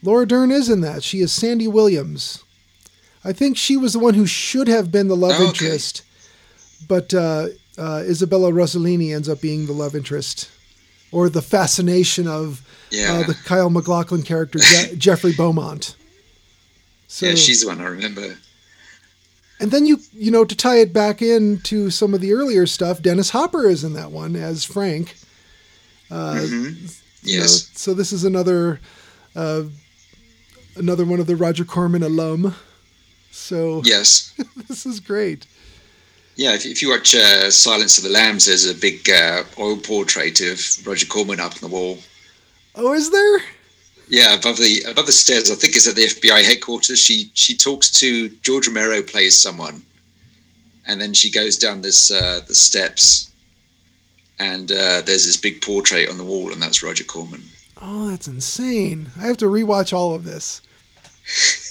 Laura 0.03 0.26
Dern 0.26 0.51
is 0.53 0.68
in 0.68 0.80
that. 0.82 1.03
She 1.03 1.20
is 1.20 1.32
Sandy 1.32 1.66
Williams. 1.66 2.42
I 3.24 3.32
think 3.32 3.57
she 3.57 3.76
was 3.76 3.95
the 3.95 3.99
one 3.99 4.14
who 4.14 4.26
should 4.26 4.68
have 4.68 4.92
been 4.92 5.09
the 5.09 5.16
love 5.16 5.32
Oh, 5.38 5.49
okay. 5.49 5.49
interest, 5.49 6.03
but 6.86 7.14
uh, 7.14 7.47
uh, 7.79 8.03
Isabella 8.07 8.51
Rossellini 8.53 9.14
ends 9.14 9.29
up 9.29 9.41
being 9.41 9.66
the 9.66 9.72
love 9.72 9.95
interest, 9.95 10.51
or 11.12 11.29
the 11.29 11.43
fascination 11.43 12.27
of 12.29 12.62
Yeah. 12.91 13.12
uh, 13.20 13.27
the 13.27 13.35
Kyle 13.35 13.70
MacLachlan 13.70 14.22
character, 14.22 14.59
Je- 14.59 14.97
Jeffrey 14.99 15.33
Beaumont. 15.33 15.97
So, 17.09 17.27
yeah, 17.27 17.35
she's 17.35 17.61
the 17.62 17.68
one 17.68 17.81
I 17.81 17.85
remember. 17.85 18.37
and 19.61 19.70
then 19.70 19.87
you 19.87 19.99
you 20.12 20.31
know 20.33 20.45
to 20.45 20.57
tie 20.57 20.79
it 20.79 20.93
back 20.93 21.22
into 21.22 21.91
some 21.91 22.12
of 22.14 22.20
the 22.20 22.33
earlier 22.33 22.66
stuff, 22.66 23.01
Dennis 23.03 23.31
Hopper 23.31 23.68
is 23.68 23.85
in 23.85 23.93
that 23.95 24.11
one 24.11 24.35
as 24.37 24.64
Frank. 24.64 25.14
Uh, 26.11 26.35
Mhm. 26.35 26.75
you 27.22 27.37
know, 27.39 27.43
Yes. 27.43 27.68
so 27.75 27.95
this 27.95 28.12
is 28.12 28.25
another 28.25 28.81
uh, 29.37 29.64
another 30.77 31.05
one 31.05 31.20
of 31.20 31.27
the 31.27 31.37
Roger 31.37 31.64
Corman 31.64 32.03
alum. 32.03 32.55
So 33.31 33.83
Yes. 33.85 34.33
this 34.68 34.87
is 34.87 35.01
great. 35.01 35.47
Yeah, 36.37 36.55
if, 36.55 36.66
if 36.66 36.82
you 36.82 36.91
watch 36.91 37.14
uh, 37.14 37.51
Silence 37.51 37.97
of 37.97 38.05
the 38.05 38.11
Lambs, 38.11 38.47
there's 38.47 38.68
a 38.68 38.74
big 38.74 39.09
uh, 39.09 39.45
oil 39.59 39.76
portrait 39.76 40.41
of 40.41 40.87
Roger 40.87 41.07
Corman 41.07 41.41
up 41.41 41.53
on 41.53 41.61
the 41.61 41.74
wall. 41.74 41.99
Oh, 42.74 42.93
is 42.93 43.11
there? 43.11 43.41
Yeah, 44.09 44.35
above 44.35 44.59
the 44.59 44.82
above 44.87 45.07
the 45.07 45.12
stairs. 45.12 45.51
I 45.51 45.55
think 45.55 45.76
it's 45.76 45.87
at 45.87 45.95
the 45.95 46.03
FBI 46.03 46.45
headquarters. 46.45 46.99
She 46.99 47.30
she 47.35 47.57
talks 47.57 47.91
to 48.01 48.28
George 48.43 48.66
Romero 48.66 49.01
plays 49.01 49.41
someone, 49.41 49.82
and 50.87 51.01
then 51.01 51.14
she 51.14 51.30
goes 51.30 51.57
down 51.57 51.80
this 51.80 52.11
uh, 52.11 52.41
the 52.47 52.55
steps, 52.55 53.30
and 54.39 54.70
uh, 54.70 55.01
there's 55.03 55.24
this 55.24 55.39
big 55.39 55.62
portrait 55.62 56.11
on 56.11 56.18
the 56.18 56.24
wall, 56.24 56.53
and 56.53 56.61
that's 56.61 56.82
Roger 56.82 57.05
Corman. 57.05 57.43
Oh, 57.80 58.11
that's 58.11 58.28
insane. 58.28 59.11
I 59.18 59.26
have 59.26 59.39
to 59.39 59.47
rewatch 59.47 59.93
all 59.93 60.14
of 60.14 60.24
this. 60.24 60.61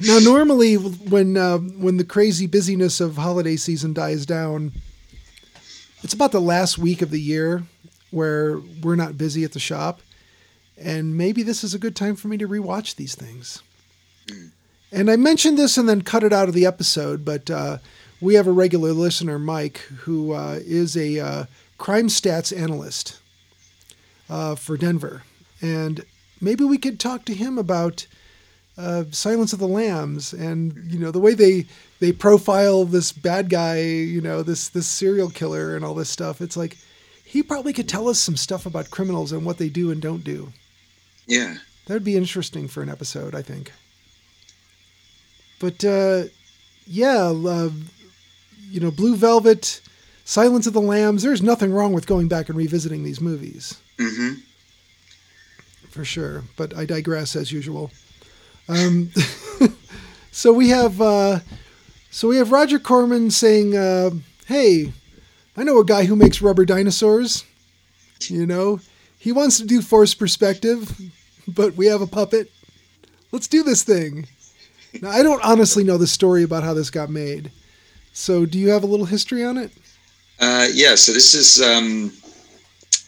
now, 0.00 0.18
normally 0.20 0.74
when 0.74 1.36
uh, 1.36 1.58
when 1.58 1.96
the 1.96 2.04
crazy 2.04 2.46
busyness 2.46 3.00
of 3.00 3.16
holiday 3.16 3.56
season 3.56 3.92
dies 3.92 4.24
down, 4.26 4.72
it's 6.02 6.14
about 6.14 6.32
the 6.32 6.40
last 6.40 6.78
week 6.78 7.02
of 7.02 7.10
the 7.10 7.20
year 7.20 7.64
where 8.10 8.60
we're 8.82 8.96
not 8.96 9.18
busy 9.18 9.44
at 9.44 9.52
the 9.52 9.58
shop, 9.58 10.00
and 10.76 11.16
maybe 11.16 11.42
this 11.42 11.64
is 11.64 11.74
a 11.74 11.78
good 11.78 11.96
time 11.96 12.14
for 12.14 12.28
me 12.28 12.36
to 12.38 12.48
rewatch 12.48 12.94
these 12.94 13.14
things. 13.14 13.62
And 14.92 15.10
I 15.10 15.16
mentioned 15.16 15.58
this 15.58 15.76
and 15.76 15.88
then 15.88 16.02
cut 16.02 16.24
it 16.24 16.32
out 16.32 16.48
of 16.48 16.54
the 16.54 16.64
episode, 16.64 17.24
but 17.24 17.50
uh, 17.50 17.78
we 18.20 18.34
have 18.34 18.46
a 18.46 18.52
regular 18.52 18.92
listener, 18.92 19.38
Mike, 19.38 19.78
who 20.00 20.32
uh, 20.32 20.60
is 20.64 20.96
a 20.96 21.18
uh, 21.18 21.44
crime 21.76 22.06
stats 22.06 22.56
analyst 22.56 23.20
uh, 24.30 24.54
for 24.54 24.76
Denver, 24.76 25.24
and 25.60 26.04
maybe 26.40 26.64
we 26.64 26.78
could 26.78 27.00
talk 27.00 27.24
to 27.24 27.34
him 27.34 27.58
about 27.58 28.06
uh, 28.78 29.04
Silence 29.10 29.52
of 29.52 29.58
the 29.58 29.66
Lambs 29.68 30.32
and 30.32 30.90
you 30.90 30.98
know 30.98 31.10
the 31.10 31.18
way 31.18 31.34
they 31.34 31.66
they 32.00 32.12
profile 32.12 32.84
this 32.84 33.10
bad 33.12 33.50
guy, 33.50 33.80
you 33.82 34.20
know 34.20 34.42
this 34.42 34.68
this 34.68 34.86
serial 34.86 35.28
killer 35.30 35.74
and 35.74 35.84
all 35.84 35.94
this 35.94 36.08
stuff. 36.08 36.40
It's 36.40 36.56
like 36.56 36.76
he 37.24 37.42
probably 37.42 37.72
could 37.72 37.88
tell 37.88 38.08
us 38.08 38.18
some 38.20 38.36
stuff 38.36 38.64
about 38.64 38.90
criminals 38.90 39.32
and 39.32 39.44
what 39.44 39.58
they 39.58 39.68
do 39.68 39.90
and 39.90 40.00
don't 40.00 40.24
do. 40.24 40.52
Yeah, 41.26 41.56
That 41.86 41.94
would 41.94 42.04
be 42.04 42.16
interesting 42.16 42.68
for 42.68 42.82
an 42.82 42.88
episode, 42.88 43.34
I 43.34 43.42
think. 43.42 43.72
But 45.58 45.84
uh, 45.84 46.24
yeah, 46.86 47.24
uh, 47.30 47.70
you 48.70 48.80
know, 48.80 48.90
Blue 48.90 49.16
Velvet, 49.16 49.80
Silence 50.24 50.66
of 50.66 50.72
the 50.72 50.80
Lambs. 50.80 51.22
There's 51.22 51.42
nothing 51.42 51.72
wrong 51.72 51.92
with 51.92 52.06
going 52.06 52.28
back 52.28 52.48
and 52.48 52.56
revisiting 52.56 53.02
these 53.02 53.20
movies. 53.20 53.78
Mm-hmm. 53.98 54.40
for 55.90 56.04
sure. 56.04 56.44
But 56.56 56.76
I 56.76 56.84
digress 56.84 57.34
as 57.34 57.50
usual. 57.50 57.90
Um, 58.68 59.10
so 60.30 60.52
we 60.52 60.68
have 60.68 61.00
uh, 61.00 61.40
so 62.10 62.28
we 62.28 62.36
have 62.36 62.52
Roger 62.52 62.78
Corman 62.78 63.30
saying, 63.30 63.76
uh, 63.76 64.10
"Hey, 64.46 64.92
I 65.56 65.64
know 65.64 65.80
a 65.80 65.84
guy 65.84 66.04
who 66.04 66.16
makes 66.16 66.42
rubber 66.42 66.64
dinosaurs. 66.64 67.44
You 68.22 68.46
know, 68.46 68.80
he 69.18 69.32
wants 69.32 69.58
to 69.58 69.66
do 69.66 69.80
force 69.80 70.14
perspective, 70.14 71.00
but 71.46 71.74
we 71.74 71.86
have 71.86 72.02
a 72.02 72.06
puppet. 72.06 72.50
Let's 73.32 73.48
do 73.48 73.62
this 73.62 73.82
thing." 73.82 74.26
Now, 75.02 75.10
I 75.10 75.22
don't 75.22 75.44
honestly 75.44 75.84
know 75.84 75.98
the 75.98 76.06
story 76.06 76.42
about 76.42 76.62
how 76.62 76.74
this 76.74 76.90
got 76.90 77.10
made. 77.10 77.50
So, 78.12 78.46
do 78.46 78.58
you 78.58 78.70
have 78.70 78.82
a 78.82 78.86
little 78.86 79.06
history 79.06 79.44
on 79.44 79.58
it? 79.58 79.70
Uh, 80.40 80.66
yeah, 80.72 80.94
so 80.94 81.12
this 81.12 81.34
is 81.34 81.60
um, 81.60 82.08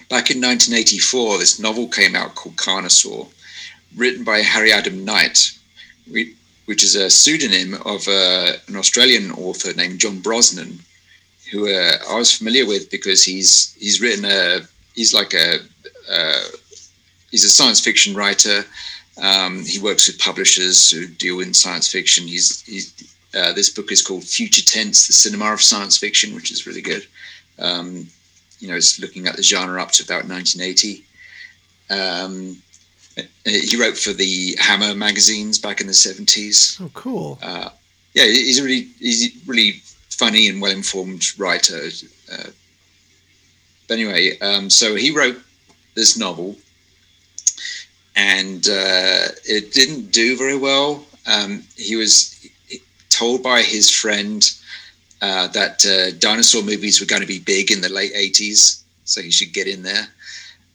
back 0.08 0.30
in 0.30 0.40
1984. 0.40 1.38
This 1.38 1.58
novel 1.58 1.88
came 1.88 2.14
out 2.14 2.34
called 2.34 2.56
Carnosaur, 2.56 3.28
written 3.96 4.24
by 4.24 4.38
Harry 4.38 4.72
Adam 4.72 5.04
Knight, 5.04 5.52
which 6.06 6.82
is 6.82 6.94
a 6.94 7.10
pseudonym 7.10 7.74
of 7.84 8.06
uh, 8.08 8.52
an 8.68 8.76
Australian 8.76 9.32
author 9.32 9.72
named 9.74 10.00
John 10.00 10.20
Brosnan, 10.20 10.78
who 11.50 11.68
uh, 11.68 11.96
I 12.08 12.16
was 12.16 12.32
familiar 12.32 12.66
with 12.66 12.90
because 12.90 13.24
he's 13.24 13.74
he's 13.78 14.00
written 14.00 14.24
a 14.24 14.60
he's 14.94 15.12
like 15.12 15.34
a 15.34 15.58
uh, 16.10 16.44
he's 17.30 17.44
a 17.44 17.50
science 17.50 17.80
fiction 17.80 18.14
writer. 18.14 18.64
Um, 19.20 19.64
he 19.64 19.78
works 19.78 20.06
with 20.06 20.18
publishers 20.18 20.90
who 20.90 21.06
deal 21.06 21.40
in 21.40 21.52
science 21.52 21.90
fiction. 21.90 22.26
He's, 22.26 22.62
he's 22.62 23.14
uh, 23.34 23.52
this 23.52 23.70
book 23.70 23.92
is 23.92 24.02
called 24.02 24.24
Future 24.24 24.64
Tense: 24.64 25.06
The 25.06 25.12
Cinema 25.12 25.52
of 25.52 25.60
Science 25.60 25.98
Fiction, 25.98 26.34
which 26.34 26.50
is 26.50 26.66
really 26.66 26.82
good. 26.82 27.06
Um, 27.58 28.08
you 28.60 28.68
know, 28.68 28.74
it's 28.74 28.98
looking 28.98 29.26
at 29.26 29.36
the 29.36 29.42
genre 29.42 29.82
up 29.82 29.90
to 29.92 30.04
about 30.04 30.28
1980. 30.28 31.04
Um, 31.90 32.62
he 33.44 33.76
wrote 33.76 33.96
for 33.96 34.12
the 34.12 34.56
Hammer 34.58 34.94
magazines 34.94 35.58
back 35.58 35.80
in 35.80 35.86
the 35.86 35.92
70s. 35.92 36.80
Oh, 36.80 36.90
cool. 36.94 37.38
Uh, 37.42 37.70
yeah, 38.14 38.24
he's 38.24 38.58
a 38.58 38.64
really 38.64 38.88
he's 38.98 39.26
a 39.26 39.38
really 39.46 39.82
funny 40.08 40.48
and 40.48 40.60
well 40.60 40.72
informed 40.72 41.38
writer. 41.38 41.88
Uh, 42.32 42.50
but 43.88 43.94
anyway, 43.94 44.38
um, 44.40 44.70
so 44.70 44.94
he 44.94 45.10
wrote 45.10 45.40
this 45.94 46.18
novel, 46.18 46.56
and 48.16 48.68
uh, 48.68 49.28
it 49.44 49.72
didn't 49.72 50.12
do 50.12 50.36
very 50.36 50.56
well. 50.56 51.04
Um, 51.26 51.64
he 51.76 51.96
was 51.96 52.36
told 53.08 53.42
by 53.42 53.62
his 53.62 53.90
friend 53.90 54.50
uh, 55.20 55.48
that 55.48 55.84
uh, 55.84 56.16
dinosaur 56.18 56.62
movies 56.62 57.00
were 57.00 57.06
going 57.06 57.22
to 57.22 57.28
be 57.28 57.38
big 57.38 57.70
in 57.70 57.80
the 57.80 57.88
late 57.88 58.14
80s, 58.14 58.82
so 59.04 59.20
he 59.20 59.30
should 59.30 59.52
get 59.52 59.66
in 59.66 59.82
there. 59.82 60.08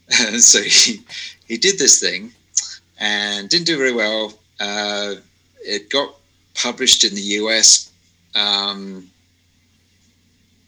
so 0.39 0.61
he, 0.61 1.01
he 1.47 1.57
did 1.57 1.77
this 1.79 1.99
thing 1.99 2.31
and 2.99 3.49
didn't 3.49 3.67
do 3.67 3.77
very 3.77 3.93
well. 3.93 4.33
Uh, 4.59 5.15
it 5.61 5.89
got 5.89 6.15
published 6.53 7.03
in 7.03 7.13
the 7.13 7.21
US 7.21 7.91
um, 8.35 9.09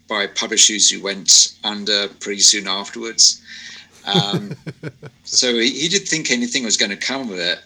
by 0.08 0.28
publishers 0.28 0.90
who 0.90 1.02
went 1.02 1.56
under 1.64 2.08
pretty 2.20 2.42
soon 2.42 2.68
afterwards. 2.68 3.42
Um, 4.06 4.56
so 5.24 5.54
he, 5.54 5.70
he 5.70 5.88
didn't 5.90 6.08
think 6.08 6.32
anything 6.32 6.64
was 6.64 6.78
going 6.78 6.92
to 6.92 6.98
come 6.98 7.32
of 7.32 7.40
it. 7.40 7.60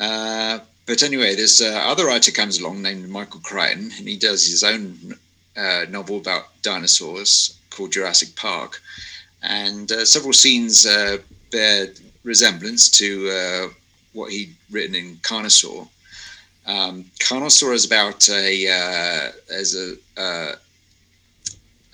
Uh, 0.00 0.58
but 0.86 1.02
anyway, 1.02 1.34
this 1.34 1.60
uh, 1.60 1.82
other 1.86 2.06
writer 2.06 2.30
comes 2.30 2.60
along 2.60 2.82
named 2.82 3.08
Michael 3.08 3.40
Crichton, 3.40 3.90
and 3.98 4.08
he 4.08 4.16
does 4.16 4.46
his 4.46 4.62
own 4.62 5.16
uh, 5.56 5.86
novel 5.88 6.18
about 6.18 6.62
dinosaurs 6.62 7.58
called 7.70 7.92
Jurassic 7.92 8.36
Park. 8.36 8.80
And 9.42 9.90
uh, 9.90 10.04
several 10.04 10.32
scenes 10.32 10.86
uh, 10.86 11.18
bear 11.50 11.88
resemblance 12.26 12.90
to 12.90 13.30
uh, 13.30 13.68
what 14.12 14.32
he'd 14.32 14.54
written 14.70 14.94
in 14.94 15.16
Carnosaur. 15.22 15.88
Um, 16.66 17.04
Carnosaur 17.20 17.72
is 17.72 17.84
about 17.86 18.28
a 18.28 18.68
uh, 18.68 19.32
there's 19.48 19.76
a 19.76 19.94
uh, 20.20 20.52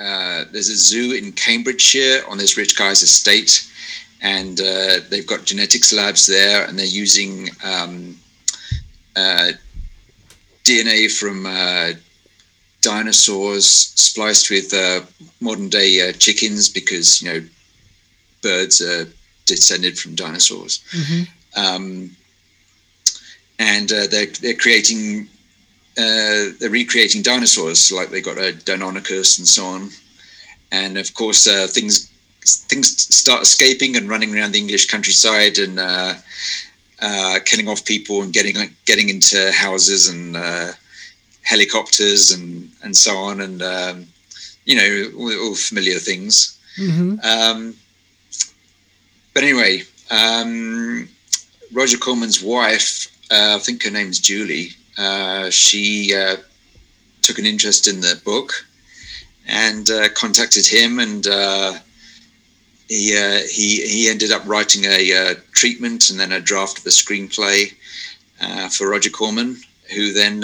uh, 0.00 0.44
there's 0.50 0.70
a 0.70 0.76
zoo 0.76 1.12
in 1.12 1.32
Cambridgeshire 1.32 2.22
on 2.26 2.38
this 2.38 2.56
rich 2.56 2.76
guy's 2.76 3.02
estate, 3.02 3.70
and 4.22 4.60
uh, 4.60 5.00
they've 5.10 5.26
got 5.26 5.44
genetics 5.44 5.92
labs 5.92 6.26
there, 6.26 6.64
and 6.64 6.78
they're 6.78 6.86
using 6.86 7.50
um, 7.62 8.18
uh, 9.14 9.52
DNA 10.64 11.12
from 11.12 11.44
uh, 11.44 11.92
dinosaurs 12.80 13.68
spliced 13.68 14.50
with 14.50 14.72
modern 15.40 15.68
day 15.68 16.12
chickens 16.14 16.70
because 16.70 17.20
you 17.20 17.30
know 17.30 17.46
birds 18.40 18.80
are 18.80 19.06
descended 19.46 19.98
from 19.98 20.14
dinosaurs. 20.14 20.82
hmm 20.90 21.22
Um, 21.54 22.16
and 23.58 23.92
uh, 23.92 24.06
they're 24.10 24.32
they're 24.40 24.54
creating 24.54 25.28
uh, 25.98 26.56
they're 26.58 26.70
recreating 26.70 27.22
dinosaurs 27.22 27.92
like 27.92 28.10
they 28.10 28.20
got 28.20 28.38
a 28.38 28.52
Deinonychus 28.52 29.38
and 29.38 29.46
so 29.46 29.64
on, 29.66 29.90
and 30.70 30.96
of 30.98 31.12
course 31.14 31.46
uh, 31.46 31.66
things 31.66 32.10
things 32.44 32.88
start 33.14 33.42
escaping 33.42 33.96
and 33.96 34.08
running 34.08 34.34
around 34.34 34.52
the 34.52 34.58
English 34.58 34.86
countryside 34.86 35.58
and 35.58 35.78
uh, 35.78 36.14
uh, 37.00 37.38
killing 37.44 37.68
off 37.68 37.84
people 37.84 38.22
and 38.22 38.32
getting 38.32 38.56
getting 38.84 39.08
into 39.08 39.52
houses 39.52 40.08
and 40.08 40.36
uh, 40.36 40.72
helicopters 41.42 42.30
and 42.32 42.70
and 42.82 42.96
so 42.96 43.16
on 43.16 43.40
and 43.40 43.62
um, 43.62 44.06
you 44.64 44.74
know 44.74 45.18
all, 45.18 45.48
all 45.48 45.54
familiar 45.54 45.98
things. 45.98 46.58
Mm-hmm. 46.78 47.20
Um, 47.22 47.74
but 49.34 49.42
anyway, 49.42 49.82
um, 50.10 51.08
Roger 51.72 51.96
Corman's 51.96 52.42
wife, 52.42 53.06
uh, 53.30 53.56
I 53.56 53.58
think 53.58 53.82
her 53.84 53.90
name's 53.90 54.18
Julie. 54.18 54.70
Uh, 54.98 55.48
she 55.48 56.14
uh, 56.14 56.36
took 57.22 57.38
an 57.38 57.46
interest 57.46 57.88
in 57.88 58.00
the 58.00 58.20
book 58.24 58.52
and 59.46 59.88
uh, 59.90 60.08
contacted 60.10 60.66
him, 60.66 60.98
and 60.98 61.26
uh, 61.26 61.72
he 62.88 63.16
uh, 63.16 63.38
he 63.50 63.80
he 63.86 64.08
ended 64.10 64.32
up 64.32 64.42
writing 64.46 64.84
a 64.84 65.34
treatment 65.52 66.10
and 66.10 66.20
then 66.20 66.32
a 66.32 66.40
draft 66.40 66.78
of 66.78 66.86
a 66.86 66.90
screenplay 66.90 67.72
for 68.70 68.90
Roger 68.90 69.10
Corman, 69.10 69.56
who 69.94 70.12
then 70.12 70.42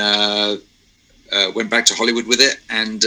went 1.54 1.68
back 1.68 1.84
to 1.86 1.94
Hollywood 1.94 2.26
with 2.26 2.40
it 2.40 2.58
and 2.70 3.02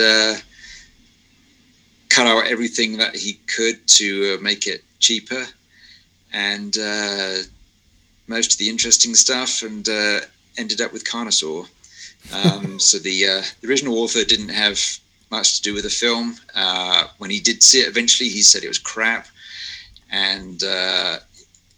cut 2.10 2.28
out 2.28 2.46
everything 2.46 2.98
that 2.98 3.16
he 3.16 3.34
could 3.48 3.88
to 3.88 4.38
make 4.42 4.68
it 4.68 4.84
cheaper 5.00 5.48
and 6.34 6.78
uh, 6.78 7.38
most 8.28 8.54
of 8.54 8.58
the 8.58 8.70
interesting 8.70 9.16
stuff, 9.16 9.62
and 9.64 9.88
uh, 9.90 10.20
ended 10.58 10.82
up 10.82 10.94
with 10.94 11.06
Carnosaur. 11.06 11.68
Um, 12.34 12.80
so 12.88 12.98
the, 13.00 13.28
uh, 13.28 13.42
the 13.62 13.68
original 13.68 14.00
author 14.00 14.24
didn't 14.24 14.50
have 14.50 14.80
much 15.32 15.58
to 15.58 15.62
do 15.62 15.74
with 15.74 15.84
the 15.84 15.90
film. 15.90 16.36
Uh, 16.56 17.06
when 17.18 17.30
he 17.30 17.40
did 17.40 17.64
see 17.64 17.80
it 17.80 17.88
eventually, 17.88 18.30
he 18.30 18.42
said 18.42 18.64
it 18.64 18.68
was 18.68 18.78
crap, 18.78 19.28
and 20.12 20.64
uh, 20.64 21.18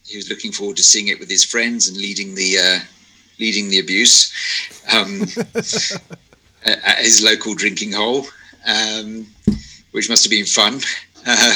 he 0.05 0.17
was 0.17 0.29
looking 0.29 0.51
forward 0.51 0.77
to 0.77 0.83
seeing 0.83 1.07
it 1.07 1.19
with 1.19 1.29
his 1.29 1.43
friends 1.43 1.87
and 1.87 1.97
leading 1.97 2.35
the 2.35 2.57
uh, 2.57 2.79
leading 3.39 3.69
the 3.69 3.79
abuse 3.79 4.31
um, 4.93 5.21
at 6.65 6.99
his 6.99 7.23
local 7.23 7.53
drinking 7.53 7.91
hole, 7.91 8.25
um, 8.65 9.27
which 9.91 10.09
must 10.09 10.23
have 10.23 10.31
been 10.31 10.45
fun. 10.45 10.79
Uh, 11.25 11.53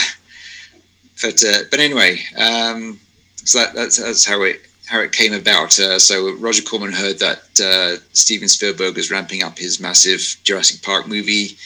but 1.21 1.43
uh, 1.43 1.63
but 1.69 1.79
anyway, 1.79 2.19
um, 2.37 2.99
so 3.35 3.59
that, 3.59 3.73
that's 3.73 3.97
that's 3.97 4.25
how 4.25 4.41
it 4.43 4.61
how 4.85 4.99
it 4.99 5.11
came 5.11 5.33
about. 5.33 5.77
Uh, 5.79 5.99
so 5.99 6.33
Roger 6.35 6.63
Corman 6.63 6.93
heard 6.93 7.19
that 7.19 7.59
uh, 7.61 8.01
Steven 8.13 8.47
Spielberg 8.47 8.95
was 8.95 9.11
ramping 9.11 9.43
up 9.43 9.57
his 9.57 9.79
massive 9.79 10.37
Jurassic 10.43 10.81
Park 10.81 11.07
movie, 11.07 11.57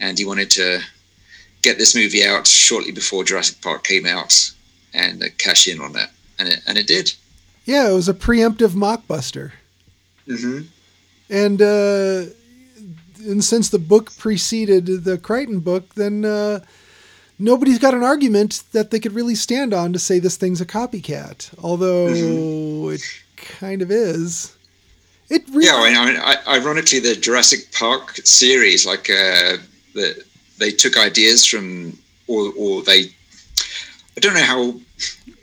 and 0.00 0.18
he 0.18 0.24
wanted 0.24 0.50
to 0.50 0.80
get 1.62 1.78
this 1.78 1.94
movie 1.94 2.24
out 2.24 2.46
shortly 2.46 2.92
before 2.92 3.24
Jurassic 3.24 3.60
Park 3.60 3.84
came 3.84 4.06
out 4.06 4.52
and 4.94 5.22
uh, 5.22 5.26
cash 5.38 5.68
in 5.68 5.80
on 5.80 5.92
that, 5.92 6.10
and 6.38 6.48
it 6.48 6.60
and 6.66 6.78
it 6.78 6.86
did. 6.86 7.12
Yeah, 7.64 7.90
it 7.90 7.94
was 7.94 8.08
a 8.08 8.14
preemptive 8.14 8.70
mockbuster. 8.70 9.52
Mm-hmm. 10.26 10.62
And 11.30 11.62
uh, 11.62 12.32
and 13.24 13.44
since 13.44 13.68
the 13.68 13.78
book 13.78 14.16
preceded 14.16 14.86
the 14.86 15.18
Crichton 15.18 15.60
book, 15.60 15.94
then 15.94 16.24
uh, 16.24 16.60
nobody's 17.42 17.78
got 17.78 17.94
an 17.94 18.02
argument 18.02 18.62
that 18.72 18.90
they 18.90 19.00
could 19.00 19.12
really 19.12 19.34
stand 19.34 19.74
on 19.74 19.92
to 19.92 19.98
say 19.98 20.18
this 20.18 20.36
thing's 20.36 20.60
a 20.60 20.66
copycat. 20.66 21.52
Although 21.62 22.06
mm-hmm. 22.06 22.94
it 22.94 23.02
kind 23.36 23.82
of 23.82 23.90
is. 23.90 24.56
It 25.28 25.48
really 25.48 25.66
yeah. 25.66 26.00
I 26.00 26.06
mean, 26.06 26.20
ironically, 26.46 27.00
the 27.00 27.16
Jurassic 27.16 27.72
Park 27.72 28.16
series, 28.18 28.86
like 28.86 29.10
uh, 29.10 29.56
the, 29.94 30.24
they 30.58 30.70
took 30.70 30.98
ideas 30.98 31.46
from, 31.46 31.98
or, 32.28 32.52
or 32.56 32.82
they, 32.82 33.04
I 34.16 34.20
don't 34.20 34.34
know 34.34 34.42
how, 34.42 34.74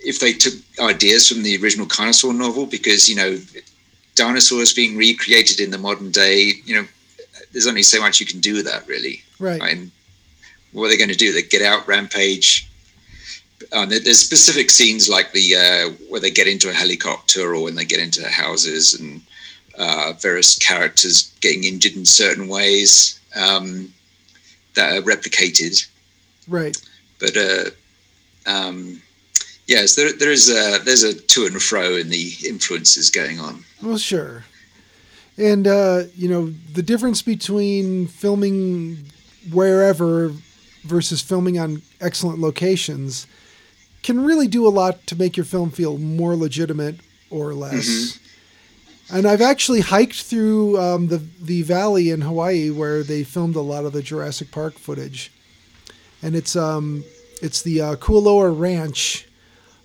if 0.01 0.19
they 0.19 0.33
took 0.33 0.53
ideas 0.79 1.27
from 1.27 1.43
the 1.43 1.57
original 1.61 1.87
Carnosaur 1.87 2.35
novel, 2.37 2.65
because 2.67 3.09
you 3.09 3.15
know, 3.15 3.37
dinosaurs 4.15 4.73
being 4.73 4.95
recreated 4.95 5.59
in 5.59 5.71
the 5.71 5.77
modern 5.77 6.11
day, 6.11 6.53
you 6.65 6.75
know, 6.75 6.87
there's 7.51 7.67
only 7.67 7.83
so 7.83 7.99
much 7.99 8.19
you 8.19 8.27
can 8.27 8.39
do 8.39 8.53
with 8.53 8.65
that, 8.65 8.87
really. 8.87 9.23
Right. 9.39 9.61
And 9.61 9.91
what 10.71 10.85
are 10.85 10.89
they 10.89 10.97
going 10.97 11.09
to 11.09 11.15
do? 11.15 11.33
They 11.33 11.43
get 11.43 11.61
out, 11.61 11.87
rampage. 11.87 12.69
Um, 13.73 13.89
there's 13.89 14.19
specific 14.19 14.69
scenes 14.69 15.09
like 15.09 15.31
the 15.31 15.55
uh, 15.55 15.89
where 16.09 16.21
they 16.21 16.31
get 16.31 16.47
into 16.47 16.69
a 16.69 16.73
helicopter 16.73 17.53
or 17.53 17.63
when 17.63 17.75
they 17.75 17.85
get 17.85 17.99
into 17.99 18.27
houses 18.27 18.93
and 18.93 19.21
uh, 19.77 20.13
various 20.13 20.57
characters 20.57 21.33
getting 21.41 21.63
injured 21.63 21.95
in 21.95 22.05
certain 22.05 22.47
ways 22.47 23.19
um, 23.35 23.93
that 24.75 24.97
are 24.97 25.01
replicated. 25.01 25.85
Right. 26.47 26.75
But 27.19 27.37
uh, 27.37 27.69
um, 28.45 29.01
yes, 29.67 29.95
there 29.95 30.13
there 30.13 30.31
is 30.31 30.49
a 30.49 30.79
there's 30.83 31.03
a 31.03 31.13
to 31.13 31.45
and 31.45 31.61
fro 31.61 31.95
in 31.95 32.09
the 32.09 32.33
influences 32.45 33.09
going 33.09 33.39
on. 33.39 33.63
Well, 33.81 33.97
sure. 33.97 34.45
And 35.37 35.67
uh, 35.67 36.03
you 36.15 36.27
know 36.27 36.53
the 36.73 36.83
difference 36.83 37.21
between 37.21 38.07
filming 38.07 39.05
wherever 39.51 40.33
versus 40.89 41.21
filming 41.21 41.59
on 41.59 41.81
excellent 42.01 42.39
locations 42.39 43.27
can 44.03 44.23
really 44.23 44.47
do 44.47 44.67
a 44.67 44.69
lot 44.69 45.05
to 45.07 45.15
make 45.15 45.37
your 45.37 45.45
film 45.45 45.69
feel 45.71 45.97
more 45.97 46.35
legitimate 46.35 46.95
or 47.29 47.53
less. 47.53 47.87
Mm-hmm. 47.87 49.17
And 49.17 49.27
I've 49.27 49.41
actually 49.41 49.81
hiked 49.81 50.21
through 50.21 50.79
um, 50.79 51.07
the 51.07 51.17
the 51.41 51.63
valley 51.63 52.11
in 52.11 52.21
Hawaii 52.21 52.69
where 52.69 53.03
they 53.03 53.23
filmed 53.23 53.55
a 53.55 53.61
lot 53.61 53.85
of 53.85 53.93
the 53.93 54.03
Jurassic 54.03 54.51
Park 54.51 54.77
footage, 54.77 55.31
and 56.21 56.35
it's 56.35 56.55
um 56.55 57.03
it's 57.41 57.63
the 57.63 57.81
uh, 57.81 57.95
Kualoa 57.95 58.57
Ranch 58.57 59.27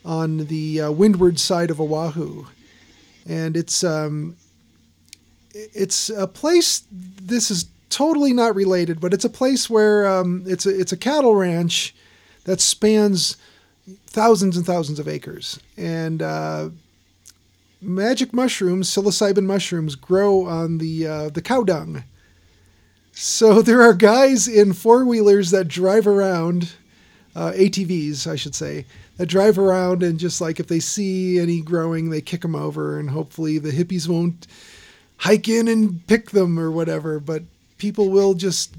on 0.04 0.46
the 0.46 0.82
uh, 0.82 0.90
windward 0.92 1.38
side 1.38 1.70
of 1.70 1.80
Oahu, 1.80 2.44
and 3.26 3.56
it's 3.56 3.82
um 3.82 4.36
it's 5.54 6.10
a 6.10 6.26
place. 6.26 6.84
This 6.90 7.50
is 7.50 7.64
totally 7.94 8.32
not 8.32 8.56
related, 8.56 9.00
but 9.00 9.14
it's 9.14 9.24
a 9.24 9.30
place 9.30 9.70
where 9.70 10.06
um, 10.08 10.42
it's 10.46 10.66
a 10.66 10.80
it's 10.80 10.92
a 10.92 10.96
cattle 10.96 11.36
ranch 11.36 11.94
that 12.44 12.60
spans 12.60 13.36
thousands 14.06 14.56
and 14.56 14.66
thousands 14.66 14.98
of 14.98 15.06
acres, 15.06 15.60
and 15.76 16.20
uh, 16.20 16.70
magic 17.80 18.32
mushrooms, 18.32 18.90
psilocybin 18.90 19.44
mushrooms, 19.44 19.94
grow 19.94 20.44
on 20.44 20.78
the 20.78 21.06
uh, 21.06 21.28
the 21.28 21.40
cow 21.42 21.62
dung. 21.62 22.02
So 23.12 23.62
there 23.62 23.80
are 23.82 23.94
guys 23.94 24.48
in 24.48 24.72
four 24.72 25.04
wheelers 25.04 25.52
that 25.52 25.68
drive 25.68 26.08
around, 26.08 26.72
uh, 27.36 27.52
ATVs, 27.52 28.26
I 28.26 28.34
should 28.34 28.56
say, 28.56 28.86
that 29.18 29.26
drive 29.26 29.56
around 29.56 30.02
and 30.02 30.18
just 30.18 30.40
like 30.40 30.58
if 30.58 30.66
they 30.66 30.80
see 30.80 31.38
any 31.38 31.60
growing, 31.60 32.10
they 32.10 32.20
kick 32.20 32.42
them 32.42 32.56
over, 32.56 32.98
and 32.98 33.10
hopefully 33.10 33.58
the 33.58 33.70
hippies 33.70 34.08
won't 34.08 34.48
hike 35.18 35.48
in 35.48 35.68
and 35.68 36.04
pick 36.08 36.32
them 36.32 36.58
or 36.58 36.72
whatever. 36.72 37.20
But 37.20 37.44
people 37.78 38.10
will 38.10 38.34
just 38.34 38.74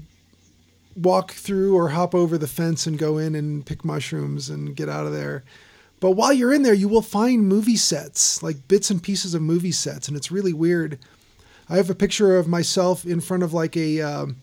walk 0.96 1.32
through 1.32 1.76
or 1.76 1.90
hop 1.90 2.14
over 2.14 2.38
the 2.38 2.46
fence 2.46 2.86
and 2.86 2.98
go 2.98 3.18
in 3.18 3.34
and 3.34 3.66
pick 3.66 3.84
mushrooms 3.84 4.48
and 4.48 4.74
get 4.74 4.88
out 4.88 5.06
of 5.06 5.12
there. 5.12 5.44
But 6.00 6.12
while 6.12 6.32
you're 6.32 6.52
in 6.52 6.62
there, 6.62 6.74
you 6.74 6.88
will 6.88 7.02
find 7.02 7.46
movie 7.46 7.76
sets, 7.76 8.42
like 8.42 8.68
bits 8.68 8.90
and 8.90 9.02
pieces 9.02 9.34
of 9.34 9.42
movie 9.42 9.72
sets, 9.72 10.08
and 10.08 10.16
it's 10.16 10.30
really 10.30 10.52
weird. 10.52 10.98
I 11.68 11.76
have 11.76 11.90
a 11.90 11.94
picture 11.94 12.36
of 12.36 12.46
myself 12.46 13.04
in 13.04 13.20
front 13.20 13.42
of 13.42 13.52
like 13.52 13.76
a 13.76 14.00
um, 14.02 14.36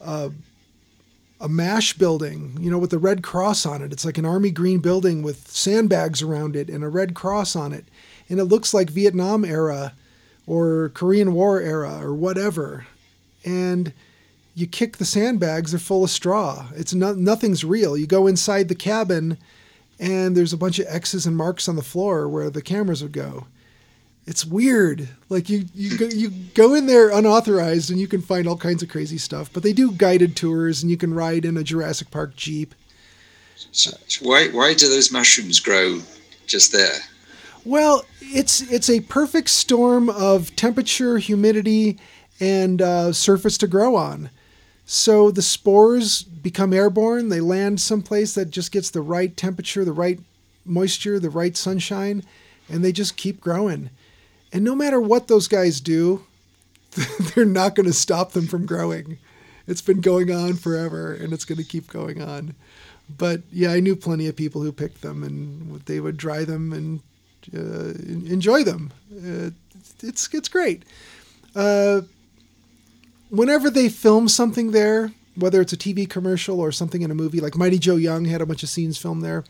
a, 0.00 0.30
a 1.40 1.48
mash 1.48 1.94
building, 1.94 2.56
you 2.60 2.70
know, 2.70 2.78
with 2.78 2.90
the 2.90 2.98
red 2.98 3.22
cross 3.22 3.64
on 3.64 3.82
it. 3.82 3.92
It's 3.92 4.04
like 4.04 4.18
an 4.18 4.26
army 4.26 4.50
green 4.50 4.80
building 4.80 5.22
with 5.22 5.48
sandbags 5.48 6.22
around 6.22 6.56
it 6.56 6.68
and 6.68 6.84
a 6.84 6.88
red 6.88 7.14
cross 7.14 7.56
on 7.56 7.72
it, 7.72 7.86
and 8.28 8.38
it 8.38 8.44
looks 8.44 8.74
like 8.74 8.90
Vietnam 8.90 9.44
era 9.44 9.94
or 10.46 10.90
Korean 10.90 11.32
War 11.32 11.60
era 11.60 12.00
or 12.02 12.14
whatever 12.14 12.86
and 13.44 13.92
you 14.54 14.66
kick 14.66 14.96
the 14.96 15.04
sandbags, 15.04 15.72
they're 15.72 15.80
full 15.80 16.04
of 16.04 16.10
straw. 16.10 16.66
It's 16.74 16.94
not 16.94 17.16
nothing's 17.16 17.64
real. 17.64 17.96
You 17.96 18.06
go 18.06 18.26
inside 18.26 18.68
the 18.68 18.74
cabin 18.74 19.38
and 19.98 20.36
there's 20.36 20.52
a 20.52 20.58
bunch 20.58 20.78
of 20.78 20.86
X's 20.88 21.26
and 21.26 21.36
marks 21.36 21.68
on 21.68 21.76
the 21.76 21.82
floor 21.82 22.28
where 22.28 22.50
the 22.50 22.62
cameras 22.62 23.02
would 23.02 23.12
go. 23.12 23.46
It's 24.26 24.44
weird. 24.44 25.08
Like 25.28 25.48
you 25.48 25.66
you 25.74 25.96
go, 25.96 26.06
you 26.06 26.30
go 26.54 26.74
in 26.74 26.86
there 26.86 27.10
unauthorized 27.10 27.90
and 27.90 28.00
you 28.00 28.06
can 28.06 28.22
find 28.22 28.46
all 28.46 28.56
kinds 28.56 28.82
of 28.82 28.88
crazy 28.88 29.18
stuff. 29.18 29.50
But 29.52 29.62
they 29.62 29.72
do 29.72 29.92
guided 29.92 30.36
tours 30.36 30.82
and 30.82 30.90
you 30.90 30.96
can 30.96 31.14
ride 31.14 31.44
in 31.44 31.56
a 31.56 31.64
Jurassic 31.64 32.10
Park 32.10 32.36
jeep. 32.36 32.74
So 33.72 33.90
why 34.22 34.48
why 34.48 34.74
do 34.74 34.88
those 34.88 35.12
mushrooms 35.12 35.60
grow 35.60 36.00
just 36.46 36.72
there? 36.72 36.98
Well, 37.64 38.04
it's 38.20 38.60
it's 38.70 38.88
a 38.88 39.00
perfect 39.00 39.50
storm 39.50 40.08
of 40.08 40.54
temperature, 40.56 41.18
humidity, 41.18 41.98
and 42.40 42.80
uh, 42.80 43.12
surface 43.12 43.58
to 43.58 43.66
grow 43.66 43.96
on. 43.96 44.30
So 44.86 45.30
the 45.30 45.42
spores 45.42 46.22
become 46.22 46.72
airborne. 46.72 47.28
They 47.28 47.40
land 47.40 47.80
someplace 47.80 48.34
that 48.34 48.50
just 48.50 48.72
gets 48.72 48.90
the 48.90 49.02
right 49.02 49.36
temperature, 49.36 49.84
the 49.84 49.92
right 49.92 50.18
moisture, 50.64 51.20
the 51.20 51.30
right 51.30 51.56
sunshine, 51.56 52.24
and 52.68 52.82
they 52.82 52.92
just 52.92 53.16
keep 53.16 53.40
growing. 53.40 53.90
And 54.52 54.64
no 54.64 54.74
matter 54.74 55.00
what 55.00 55.28
those 55.28 55.46
guys 55.46 55.80
do, 55.80 56.24
they're 57.34 57.44
not 57.44 57.76
going 57.76 57.86
to 57.86 57.92
stop 57.92 58.32
them 58.32 58.48
from 58.48 58.66
growing. 58.66 59.18
It's 59.66 59.82
been 59.82 60.00
going 60.00 60.32
on 60.32 60.54
forever 60.54 61.14
and 61.14 61.32
it's 61.32 61.44
going 61.44 61.58
to 61.58 61.64
keep 61.64 61.86
going 61.88 62.20
on. 62.20 62.54
but 63.16 63.42
yeah, 63.52 63.70
I 63.70 63.80
knew 63.80 63.94
plenty 63.94 64.26
of 64.26 64.36
people 64.36 64.62
who 64.62 64.72
picked 64.72 65.02
them, 65.02 65.22
and 65.22 65.80
they 65.82 66.00
would 66.00 66.16
dry 66.16 66.44
them 66.44 66.72
and 66.72 67.00
uh, 67.54 67.94
enjoy 68.30 68.64
them. 68.64 68.92
Uh, 69.12 69.50
it's 70.02 70.28
it's 70.32 70.48
great. 70.48 70.84
Uh, 71.54 72.02
whenever 73.30 73.70
they 73.70 73.88
film 73.88 74.28
something 74.28 74.72
there, 74.72 75.12
whether 75.36 75.60
it's 75.60 75.72
a 75.72 75.76
TV 75.76 76.08
commercial 76.08 76.60
or 76.60 76.72
something 76.72 77.02
in 77.02 77.10
a 77.10 77.14
movie, 77.14 77.40
like 77.40 77.56
Mighty 77.56 77.78
Joe 77.78 77.96
Young 77.96 78.26
had 78.26 78.40
a 78.40 78.46
bunch 78.46 78.62
of 78.62 78.68
scenes 78.68 78.98
filmed 78.98 79.22
there. 79.22 79.44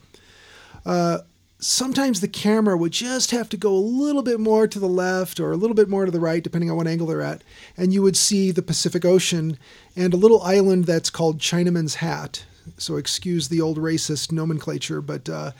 Uh, 0.86 1.18
sometimes 1.58 2.20
the 2.20 2.28
camera 2.28 2.76
would 2.76 2.92
just 2.92 3.30
have 3.30 3.48
to 3.50 3.56
go 3.56 3.72
a 3.72 3.78
little 3.78 4.22
bit 4.22 4.40
more 4.40 4.66
to 4.66 4.78
the 4.78 4.88
left 4.88 5.40
or 5.40 5.52
a 5.52 5.56
little 5.56 5.74
bit 5.74 5.88
more 5.88 6.04
to 6.04 6.10
the 6.10 6.20
right, 6.20 6.42
depending 6.42 6.70
on 6.70 6.76
what 6.76 6.86
angle 6.86 7.06
they're 7.06 7.22
at, 7.22 7.42
and 7.76 7.92
you 7.92 8.02
would 8.02 8.16
see 8.16 8.50
the 8.50 8.62
Pacific 8.62 9.04
Ocean 9.04 9.58
and 9.96 10.14
a 10.14 10.18
little 10.18 10.42
island 10.42 10.84
that's 10.84 11.10
called 11.10 11.38
Chinaman's 11.38 11.96
Hat. 11.96 12.44
So 12.76 12.96
excuse 12.96 13.48
the 13.48 13.60
old 13.60 13.78
racist 13.78 14.32
nomenclature, 14.32 15.00
but 15.00 15.28
uh, 15.28 15.52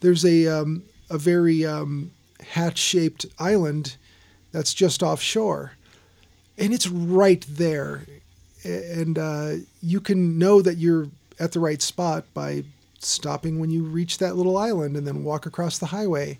there's 0.00 0.24
a 0.24 0.46
um, 0.46 0.84
a 1.10 1.18
very 1.18 1.64
um, 1.66 2.12
hat-shaped 2.40 3.26
island 3.38 3.96
that's 4.52 4.74
just 4.74 5.02
offshore, 5.02 5.72
and 6.58 6.72
it's 6.72 6.88
right 6.88 7.44
there, 7.48 8.04
and 8.64 9.18
uh, 9.18 9.52
you 9.82 10.00
can 10.00 10.38
know 10.38 10.62
that 10.62 10.76
you're 10.76 11.08
at 11.38 11.52
the 11.52 11.60
right 11.60 11.82
spot 11.82 12.24
by 12.34 12.64
stopping 12.98 13.58
when 13.58 13.70
you 13.70 13.82
reach 13.82 14.18
that 14.18 14.36
little 14.36 14.56
island 14.56 14.96
and 14.96 15.06
then 15.06 15.24
walk 15.24 15.46
across 15.46 15.78
the 15.78 15.86
highway, 15.86 16.38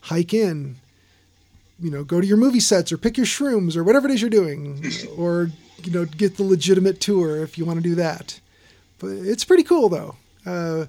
hike 0.00 0.34
in, 0.34 0.76
you 1.80 1.90
know, 1.90 2.04
go 2.04 2.20
to 2.20 2.26
your 2.26 2.36
movie 2.36 2.60
sets 2.60 2.92
or 2.92 2.98
pick 2.98 3.16
your 3.16 3.26
shrooms 3.26 3.76
or 3.76 3.84
whatever 3.84 4.08
it 4.08 4.14
is 4.14 4.20
you're 4.20 4.30
doing, 4.30 4.84
or 5.16 5.50
you 5.84 5.92
know, 5.92 6.04
get 6.04 6.36
the 6.36 6.42
legitimate 6.42 7.00
tour 7.00 7.42
if 7.42 7.58
you 7.58 7.64
want 7.64 7.78
to 7.78 7.82
do 7.82 7.94
that. 7.94 8.40
But 8.98 9.10
it's 9.10 9.44
pretty 9.44 9.64
cool 9.64 9.88
though. 9.88 10.16
Uh, 10.44 10.86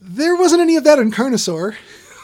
there 0.00 0.36
wasn't 0.36 0.62
any 0.62 0.76
of 0.76 0.84
that 0.84 0.98
in 0.98 1.10
Carnosaur. 1.10 1.76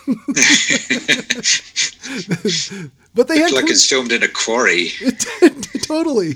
but 3.15 3.29
they 3.29 3.39
had 3.39 3.53
like 3.53 3.69
it's 3.69 3.89
filmed 3.89 4.13
in 4.13 4.23
a 4.23 4.29
quarry. 4.29 4.91
totally. 5.83 6.35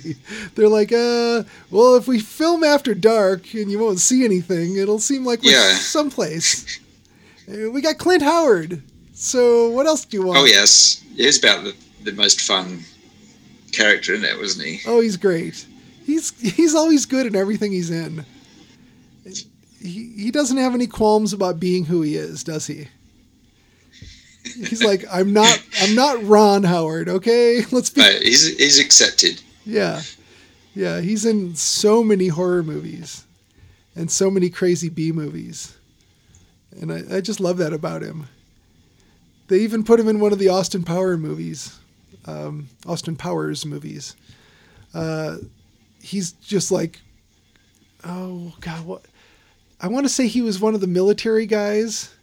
They're 0.55 0.69
like, 0.69 0.93
uh, 0.93 1.45
well, 1.71 1.97
if 1.97 2.09
we 2.09 2.19
film 2.19 2.65
after 2.65 2.95
dark 2.95 3.55
and 3.55 3.71
you 3.71 3.79
won't 3.79 4.01
see 4.01 4.25
anything, 4.25 4.77
it'll 4.77 4.99
seem 4.99 5.25
like 5.25 5.43
we're 5.43 5.53
yeah. 5.53 5.75
someplace. 5.75 6.81
Uh, 7.49 7.71
we 7.71 7.81
got 7.83 7.99
Clint 7.99 8.23
Howard. 8.23 8.83
So 9.15 9.71
what 9.71 9.87
else 9.87 10.05
do 10.05 10.17
you 10.17 10.27
want? 10.27 10.39
Oh 10.39 10.45
yes, 10.45 11.05
he's 11.15 11.39
about 11.39 11.65
the, 11.65 11.75
the 12.03 12.13
most 12.13 12.41
fun 12.41 12.81
character 13.73 14.15
in 14.15 14.23
that, 14.23 14.39
wasn't 14.39 14.67
he? 14.67 14.81
Oh, 14.87 15.01
he's 15.01 15.17
great. 15.17 15.67
He's 16.05 16.39
he's 16.41 16.75
always 16.75 17.07
good 17.07 17.27
in 17.27 17.37
everything 17.37 17.73
he's 17.73 17.91
in. 17.91 18.25
He 19.81 20.13
he 20.17 20.31
doesn't 20.31 20.57
have 20.57 20.75
any 20.75 20.87
qualms 20.87 21.33
about 21.33 21.61
being 21.61 21.85
who 21.85 22.03
he 22.03 22.17
is, 22.17 22.43
does 22.43 22.67
he? 22.67 22.89
He's 24.55 24.83
like, 24.83 25.05
I'm 25.11 25.33
not, 25.33 25.63
I'm 25.81 25.95
not 25.95 26.23
Ron 26.25 26.65
Howard. 26.65 27.09
Okay, 27.09 27.63
let's 27.73 27.91
be. 27.91 28.03
Uh, 28.03 28.11
he's 28.21 28.57
he's 28.57 28.79
accepted. 28.79 29.41
Yeah, 29.65 30.03
yeah. 30.75 31.01
He's 31.01 31.25
in 31.25 31.55
so 31.55 32.03
many 32.03 32.29
horror 32.29 32.63
movies, 32.63 33.25
and 33.95 34.11
so 34.11 34.31
many 34.31 34.51
crazy 34.51 34.89
B 34.89 35.13
movies, 35.13 35.77
and 36.81 36.93
I, 36.93 37.17
I 37.17 37.21
just 37.21 37.41
love 37.41 37.59
that 37.59 37.73
about 37.73 38.03
him. 38.03 38.29
They 39.49 39.59
even 39.59 39.85
put 39.85 40.01
him 40.01 40.09
in 40.09 40.21
one 40.21 40.33
of 40.33 40.39
the 40.39 40.49
Austin 40.49 40.83
Power 40.83 41.17
movies, 41.17 41.79
um, 42.27 42.69
Austin 42.87 43.17
Powers 43.17 43.67
movies. 43.67 44.17
Uh, 44.95 45.37
he's 46.01 46.33
just 46.33 46.71
like, 46.71 47.01
oh 48.05 48.53
god, 48.61 48.85
what? 48.85 49.05
I 49.81 49.89
want 49.89 50.05
to 50.07 50.09
say 50.09 50.29
he 50.29 50.43
was 50.43 50.61
one 50.61 50.75
of 50.75 50.81
the 50.81 50.87
military 50.87 51.47
guys 51.47 52.15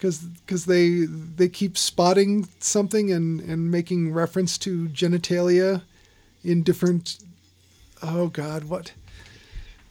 because 0.00 0.18
because 0.18 0.64
they 0.64 1.00
they 1.36 1.48
keep 1.48 1.76
spotting 1.76 2.48
something 2.58 3.12
and 3.12 3.40
and 3.40 3.70
making 3.70 4.12
reference 4.14 4.56
to 4.56 4.88
genitalia 4.88 5.82
in 6.42 6.62
different 6.62 7.18
oh 8.02 8.28
god 8.28 8.64
what 8.64 8.92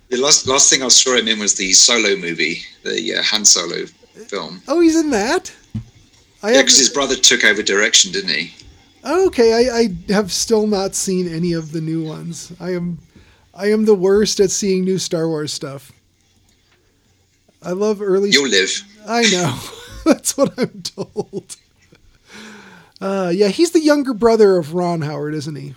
the 0.09 0.17
last 0.17 0.47
last 0.47 0.69
thing 0.71 0.81
I 0.81 0.87
saw 0.87 1.15
him 1.15 1.27
in 1.27 1.39
was 1.39 1.53
the 1.53 1.71
Solo 1.71 2.15
movie, 2.15 2.63
the 2.83 3.15
uh, 3.15 3.21
Han 3.23 3.45
Solo 3.45 3.85
film. 3.85 4.61
Oh, 4.67 4.81
he's 4.81 4.99
in 4.99 5.11
that. 5.11 5.53
I 6.41 6.53
yeah, 6.53 6.61
because 6.61 6.79
his 6.79 6.89
brother 6.89 7.15
took 7.15 7.43
over 7.43 7.61
direction, 7.61 8.11
didn't 8.11 8.31
he? 8.31 8.53
Okay, 9.05 9.53
I, 9.53 9.77
I 9.77 10.11
have 10.11 10.31
still 10.31 10.67
not 10.67 10.95
seen 10.95 11.27
any 11.27 11.53
of 11.53 11.71
the 11.71 11.81
new 11.81 12.03
ones. 12.03 12.51
I 12.59 12.73
am 12.73 12.97
I 13.53 13.71
am 13.71 13.85
the 13.85 13.95
worst 13.95 14.39
at 14.39 14.49
seeing 14.49 14.83
new 14.83 14.97
Star 14.97 15.27
Wars 15.27 15.53
stuff. 15.53 15.91
I 17.61 17.71
love 17.71 18.01
early. 18.01 18.31
You'll 18.31 18.49
live. 18.49 18.71
I 19.07 19.23
know. 19.29 19.59
That's 20.09 20.35
what 20.35 20.57
I'm 20.57 20.81
told. 20.81 21.55
Uh, 22.99 23.31
yeah, 23.33 23.49
he's 23.49 23.71
the 23.71 23.79
younger 23.79 24.13
brother 24.15 24.57
of 24.57 24.73
Ron 24.73 25.01
Howard, 25.01 25.35
isn't 25.35 25.55
he? 25.55 25.75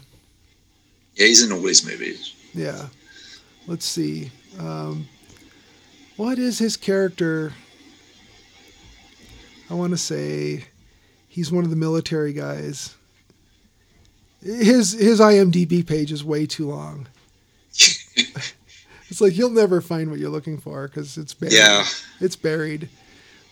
Yeah, 1.15 1.27
he's 1.27 1.45
in 1.45 1.53
all 1.53 1.61
his 1.61 1.85
movies. 1.85 2.35
Yeah. 2.55 2.87
Let's 3.67 3.85
see. 3.85 4.31
Um, 4.59 5.07
what 6.17 6.39
is 6.39 6.59
his 6.59 6.79
character? 6.79 7.53
I 9.69 9.75
want 9.75 9.91
to 9.93 9.99
say 9.99 10.65
he's 11.29 11.53
one 11.53 11.65
of 11.65 11.71
the 11.71 11.77
military 11.77 12.33
guys. 12.33 12.95
His 14.43 14.93
his 14.93 15.21
IMDb 15.21 15.87
page 15.87 16.11
is 16.11 16.25
way 16.25 16.47
too 16.47 16.69
long. 16.69 17.07
it's 17.71 19.21
like 19.21 19.37
you'll 19.37 19.51
never 19.51 19.81
find 19.81 20.11
what 20.11 20.19
you're 20.19 20.31
looking 20.31 20.59
for 20.59 20.89
because 20.89 21.17
it's 21.17 21.35
buried. 21.35 21.53
Yeah, 21.55 21.85
it's 22.21 22.37
buried. 22.37 22.89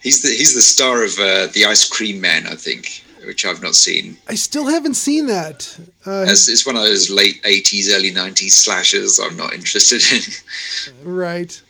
He's 0.03 0.23
the 0.23 0.29
he's 0.29 0.55
the 0.55 0.63
star 0.63 1.05
of 1.05 1.19
uh, 1.19 1.49
the 1.53 1.67
Ice 1.67 1.89
Cream 1.89 2.21
Man, 2.21 2.47
I 2.47 2.55
think, 2.55 3.05
which 3.27 3.45
I've 3.45 3.63
not 3.63 3.75
seen. 3.75 4.17
I 4.29 4.35
still 4.35 4.67
haven't 4.67 4.95
seen 4.95 5.27
that. 5.27 5.79
Uh, 6.07 6.23
As 6.23 6.49
it's 6.49 6.67
one 6.67 6.77
of 6.77 6.83
those 6.83 7.11
late 7.11 7.43
'80s, 7.43 7.95
early 7.95 8.11
'90s 8.11 8.53
slashes. 8.53 9.19
I'm 9.19 9.37
not 9.37 9.53
interested 9.55 10.03
in. 10.13 10.23
Right. 11.05 11.61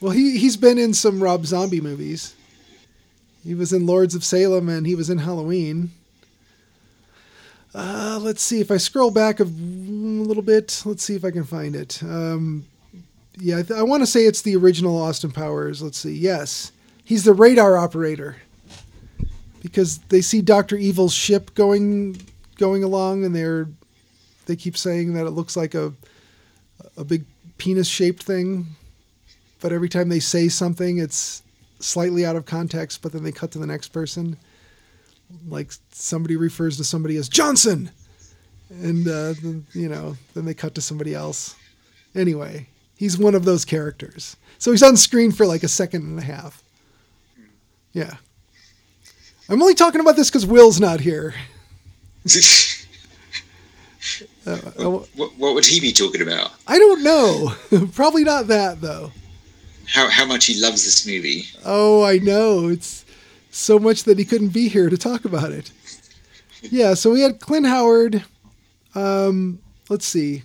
Well, 0.00 0.12
he 0.12 0.38
he's 0.38 0.56
been 0.56 0.78
in 0.78 0.94
some 0.94 1.22
Rob 1.22 1.46
Zombie 1.46 1.80
movies. 1.80 2.34
He 3.44 3.54
was 3.54 3.72
in 3.72 3.86
Lords 3.86 4.14
of 4.14 4.24
Salem 4.24 4.68
and 4.68 4.86
he 4.86 4.94
was 4.96 5.08
in 5.08 5.18
Halloween. 5.18 5.92
Uh, 7.72 8.18
let's 8.20 8.42
see 8.42 8.60
if 8.60 8.70
I 8.70 8.78
scroll 8.78 9.10
back 9.10 9.38
a, 9.38 9.44
little 9.44 10.42
bit. 10.42 10.82
Let's 10.84 11.04
see 11.04 11.14
if 11.14 11.24
I 11.24 11.30
can 11.30 11.44
find 11.44 11.76
it. 11.76 12.02
Um, 12.02 12.66
yeah, 13.38 13.62
I, 13.70 13.74
I 13.74 13.82
want 13.82 14.02
to 14.02 14.06
say 14.06 14.24
it's 14.24 14.42
the 14.42 14.56
original 14.56 15.00
Austin 15.00 15.30
Powers. 15.30 15.82
Let's 15.82 15.98
see. 15.98 16.14
Yes, 16.14 16.72
he's 17.06 17.24
the 17.24 17.32
radar 17.32 17.78
operator 17.78 18.36
because 19.62 19.98
they 20.10 20.20
see 20.20 20.42
Doctor 20.42 20.76
Evil's 20.76 21.14
ship 21.14 21.54
going 21.54 22.20
going 22.58 22.84
along, 22.84 23.24
and 23.24 23.34
they're 23.34 23.68
they 24.44 24.56
keep 24.56 24.76
saying 24.76 25.14
that 25.14 25.26
it 25.26 25.30
looks 25.30 25.56
like 25.56 25.74
a 25.74 25.94
a 26.98 27.04
big 27.04 27.24
penis 27.56 27.88
shaped 27.88 28.22
thing, 28.22 28.66
but 29.60 29.72
every 29.72 29.88
time 29.88 30.10
they 30.10 30.20
say 30.20 30.48
something, 30.48 30.98
it's 30.98 31.42
slightly 31.78 32.26
out 32.26 32.36
of 32.36 32.44
context. 32.44 33.00
But 33.00 33.12
then 33.12 33.22
they 33.22 33.32
cut 33.32 33.52
to 33.52 33.58
the 33.58 33.66
next 33.66 33.88
person, 33.88 34.36
like 35.48 35.72
somebody 35.92 36.36
refers 36.36 36.76
to 36.76 36.84
somebody 36.84 37.16
as 37.16 37.28
Johnson, 37.28 37.90
and 38.70 39.08
uh, 39.08 39.34
you 39.72 39.88
know 39.88 40.16
then 40.34 40.44
they 40.44 40.54
cut 40.54 40.74
to 40.74 40.82
somebody 40.82 41.14
else. 41.14 41.54
Anyway, 42.14 42.68
he's 42.96 43.16
one 43.16 43.34
of 43.34 43.44
those 43.44 43.64
characters. 43.64 44.36
So 44.58 44.70
he's 44.70 44.82
on 44.82 44.96
screen 44.96 45.32
for 45.32 45.46
like 45.46 45.62
a 45.62 45.68
second 45.68 46.02
and 46.02 46.18
a 46.18 46.22
half. 46.22 46.62
Yeah. 47.96 48.16
I'm 49.48 49.62
only 49.62 49.74
talking 49.74 50.02
about 50.02 50.16
this 50.16 50.28
because 50.28 50.44
Will's 50.44 50.78
not 50.78 51.00
here. 51.00 51.32
uh, 54.46 54.56
what, 54.56 55.08
what, 55.38 55.54
would 55.54 55.64
he 55.64 55.80
be 55.80 55.92
talking 55.92 56.20
about? 56.20 56.52
I 56.66 56.78
don't 56.78 57.02
know. 57.02 57.54
Probably 57.94 58.22
not 58.22 58.48
that 58.48 58.82
though. 58.82 59.12
How 59.88 60.10
how 60.10 60.26
much 60.26 60.44
he 60.44 60.60
loves 60.60 60.84
this 60.84 61.06
movie? 61.06 61.44
Oh, 61.64 62.04
I 62.04 62.18
know. 62.18 62.68
It's 62.68 63.06
so 63.50 63.78
much 63.78 64.04
that 64.04 64.18
he 64.18 64.26
couldn't 64.26 64.50
be 64.50 64.68
here 64.68 64.90
to 64.90 64.98
talk 64.98 65.24
about 65.24 65.52
it. 65.52 65.72
Yeah, 66.60 66.92
so 66.92 67.12
we 67.12 67.22
had 67.22 67.40
Clint 67.40 67.66
Howard. 67.66 68.24
Um, 68.94 69.60
let's 69.88 70.04
see. 70.04 70.42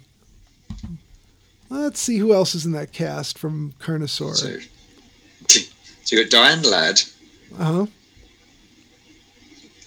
Let's 1.70 1.99
see 1.99 2.18
who 2.18 2.34
else 2.34 2.56
is 2.56 2.66
in 2.66 2.72
that 2.74 2.93
cast 2.93 3.38
from 3.38 3.74
Carnosaur. 3.78 4.36
So, 4.36 4.58
so 5.47 6.16
you 6.16 6.24
got 6.24 6.32
Diane 6.32 6.62
Ladd. 6.62 7.02
Uh-huh. 7.60 7.86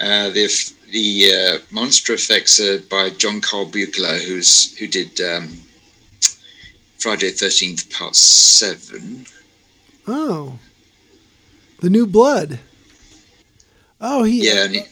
Uh, 0.00 0.30
the 0.30 0.72
the 0.90 1.32
uh, 1.32 1.58
monster 1.70 2.14
effects 2.14 2.60
are 2.60 2.80
by 2.80 3.10
John 3.10 3.40
Carl 3.40 3.66
Buechler, 3.66 4.20
who's 4.22 4.76
who 4.78 4.86
did 4.86 5.20
um, 5.20 5.48
Friday 6.98 7.30
Thirteenth 7.30 7.90
Part 7.90 8.16
Seven. 8.16 9.26
Oh, 10.06 10.58
the 11.80 11.90
New 11.90 12.06
Blood. 12.06 12.58
Oh, 14.00 14.24
he 14.24 14.46
yeah, 14.46 14.64
and 14.64 14.74
he, 14.74 14.82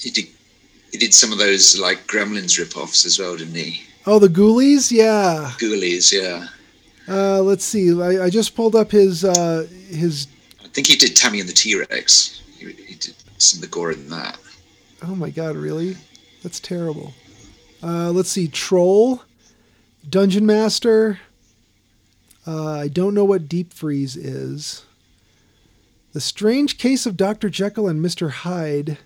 he 0.00 0.10
did 0.10 0.26
he 0.92 0.98
did 0.98 1.14
some 1.14 1.32
of 1.32 1.38
those 1.38 1.78
like 1.78 2.06
Gremlins 2.06 2.58
rip-offs 2.58 3.06
as 3.06 3.18
well, 3.18 3.36
didn't 3.36 3.54
he? 3.54 3.82
Oh, 4.06 4.18
the 4.18 4.28
Ghoulies, 4.28 4.92
yeah. 4.92 5.52
Ghoulies, 5.58 6.12
yeah. 6.12 6.48
Uh, 7.08 7.40
let's 7.40 7.64
see. 7.64 7.90
I, 8.00 8.24
I 8.24 8.30
just 8.30 8.54
pulled 8.54 8.76
up 8.76 8.90
his 8.90 9.24
uh, 9.24 9.66
his. 9.88 10.26
Think 10.74 10.88
he 10.88 10.96
did 10.96 11.14
Tammy 11.16 11.38
and 11.38 11.48
the 11.48 11.52
T 11.52 11.78
Rex. 11.78 12.42
He, 12.58 12.72
he 12.72 12.94
did 12.96 13.14
some 13.38 13.58
of 13.58 13.60
the 13.62 13.68
gore 13.68 13.92
in 13.92 14.08
that. 14.10 14.36
Oh 15.02 15.14
my 15.14 15.30
god! 15.30 15.56
Really? 15.56 15.96
That's 16.42 16.58
terrible. 16.58 17.14
Uh, 17.82 18.10
let's 18.10 18.30
see. 18.30 18.48
Troll, 18.48 19.22
Dungeon 20.08 20.44
Master. 20.44 21.20
Uh, 22.46 22.72
I 22.72 22.88
don't 22.88 23.14
know 23.14 23.24
what 23.24 23.48
Deep 23.48 23.72
Freeze 23.72 24.16
is. 24.16 24.84
The 26.12 26.20
Strange 26.20 26.76
Case 26.76 27.06
of 27.06 27.16
Dr. 27.16 27.48
Jekyll 27.48 27.88
and 27.88 28.04
Mr. 28.04 28.30
Hyde, 28.30 28.98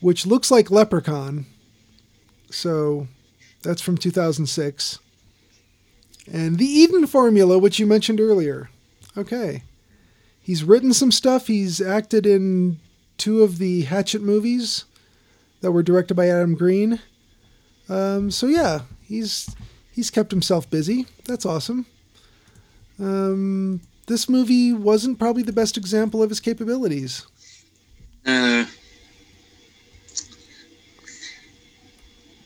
which 0.00 0.26
looks 0.26 0.50
like 0.50 0.70
Leprechaun. 0.70 1.46
So 2.50 3.08
that's 3.62 3.82
from 3.82 3.98
2006. 3.98 4.98
And 6.32 6.58
The 6.58 6.64
Eden 6.64 7.06
Formula, 7.06 7.58
which 7.58 7.78
you 7.78 7.86
mentioned 7.86 8.20
earlier. 8.20 8.70
Okay. 9.16 9.62
He's 10.44 10.62
written 10.62 10.92
some 10.92 11.10
stuff. 11.10 11.46
He's 11.46 11.80
acted 11.80 12.26
in 12.26 12.78
two 13.16 13.42
of 13.42 13.56
the 13.56 13.82
Hatchet 13.82 14.20
movies 14.20 14.84
that 15.62 15.72
were 15.72 15.82
directed 15.82 16.14
by 16.14 16.28
Adam 16.28 16.54
Green. 16.54 17.00
Um, 17.88 18.30
so 18.30 18.46
yeah, 18.46 18.82
he's 19.02 19.56
he's 19.90 20.10
kept 20.10 20.30
himself 20.30 20.68
busy. 20.68 21.06
That's 21.24 21.46
awesome. 21.46 21.86
Um, 23.00 23.80
this 24.06 24.28
movie 24.28 24.74
wasn't 24.74 25.18
probably 25.18 25.42
the 25.42 25.52
best 25.52 25.78
example 25.78 26.22
of 26.22 26.28
his 26.28 26.40
capabilities. 26.40 27.26
Uh, 28.26 28.66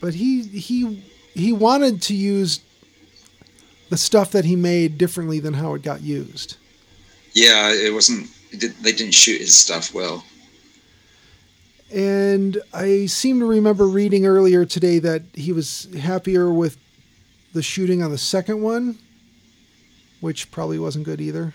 but 0.01 0.14
he 0.14 0.42
he 0.42 1.03
he 1.34 1.53
wanted 1.53 2.01
to 2.03 2.14
use 2.14 2.61
the 3.90 3.96
stuff 3.96 4.30
that 4.30 4.44
he 4.44 4.55
made 4.55 4.99
differently 4.99 5.40
than 5.40 5.55
how 5.55 5.74
it 5.74 5.82
got 5.82 6.01
used. 6.01 6.57
Yeah, 7.39 7.70
it 7.72 7.93
wasn't. 7.95 8.28
It 8.51 8.61
did, 8.61 8.74
they 8.82 8.93
didn't 8.93 9.14
shoot 9.14 9.41
his 9.41 9.57
stuff 9.57 9.95
well. 9.95 10.24
And 11.93 12.61
I 12.74 13.07
seem 13.07 13.39
to 13.41 13.47
remember 13.47 13.86
reading 13.86 14.26
earlier 14.26 14.64
today 14.64 14.99
that 14.99 15.22
he 15.34 15.53
was 15.53 15.89
happier 15.99 16.53
with 16.53 16.76
the 17.53 17.62
shooting 17.62 18.03
on 18.03 18.11
the 18.11 18.18
second 18.18 18.61
one, 18.61 18.99
which 20.20 20.51
probably 20.51 20.78
wasn't 20.78 21.05
good 21.05 21.20
either. 21.20 21.55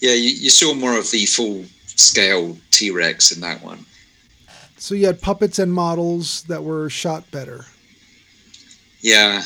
Yeah, 0.00 0.12
you, 0.12 0.30
you 0.30 0.50
saw 0.50 0.74
more 0.74 0.96
of 0.96 1.10
the 1.10 1.26
full 1.26 1.64
scale 1.86 2.56
T 2.70 2.90
Rex 2.90 3.32
in 3.32 3.40
that 3.40 3.62
one. 3.62 3.86
So 4.76 4.94
you 4.94 5.06
had 5.06 5.20
puppets 5.20 5.58
and 5.58 5.72
models 5.72 6.42
that 6.44 6.64
were 6.64 6.88
shot 6.88 7.30
better, 7.30 7.66
Yeah, 9.00 9.42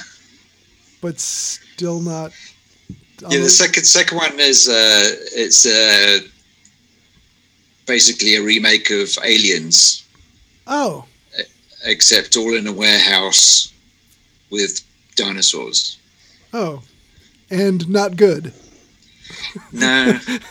but 1.00 1.18
still 1.18 2.00
not. 2.00 2.32
Yeah. 3.22 3.38
The 3.40 3.48
second 3.48 3.84
second 3.84 4.18
one 4.18 4.38
is 4.40 4.68
uh, 4.68 5.10
it's 5.32 5.66
uh, 5.66 6.20
basically 7.86 8.36
a 8.36 8.42
remake 8.42 8.90
of 8.90 9.16
Aliens, 9.24 10.04
oh, 10.66 11.04
except 11.84 12.36
all 12.36 12.54
in 12.56 12.66
a 12.66 12.72
warehouse 12.72 13.72
with 14.50 14.80
dinosaurs. 15.16 15.98
oh, 16.52 16.82
and 17.50 17.88
not 17.88 18.16
good. 18.16 18.52
No, 19.72 20.18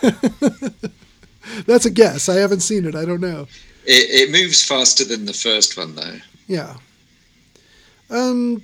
That's 1.66 1.84
a 1.84 1.90
guess. 1.90 2.28
I 2.28 2.36
haven't 2.36 2.60
seen 2.60 2.86
it. 2.86 2.94
I 2.94 3.04
don't 3.04 3.20
know. 3.20 3.46
it, 3.84 4.28
it 4.28 4.32
moves 4.32 4.64
faster 4.64 5.04
than 5.04 5.26
the 5.26 5.34
first 5.34 5.76
one 5.76 5.94
though. 5.94 6.18
Yeah. 6.48 6.76
Um. 8.10 8.62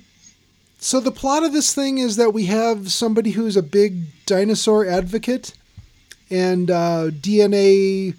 So 0.83 0.99
the 0.99 1.11
plot 1.11 1.43
of 1.43 1.53
this 1.53 1.73
thing 1.75 1.99
is 1.99 2.15
that 2.15 2.33
we 2.33 2.45
have 2.47 2.91
somebody 2.91 3.31
who's 3.31 3.55
a 3.55 3.61
big 3.61 4.03
dinosaur 4.25 4.85
advocate 4.87 5.53
and 6.31 6.71
uh, 6.71 7.11
DNA 7.11 8.15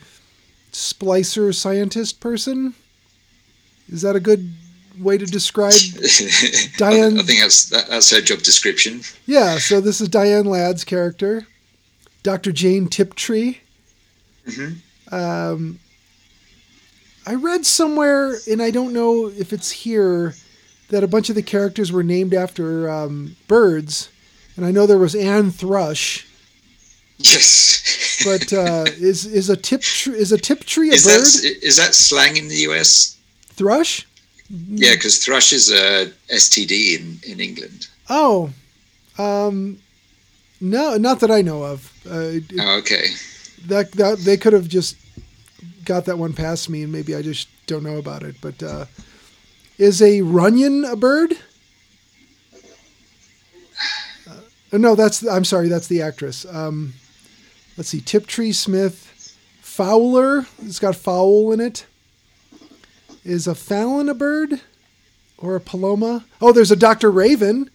splicer 0.72 1.52
scientist 1.52 2.20
person. 2.20 2.74
Is 3.90 4.02
that 4.02 4.14
a 4.14 4.20
good 4.20 4.52
way 5.00 5.18
to 5.18 5.26
describe? 5.26 5.72
Diane- 6.76 7.18
I 7.18 7.22
think 7.22 7.40
that's 7.40 7.64
that's 7.68 8.10
her 8.10 8.20
job 8.20 8.38
description. 8.42 9.00
Yeah. 9.26 9.58
So 9.58 9.80
this 9.80 10.00
is 10.00 10.08
Diane 10.08 10.46
Ladd's 10.46 10.84
character, 10.84 11.48
Dr. 12.22 12.52
Jane 12.52 12.86
Tiptree. 12.86 13.56
hmm 14.48 14.74
Um, 15.10 15.80
I 17.26 17.34
read 17.34 17.66
somewhere, 17.66 18.36
and 18.50 18.62
I 18.62 18.70
don't 18.70 18.92
know 18.92 19.26
if 19.28 19.52
it's 19.52 19.70
here, 19.70 20.34
that 20.92 21.02
a 21.02 21.08
bunch 21.08 21.28
of 21.28 21.34
the 21.34 21.42
characters 21.42 21.90
were 21.90 22.02
named 22.04 22.32
after 22.34 22.88
um, 22.90 23.36
birds. 23.48 24.08
And 24.56 24.64
I 24.66 24.70
know 24.70 24.86
there 24.86 24.98
was 24.98 25.14
Anne 25.14 25.50
Thrush, 25.50 26.26
Yes. 27.18 28.22
but 28.24 28.52
uh, 28.52 28.84
is 29.00 29.26
is 29.26 29.48
a 29.50 29.56
tip 29.56 29.80
tr- 29.82 30.12
is 30.14 30.32
a 30.32 30.38
tip 30.38 30.60
tree 30.64 30.90
a 30.90 30.94
is 30.94 31.04
bird? 31.04 31.20
that 31.20 31.66
is 31.66 31.76
that 31.76 31.94
slang 31.94 32.36
in 32.36 32.48
the 32.48 32.56
US? 32.68 33.16
Thrush? 33.56 34.06
Yeah, 34.68 34.92
because 34.94 35.24
thrush 35.24 35.52
is 35.52 35.70
a 35.70 36.12
STD 36.30 36.98
in 36.98 37.20
in 37.32 37.40
England. 37.40 37.88
Oh, 38.10 38.50
um, 39.18 39.78
no, 40.60 40.96
not 40.98 41.20
that 41.20 41.30
I 41.30 41.42
know 41.42 41.62
of. 41.64 41.90
Uh, 42.06 42.36
it- 42.38 42.52
Oh, 42.60 42.78
okay. 42.78 43.06
that 43.66 43.92
that 43.92 44.18
they 44.18 44.36
could 44.36 44.52
have 44.52 44.68
just 44.68 44.96
got 45.84 46.04
that 46.04 46.18
one 46.18 46.32
past 46.34 46.68
me, 46.68 46.82
and 46.82 46.92
maybe 46.92 47.14
I 47.14 47.22
just 47.22 47.48
don't 47.66 47.82
know 47.84 47.98
about 47.98 48.22
it. 48.24 48.34
But 48.42 48.62
uh, 48.62 48.84
is 49.82 50.00
a 50.00 50.22
runyon 50.22 50.84
a 50.84 50.94
bird? 50.94 51.34
Uh, 54.72 54.78
no, 54.78 54.94
that's 54.94 55.26
I'm 55.26 55.44
sorry, 55.44 55.68
that's 55.68 55.88
the 55.88 56.02
actress. 56.02 56.46
Um, 56.46 56.94
let's 57.76 57.88
see, 57.88 58.00
Tiptree 58.00 58.52
Smith, 58.52 59.36
Fowler. 59.60 60.46
It's 60.62 60.78
got 60.78 60.94
fowl 60.94 61.50
in 61.50 61.60
it. 61.60 61.86
Is 63.24 63.48
a 63.48 63.54
Fallon 63.56 64.08
a 64.08 64.14
bird 64.14 64.60
or 65.36 65.56
a 65.56 65.60
Paloma? 65.60 66.24
Oh, 66.40 66.52
there's 66.52 66.70
a 66.70 66.76
Doctor 66.76 67.10
Raven. 67.10 67.68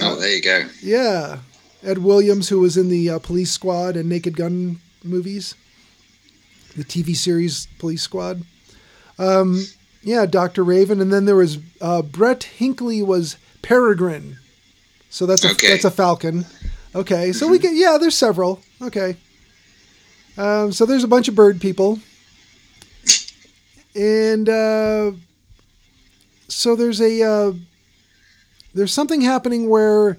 Oh, 0.00 0.16
there 0.16 0.34
you 0.34 0.42
go. 0.42 0.66
Yeah, 0.82 1.38
Ed 1.84 1.98
Williams, 1.98 2.48
who 2.48 2.58
was 2.60 2.76
in 2.76 2.88
the 2.88 3.10
uh, 3.10 3.18
Police 3.20 3.52
Squad 3.52 3.96
and 3.96 4.08
Naked 4.08 4.36
Gun 4.36 4.80
movies, 5.04 5.54
the 6.76 6.84
TV 6.84 7.14
series 7.14 7.68
Police 7.78 8.02
Squad. 8.02 8.42
Um, 9.18 9.64
yeah, 10.02 10.26
Doctor 10.26 10.62
Raven, 10.64 11.00
and 11.00 11.12
then 11.12 11.24
there 11.26 11.36
was 11.36 11.58
uh, 11.80 12.02
Brett 12.02 12.48
Hinkley 12.58 13.04
was 13.04 13.36
Peregrine, 13.62 14.38
so 15.10 15.26
that's 15.26 15.44
a 15.44 15.50
Okay. 15.50 15.68
that's 15.68 15.84
a 15.84 15.90
Falcon. 15.90 16.46
Okay, 16.94 17.32
so 17.32 17.46
we 17.48 17.58
get 17.58 17.74
yeah, 17.74 17.98
there's 18.00 18.16
several. 18.16 18.60
Okay, 18.82 19.16
um, 20.36 20.72
so 20.72 20.84
there's 20.86 21.04
a 21.04 21.08
bunch 21.08 21.28
of 21.28 21.34
bird 21.34 21.60
people, 21.60 21.98
and 23.94 24.48
uh, 24.48 25.12
so 26.48 26.74
there's 26.74 27.00
a 27.00 27.22
uh, 27.22 27.52
there's 28.74 28.92
something 28.92 29.20
happening 29.20 29.68
where 29.68 30.16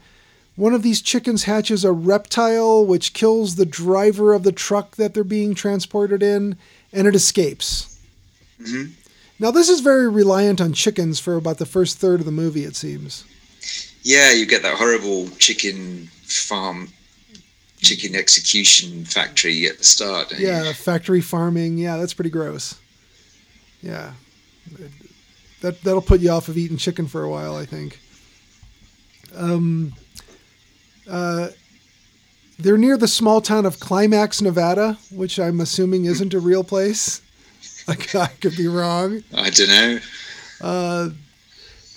one 0.55 0.73
of 0.73 0.83
these 0.83 1.01
chickens 1.01 1.43
hatches 1.45 1.83
a 1.83 1.91
reptile 1.91 2.85
which 2.85 3.13
kills 3.13 3.55
the 3.55 3.65
driver 3.65 4.33
of 4.33 4.43
the 4.43 4.51
truck 4.51 4.95
that 4.97 5.13
they're 5.13 5.23
being 5.23 5.55
transported 5.55 6.21
in 6.21 6.57
and 6.93 7.07
it 7.07 7.15
escapes. 7.15 7.97
hmm 8.63 8.85
Now, 9.41 9.49
this 9.49 9.69
is 9.69 9.79
very 9.79 10.07
reliant 10.07 10.61
on 10.61 10.71
chickens 10.71 11.19
for 11.19 11.35
about 11.35 11.57
the 11.57 11.65
first 11.65 11.97
third 11.97 12.19
of 12.19 12.27
the 12.27 12.31
movie, 12.31 12.63
it 12.63 12.75
seems. 12.75 13.25
Yeah, 14.03 14.31
you 14.33 14.45
get 14.45 14.61
that 14.61 14.77
horrible 14.77 15.29
chicken 15.39 16.11
farm, 16.21 16.89
chicken 17.77 18.13
execution 18.13 19.03
factory 19.03 19.65
at 19.65 19.79
the 19.79 19.83
start. 19.83 20.29
don't 20.29 20.39
you? 20.39 20.45
Yeah, 20.45 20.71
factory 20.73 21.21
farming. 21.21 21.79
Yeah, 21.79 21.97
that's 21.97 22.13
pretty 22.13 22.29
gross. 22.29 22.79
Yeah. 23.81 24.13
That, 25.61 25.81
that'll 25.81 26.03
put 26.03 26.21
you 26.21 26.29
off 26.29 26.47
of 26.47 26.55
eating 26.55 26.77
chicken 26.77 27.07
for 27.07 27.23
a 27.23 27.29
while, 27.29 27.55
I 27.55 27.65
think. 27.65 27.99
Um, 29.35 29.93
uh, 31.09 31.47
they're 32.59 32.77
near 32.77 32.95
the 32.95 33.07
small 33.07 33.41
town 33.41 33.65
of 33.65 33.79
Climax, 33.79 34.39
Nevada, 34.39 34.99
which 35.09 35.39
I'm 35.39 35.59
assuming 35.61 36.05
isn't 36.05 36.35
a 36.35 36.39
real 36.39 36.63
place. 36.63 37.21
I 38.15 38.27
could 38.41 38.55
be 38.55 38.67
wrong. 38.67 39.23
I 39.35 39.49
don't 39.49 39.67
know. 39.69 39.99
Uh, 40.61 41.09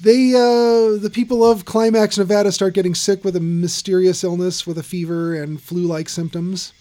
they, 0.00 0.34
uh, 0.34 0.98
the 0.98 1.10
people 1.12 1.44
of 1.48 1.64
Climax, 1.64 2.18
Nevada, 2.18 2.50
start 2.52 2.74
getting 2.74 2.94
sick 2.94 3.24
with 3.24 3.36
a 3.36 3.40
mysterious 3.40 4.24
illness 4.24 4.66
with 4.66 4.78
a 4.78 4.82
fever 4.82 5.34
and 5.34 5.60
flu-like 5.60 6.08
symptoms. 6.08 6.72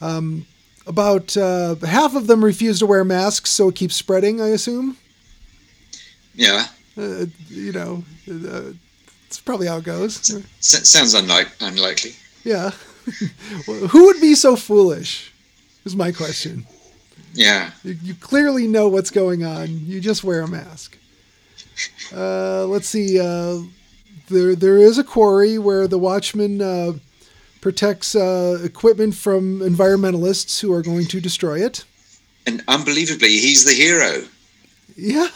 Um, 0.00 0.46
about 0.86 1.36
uh, 1.36 1.74
half 1.86 2.14
of 2.14 2.26
them 2.28 2.42
refuse 2.44 2.78
to 2.78 2.86
wear 2.86 3.04
masks, 3.04 3.50
so 3.50 3.68
it 3.68 3.74
keeps 3.74 3.94
spreading. 3.94 4.40
I 4.40 4.48
assume. 4.48 4.96
Yeah, 6.34 6.66
Uh, 6.96 7.26
you 7.48 7.72
know, 7.72 8.04
uh, 8.30 8.72
it's 9.26 9.40
probably 9.40 9.66
how 9.66 9.78
it 9.78 9.84
goes. 9.84 10.30
S- 10.60 10.88
sounds 10.88 11.14
unlike 11.14 11.48
unlikely. 11.60 12.12
Yeah. 12.44 12.70
Who 13.66 14.04
would 14.06 14.20
be 14.20 14.34
so 14.34 14.54
foolish? 14.56 15.32
Is 15.84 15.96
my 15.96 16.12
question. 16.12 16.66
Yeah, 17.34 17.70
You, 17.84 17.96
you 18.02 18.14
clearly 18.14 18.66
know 18.66 18.88
what's 18.88 19.10
going 19.10 19.44
on. 19.44 19.68
You 19.86 20.00
just 20.00 20.24
wear 20.24 20.40
a 20.40 20.48
mask. 20.48 20.96
Uh, 22.14 22.66
let's 22.66 22.88
see. 22.88 23.20
Uh, 23.20 23.62
there 24.28 24.54
there 24.54 24.78
is 24.78 24.98
a 24.98 25.04
quarry 25.04 25.58
where 25.58 25.86
the 25.86 25.98
Watchman 25.98 26.60
uh, 26.60 26.92
protects 27.60 28.14
uh, 28.14 28.58
equipment 28.62 29.14
from 29.14 29.60
environmentalists 29.60 30.60
who 30.60 30.72
are 30.72 30.82
going 30.82 31.06
to 31.06 31.20
destroy 31.20 31.64
it. 31.64 31.84
And 32.46 32.62
unbelievably, 32.66 33.28
he's 33.28 33.64
the 33.64 33.74
hero. 33.74 34.26
Yeah. 34.96 35.28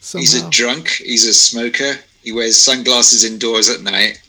Somehow. 0.00 0.20
He's 0.20 0.34
a 0.34 0.50
drunk. 0.50 0.88
He's 0.88 1.24
a 1.26 1.32
smoker. 1.32 1.94
He 2.22 2.32
wears 2.32 2.60
sunglasses 2.60 3.24
indoors 3.24 3.68
at 3.68 3.80
night. 3.82 4.20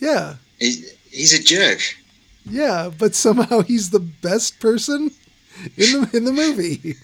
Yeah. 0.00 0.36
He, 0.58 0.84
he's 1.10 1.32
a 1.32 1.42
jerk. 1.42 1.80
Yeah, 2.46 2.90
but 2.96 3.14
somehow 3.14 3.62
he's 3.66 3.90
the 3.90 4.00
best 4.00 4.60
person 4.60 5.10
in 5.76 5.92
the 6.02 6.10
in 6.14 6.24
the 6.24 6.32
movie. 6.32 6.96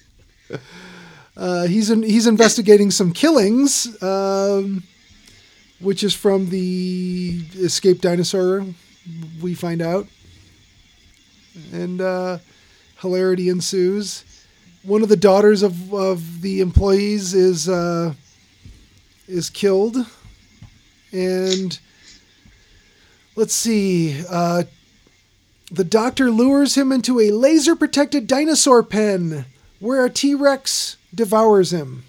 Uh, 1.36 1.66
he's 1.66 1.90
in, 1.90 2.02
he's 2.02 2.26
investigating 2.26 2.90
some 2.90 3.12
killings, 3.12 4.00
um, 4.02 4.82
which 5.80 6.04
is 6.04 6.14
from 6.14 6.50
the 6.50 7.42
escaped 7.56 8.02
dinosaur. 8.02 8.66
We 9.42 9.54
find 9.54 9.82
out, 9.82 10.06
and 11.72 12.00
uh, 12.00 12.38
hilarity 13.00 13.48
ensues. 13.48 14.24
One 14.82 15.02
of 15.02 15.08
the 15.08 15.16
daughters 15.16 15.62
of, 15.62 15.94
of 15.94 16.42
the 16.42 16.60
employees 16.60 17.34
is 17.34 17.68
uh, 17.68 18.14
is 19.28 19.50
killed, 19.50 19.96
and 21.12 21.78
let's 23.36 23.54
see. 23.54 24.22
The 25.72 25.84
doctor 25.84 26.30
lures 26.30 26.76
him 26.76 26.92
into 26.92 27.18
a 27.18 27.30
laser 27.30 27.74
protected 27.74 28.26
dinosaur 28.26 28.82
pen 28.82 29.46
where 29.80 30.04
a 30.04 30.10
T 30.10 30.34
Rex 30.34 30.98
devours 31.14 31.72
him. 31.72 32.04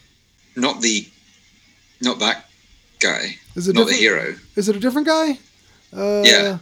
Not 0.58 0.82
the, 0.82 1.08
not 2.02 2.20
that 2.20 2.50
guy. 3.00 3.38
Is 3.56 3.70
it 3.70 3.76
not 3.76 3.88
the 3.88 3.94
hero? 3.94 4.36
Is 4.58 4.68
it 4.68 4.76
a 4.76 4.80
different 4.80 5.08
guy? 5.08 5.40
Uh, 5.96 6.24
yeah. 6.26 6.58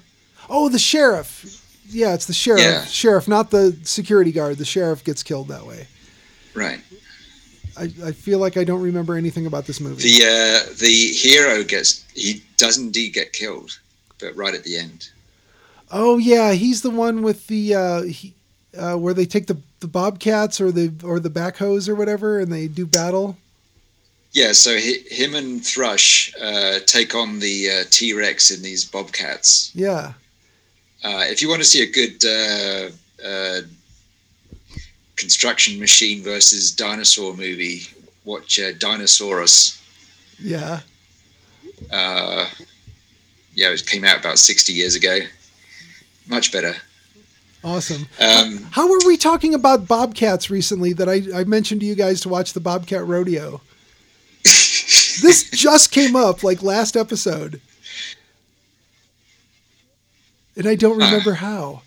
Oh, 0.47 0.69
the 0.69 0.77
sheriff. 0.77 1.57
Yeah, 1.89 2.13
it's 2.13 2.27
the 2.27 2.33
sheriff. 2.33 2.61
Yeah. 2.61 2.85
Sheriff, 2.85 3.27
not 3.27 3.49
the 3.49 3.75
security 3.83 4.31
guard. 4.31 4.57
The 4.57 4.65
sheriff 4.65 5.03
gets 5.03 5.23
killed 5.23 5.47
that 5.47 5.65
way. 5.65 5.87
Right. 6.53 6.81
I, 7.77 7.83
I 8.05 8.11
feel 8.11 8.37
like 8.37 8.57
I 8.57 8.63
don't 8.63 8.81
remember 8.81 9.15
anything 9.15 9.45
about 9.47 9.65
this 9.65 9.79
movie. 9.79 10.03
The 10.03 10.25
uh, 10.25 10.73
the 10.77 11.07
hero 11.13 11.63
gets 11.63 12.05
he 12.13 12.43
does 12.57 12.77
indeed 12.77 13.13
get 13.13 13.33
killed, 13.33 13.79
but 14.19 14.35
right 14.35 14.53
at 14.53 14.63
the 14.63 14.77
end. 14.77 15.09
Oh 15.91 16.17
yeah, 16.17 16.53
he's 16.53 16.81
the 16.81 16.89
one 16.89 17.21
with 17.21 17.47
the 17.47 17.75
uh, 17.75 18.01
he, 18.03 18.33
uh, 18.77 18.95
where 18.95 19.13
they 19.13 19.25
take 19.25 19.47
the, 19.47 19.57
the 19.81 19.87
bobcats 19.87 20.61
or 20.61 20.71
the 20.71 20.93
or 21.03 21.19
the 21.19 21.29
backhoes 21.29 21.89
or 21.89 21.95
whatever, 21.95 22.39
and 22.39 22.51
they 22.51 22.67
do 22.67 22.85
battle. 22.85 23.35
Yeah, 24.31 24.53
so 24.53 24.77
he, 24.77 24.99
him 25.09 25.35
and 25.35 25.63
Thrush 25.63 26.33
uh, 26.41 26.79
take 26.85 27.13
on 27.13 27.39
the 27.39 27.69
uh, 27.69 27.83
T 27.89 28.13
Rex 28.13 28.49
in 28.49 28.61
these 28.61 28.85
bobcats. 28.85 29.71
Yeah. 29.75 30.13
Uh, 31.03 31.25
if 31.27 31.41
you 31.41 31.49
want 31.49 31.61
to 31.61 31.67
see 31.67 31.83
a 31.83 31.91
good 31.91 32.23
uh, 32.23 33.27
uh, 33.27 33.61
construction 35.17 35.79
machine 35.79 36.23
versus 36.23 36.71
dinosaur 36.71 37.33
movie, 37.33 37.81
watch 38.23 38.59
Dinosaurus. 38.77 39.81
Yeah. 40.39 40.79
yeah, 41.91 42.47
it 43.55 43.85
came 43.85 44.05
out 44.05 44.19
about 44.19 44.39
sixty 44.39 44.71
years 44.71 44.95
ago. 44.95 45.19
Much 46.27 46.51
better. 46.51 46.75
Awesome. 47.63 48.07
Um, 48.19 48.67
How 48.71 48.89
were 48.89 49.05
we 49.05 49.17
talking 49.17 49.53
about 49.53 49.87
bobcats 49.87 50.49
recently 50.49 50.93
that 50.93 51.07
I, 51.07 51.21
I 51.35 51.43
mentioned 51.43 51.81
to 51.81 51.87
you 51.87 51.95
guys 51.95 52.21
to 52.21 52.29
watch 52.29 52.53
the 52.53 52.59
Bobcat 52.59 53.05
Rodeo? 53.05 53.61
this 54.43 55.49
just 55.51 55.91
came 55.91 56.15
up 56.15 56.43
like 56.43 56.63
last 56.63 56.97
episode. 56.97 57.61
And 60.55 60.67
I 60.67 60.75
don't 60.75 60.97
remember 60.97 61.31
uh, 61.31 61.35
how. 61.35 61.81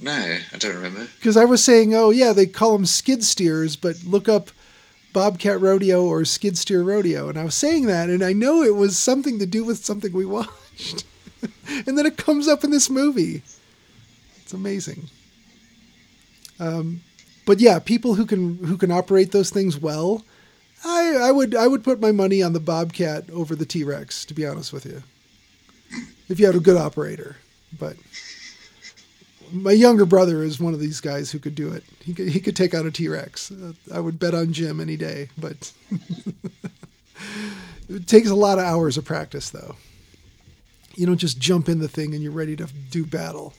No, 0.00 0.12
I 0.12 0.58
don't 0.58 0.74
remember. 0.74 1.08
Because 1.16 1.36
I 1.36 1.44
was 1.46 1.64
saying, 1.64 1.94
oh, 1.94 2.10
yeah, 2.10 2.32
they 2.32 2.46
call 2.46 2.72
them 2.72 2.86
skid 2.86 3.24
steers, 3.24 3.76
but 3.76 4.04
look 4.04 4.28
up 4.28 4.50
Bobcat 5.12 5.60
Rodeo 5.60 6.04
or 6.04 6.24
Skid 6.24 6.58
Steer 6.58 6.82
Rodeo. 6.82 7.28
And 7.28 7.38
I 7.38 7.44
was 7.44 7.54
saying 7.54 7.86
that, 7.86 8.10
and 8.10 8.22
I 8.22 8.32
know 8.32 8.62
it 8.62 8.74
was 8.74 8.98
something 8.98 9.38
to 9.38 9.46
do 9.46 9.64
with 9.64 9.84
something 9.84 10.12
we 10.12 10.26
watched. 10.26 11.04
and 11.86 11.98
then 11.98 12.06
it 12.06 12.16
comes 12.16 12.48
up 12.48 12.64
in 12.64 12.70
this 12.70 12.90
movie. 12.90 13.42
It's 14.42 14.52
amazing. 14.52 15.08
Um, 16.60 17.00
but 17.44 17.60
yeah, 17.60 17.78
people 17.78 18.14
who 18.14 18.26
can 18.26 18.58
who 18.58 18.76
can 18.76 18.90
operate 18.90 19.32
those 19.32 19.50
things 19.50 19.78
well, 19.78 20.24
I, 20.84 21.16
I 21.20 21.30
would 21.30 21.54
I 21.54 21.66
would 21.66 21.84
put 21.84 22.00
my 22.00 22.12
money 22.12 22.42
on 22.42 22.52
the 22.52 22.60
Bobcat 22.60 23.30
over 23.30 23.56
the 23.56 23.66
T 23.66 23.84
Rex. 23.84 24.24
To 24.26 24.34
be 24.34 24.46
honest 24.46 24.72
with 24.72 24.86
you, 24.86 25.02
if 26.28 26.38
you 26.38 26.46
had 26.46 26.54
a 26.54 26.60
good 26.60 26.76
operator, 26.76 27.36
but 27.78 27.96
my 29.52 29.72
younger 29.72 30.06
brother 30.06 30.42
is 30.42 30.60
one 30.60 30.74
of 30.74 30.80
these 30.80 31.00
guys 31.00 31.30
who 31.30 31.38
could 31.38 31.54
do 31.54 31.72
it. 31.72 31.84
He 32.00 32.14
could 32.14 32.28
he 32.28 32.40
could 32.40 32.56
take 32.56 32.74
out 32.74 32.86
a 32.86 32.90
T 32.90 33.08
Rex. 33.08 33.50
Uh, 33.50 33.72
I 33.92 34.00
would 34.00 34.18
bet 34.18 34.34
on 34.34 34.52
Jim 34.52 34.80
any 34.80 34.96
day, 34.96 35.28
but 35.36 35.72
it 37.88 38.06
takes 38.06 38.30
a 38.30 38.34
lot 38.34 38.58
of 38.58 38.64
hours 38.64 38.96
of 38.96 39.04
practice 39.04 39.50
though. 39.50 39.76
You 40.94 41.06
don't 41.06 41.18
just 41.18 41.38
jump 41.38 41.68
in 41.68 41.78
the 41.78 41.88
thing 41.88 42.14
and 42.14 42.22
you're 42.22 42.32
ready 42.32 42.56
to 42.56 42.66
do 42.90 43.06
battle. 43.06 43.54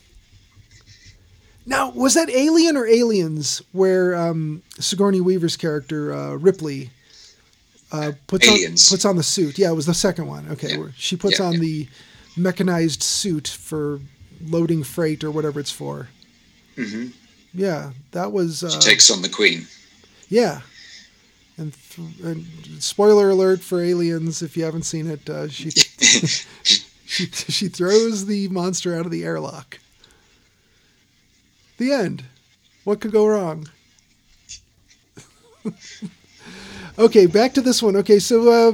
Now, 1.65 1.91
was 1.91 2.13
that 2.15 2.29
Alien 2.29 2.75
or 2.75 2.85
Aliens 2.85 3.61
where 3.71 4.15
um, 4.15 4.61
Sigourney 4.79 5.21
Weaver's 5.21 5.55
character 5.55 6.13
uh, 6.13 6.35
Ripley 6.35 6.89
uh, 7.91 8.11
puts 8.27 8.47
Aliens. 8.47 8.91
on 8.91 8.95
puts 8.95 9.05
on 9.05 9.15
the 9.15 9.23
suit? 9.23 9.57
Yeah, 9.57 9.71
it 9.71 9.75
was 9.75 9.85
the 9.85 9.93
second 9.93 10.27
one. 10.27 10.47
Okay, 10.51 10.71
yeah. 10.71 10.77
where 10.77 10.93
she 10.97 11.15
puts 11.15 11.39
yeah, 11.39 11.45
on 11.45 11.53
yeah. 11.53 11.59
the 11.59 11.87
mechanized 12.35 13.01
suit 13.01 13.47
for 13.47 14.01
loading 14.41 14.83
freight 14.83 15.23
or 15.23 15.31
whatever 15.31 15.59
it's 15.59 15.71
for. 15.71 16.09
Mm-hmm. 16.75 17.09
Yeah, 17.53 17.91
that 18.11 18.31
was. 18.31 18.63
Uh, 18.63 18.69
she 18.69 18.79
takes 18.79 19.09
on 19.09 19.21
the 19.21 19.29
Queen. 19.29 19.67
Yeah, 20.27 20.61
and, 21.57 21.73
th- 21.73 22.07
and, 22.23 22.45
spoiler 22.83 23.29
alert 23.29 23.61
for 23.61 23.81
Aliens 23.81 24.41
if 24.41 24.57
you 24.57 24.63
haven't 24.63 24.83
seen 24.83 25.07
it, 25.07 25.29
uh, 25.29 25.47
she, 25.47 25.69
she 27.13 27.27
she 27.27 27.67
throws 27.67 28.25
the 28.25 28.47
monster 28.47 28.95
out 28.95 29.05
of 29.05 29.11
the 29.11 29.23
airlock. 29.23 29.79
The 31.77 31.91
end. 31.91 32.23
What 32.85 32.99
could 33.01 33.11
go 33.11 33.27
wrong? 33.27 33.69
okay, 36.97 37.27
back 37.27 37.53
to 37.53 37.61
this 37.61 37.83
one. 37.83 37.95
Okay, 37.97 38.17
so 38.19 38.49
uh, 38.49 38.71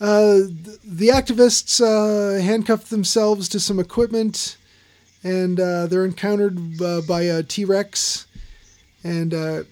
uh, 0.00 0.40
the 0.84 1.08
activists 1.08 1.80
uh, 1.80 2.40
handcuff 2.42 2.88
themselves 2.88 3.48
to 3.50 3.60
some 3.60 3.78
equipment, 3.78 4.56
and 5.22 5.60
uh, 5.60 5.86
they're 5.86 6.06
encountered 6.06 6.58
uh, 6.80 7.02
by 7.02 7.22
a 7.22 7.42
T 7.42 7.66
Rex. 7.66 8.26
And 9.04 9.34
uh, 9.34 9.62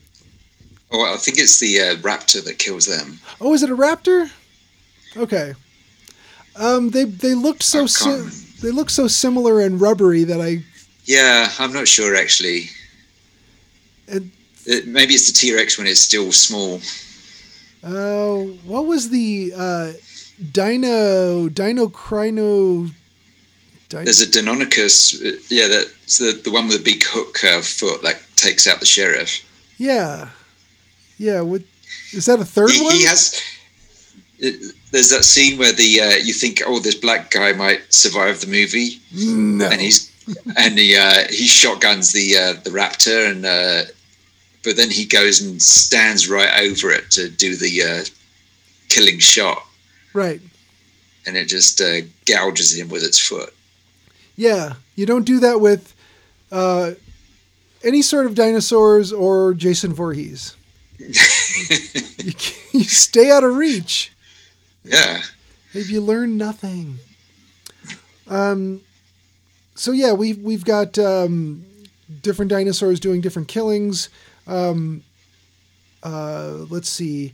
oh, 0.92 1.14
I 1.14 1.16
think 1.16 1.38
it's 1.38 1.58
the 1.58 1.96
raptor 2.02 2.44
that 2.44 2.58
kills 2.58 2.84
them. 2.84 3.18
Oh, 3.40 3.54
is 3.54 3.62
it 3.62 3.70
a 3.70 3.76
raptor? 3.76 4.30
Okay. 5.16 5.54
Um, 6.56 6.90
they 6.90 7.04
they 7.04 7.34
looked 7.34 7.62
so 7.62 7.86
si- 7.86 8.60
they 8.60 8.70
look 8.70 8.90
so 8.90 9.08
similar 9.08 9.60
and 9.60 9.80
rubbery 9.80 10.24
that 10.24 10.40
I 10.40 10.62
yeah, 11.04 11.50
I'm 11.58 11.72
not 11.72 11.88
sure 11.88 12.16
actually. 12.16 12.70
It, 14.06 14.22
it, 14.66 14.86
maybe 14.86 15.14
it's 15.14 15.26
the 15.26 15.32
T 15.32 15.54
Rex 15.54 15.78
when 15.78 15.86
it's 15.86 16.00
still 16.00 16.32
small. 16.32 16.80
Oh, 17.82 18.42
uh, 18.42 18.44
what 18.64 18.86
was 18.86 19.10
the 19.10 19.52
uh, 19.56 19.92
Dino 20.52 21.48
Dinocrino? 21.48 22.90
Dino... 23.88 24.04
There's 24.04 24.22
a 24.22 24.26
Deinonychus. 24.26 25.20
Uh, 25.20 25.38
yeah, 25.48 25.68
that's 25.68 26.18
the 26.18 26.40
the 26.44 26.50
one 26.50 26.68
with 26.68 26.78
the 26.78 26.84
big 26.84 27.02
hook 27.04 27.42
uh, 27.44 27.60
foot 27.60 28.02
that 28.02 28.22
takes 28.36 28.66
out 28.66 28.80
the 28.80 28.86
sheriff. 28.86 29.44
Yeah, 29.76 30.30
yeah. 31.18 31.40
What 31.40 31.62
is 32.12 32.26
that? 32.26 32.40
A 32.40 32.44
third 32.44 32.70
he, 32.70 32.82
one? 32.82 32.94
He 32.94 33.04
has. 33.04 33.40
It, 34.38 34.74
there's 34.90 35.10
that 35.10 35.24
scene 35.24 35.58
where 35.58 35.72
the 35.72 36.00
uh, 36.00 36.16
you 36.22 36.32
think, 36.32 36.62
oh, 36.66 36.78
this 36.78 36.94
black 36.94 37.30
guy 37.30 37.52
might 37.52 37.92
survive 37.92 38.40
the 38.40 38.46
movie, 38.46 39.00
no. 39.12 39.66
and 39.66 39.80
he's 39.80 40.10
and 40.56 40.78
he 40.78 40.96
uh, 40.96 41.26
he 41.28 41.46
shotguns 41.46 42.12
the 42.12 42.36
uh, 42.36 42.60
the 42.62 42.70
raptor, 42.70 43.30
and 43.30 43.44
uh, 43.46 43.82
but 44.62 44.76
then 44.76 44.90
he 44.90 45.04
goes 45.04 45.40
and 45.40 45.60
stands 45.60 46.28
right 46.28 46.62
over 46.62 46.90
it 46.90 47.10
to 47.12 47.28
do 47.28 47.56
the 47.56 47.82
uh, 47.82 48.04
killing 48.88 49.18
shot. 49.18 49.64
Right. 50.12 50.40
And 51.26 51.36
it 51.36 51.48
just 51.48 51.80
uh, 51.80 52.02
gouges 52.26 52.76
him 52.76 52.88
with 52.88 53.02
its 53.02 53.18
foot. 53.18 53.54
Yeah, 54.36 54.74
you 54.94 55.06
don't 55.06 55.24
do 55.24 55.40
that 55.40 55.60
with 55.60 55.94
uh, 56.50 56.92
any 57.82 58.02
sort 58.02 58.26
of 58.26 58.34
dinosaurs 58.34 59.12
or 59.12 59.54
Jason 59.54 59.92
Voorhees. 59.92 60.56
you, 60.98 61.08
you 62.72 62.84
stay 62.84 63.30
out 63.30 63.44
of 63.44 63.56
reach. 63.56 64.13
Yeah. 64.84 65.22
Have 65.72 65.88
you 65.88 66.00
learned 66.00 66.38
nothing? 66.38 66.98
Um, 68.28 68.82
so 69.74 69.90
yeah, 69.92 70.12
we've 70.12 70.38
we've 70.38 70.64
got 70.64 70.98
um, 70.98 71.64
different 72.22 72.50
dinosaurs 72.50 73.00
doing 73.00 73.20
different 73.20 73.48
killings. 73.48 74.08
Um, 74.46 75.02
uh, 76.02 76.66
let's 76.68 76.88
see. 76.88 77.32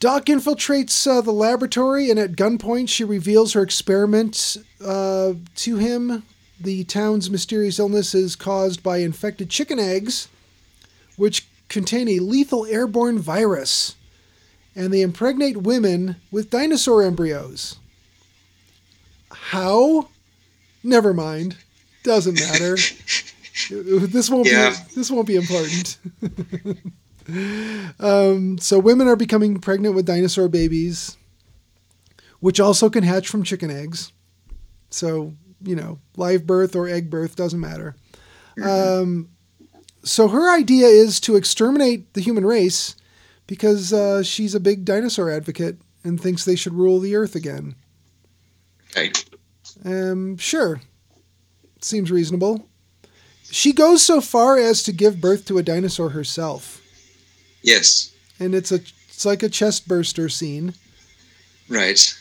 Doc 0.00 0.26
infiltrates 0.26 1.06
uh, 1.06 1.20
the 1.20 1.30
laboratory, 1.30 2.10
and 2.10 2.18
at 2.18 2.32
gunpoint, 2.32 2.88
she 2.88 3.04
reveals 3.04 3.52
her 3.52 3.62
experiment 3.62 4.56
uh, 4.84 5.34
to 5.56 5.76
him. 5.76 6.22
The 6.58 6.84
town's 6.84 7.30
mysterious 7.30 7.78
illness 7.78 8.14
is 8.14 8.34
caused 8.34 8.82
by 8.82 8.98
infected 8.98 9.50
chicken 9.50 9.78
eggs, 9.78 10.28
which 11.16 11.46
contain 11.68 12.08
a 12.08 12.18
lethal 12.18 12.64
airborne 12.66 13.18
virus, 13.18 13.94
and 14.76 14.92
they 14.92 15.02
impregnate 15.02 15.58
women 15.58 16.16
with 16.30 16.50
dinosaur 16.50 17.02
embryos. 17.02 17.76
How? 19.30 20.08
Never 20.82 21.12
mind. 21.12 21.56
Doesn't 22.02 22.34
matter. 22.40 22.76
this 23.70 24.30
won't 24.30 24.46
Yeah. 24.46 24.70
be 24.70 24.94
this 24.94 25.10
won't 25.10 25.26
be 25.26 25.36
important. 25.36 25.98
um, 28.00 28.58
so 28.58 28.78
women 28.78 29.06
are 29.08 29.16
becoming 29.16 29.58
pregnant 29.60 29.94
with 29.94 30.06
dinosaur 30.06 30.48
babies, 30.48 31.16
which 32.40 32.60
also 32.60 32.88
can 32.88 33.04
hatch 33.04 33.28
from 33.28 33.42
chicken 33.42 33.70
eggs. 33.70 34.12
So 34.90 35.34
you 35.62 35.76
know, 35.76 35.98
live 36.16 36.46
birth 36.46 36.74
or 36.74 36.88
egg 36.88 37.10
birth 37.10 37.36
doesn't 37.36 37.60
matter. 37.60 37.94
Um, 38.62 39.28
so 40.02 40.28
her 40.28 40.50
idea 40.50 40.86
is 40.86 41.20
to 41.20 41.36
exterminate 41.36 42.14
the 42.14 42.20
human 42.22 42.46
race 42.46 42.96
because 43.50 43.92
uh, 43.92 44.22
she's 44.22 44.54
a 44.54 44.60
big 44.60 44.84
dinosaur 44.84 45.28
advocate 45.28 45.76
and 46.04 46.20
thinks 46.20 46.44
they 46.44 46.54
should 46.54 46.72
rule 46.72 47.00
the 47.00 47.16
earth 47.16 47.34
again. 47.34 47.74
Okay. 48.96 49.10
Um, 49.84 50.36
sure. 50.36 50.80
Seems 51.80 52.12
reasonable. 52.12 52.68
She 53.50 53.72
goes 53.72 54.02
so 54.06 54.20
far 54.20 54.56
as 54.56 54.84
to 54.84 54.92
give 54.92 55.20
birth 55.20 55.46
to 55.46 55.58
a 55.58 55.64
dinosaur 55.64 56.10
herself. 56.10 56.80
Yes. 57.62 58.14
And 58.38 58.54
it's 58.54 58.70
a 58.70 58.76
it's 59.08 59.24
like 59.26 59.42
a 59.42 59.48
chest 59.48 59.88
burster 59.88 60.28
scene, 60.28 60.74
Right. 61.68 62.14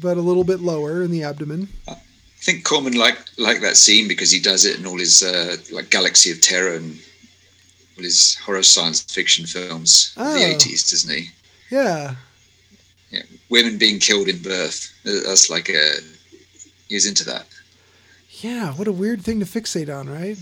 but 0.00 0.16
a 0.16 0.22
little 0.22 0.44
bit 0.44 0.60
lower 0.60 1.02
in 1.02 1.10
the 1.10 1.22
abdomen. 1.24 1.68
I 1.88 1.96
think 2.38 2.64
Corman 2.64 2.94
liked 2.94 3.38
like 3.38 3.60
that 3.60 3.76
scene 3.76 4.08
because 4.08 4.30
he 4.30 4.40
does 4.40 4.64
it 4.64 4.78
in 4.80 4.86
all 4.86 4.96
his 4.98 5.22
uh, 5.22 5.58
like 5.70 5.90
Galaxy 5.90 6.30
of 6.30 6.40
Terror 6.40 6.74
and 6.74 6.98
all 8.00 8.04
his 8.04 8.36
horror 8.36 8.62
science 8.62 9.02
fiction 9.02 9.46
films 9.46 10.12
of 10.16 10.26
Oh. 10.26 10.34
the 10.34 10.44
eighties, 10.44 10.90
doesn't 10.90 11.10
he? 11.14 11.28
Yeah. 11.70 12.16
Yeah, 13.10 13.22
women 13.48 13.76
being 13.78 13.98
killed 13.98 14.28
in 14.28 14.40
birth. 14.42 14.92
Uh, 15.04 15.20
That's 15.26 15.50
like 15.50 15.68
a 15.68 15.94
he 16.88 16.94
was 16.94 17.06
into 17.06 17.24
that. 17.24 17.46
Yeah, 18.40 18.72
what 18.72 18.88
a 18.88 18.92
weird 18.92 19.22
thing 19.22 19.40
to 19.40 19.46
fixate 19.46 19.94
on, 19.94 20.08
right? 20.08 20.38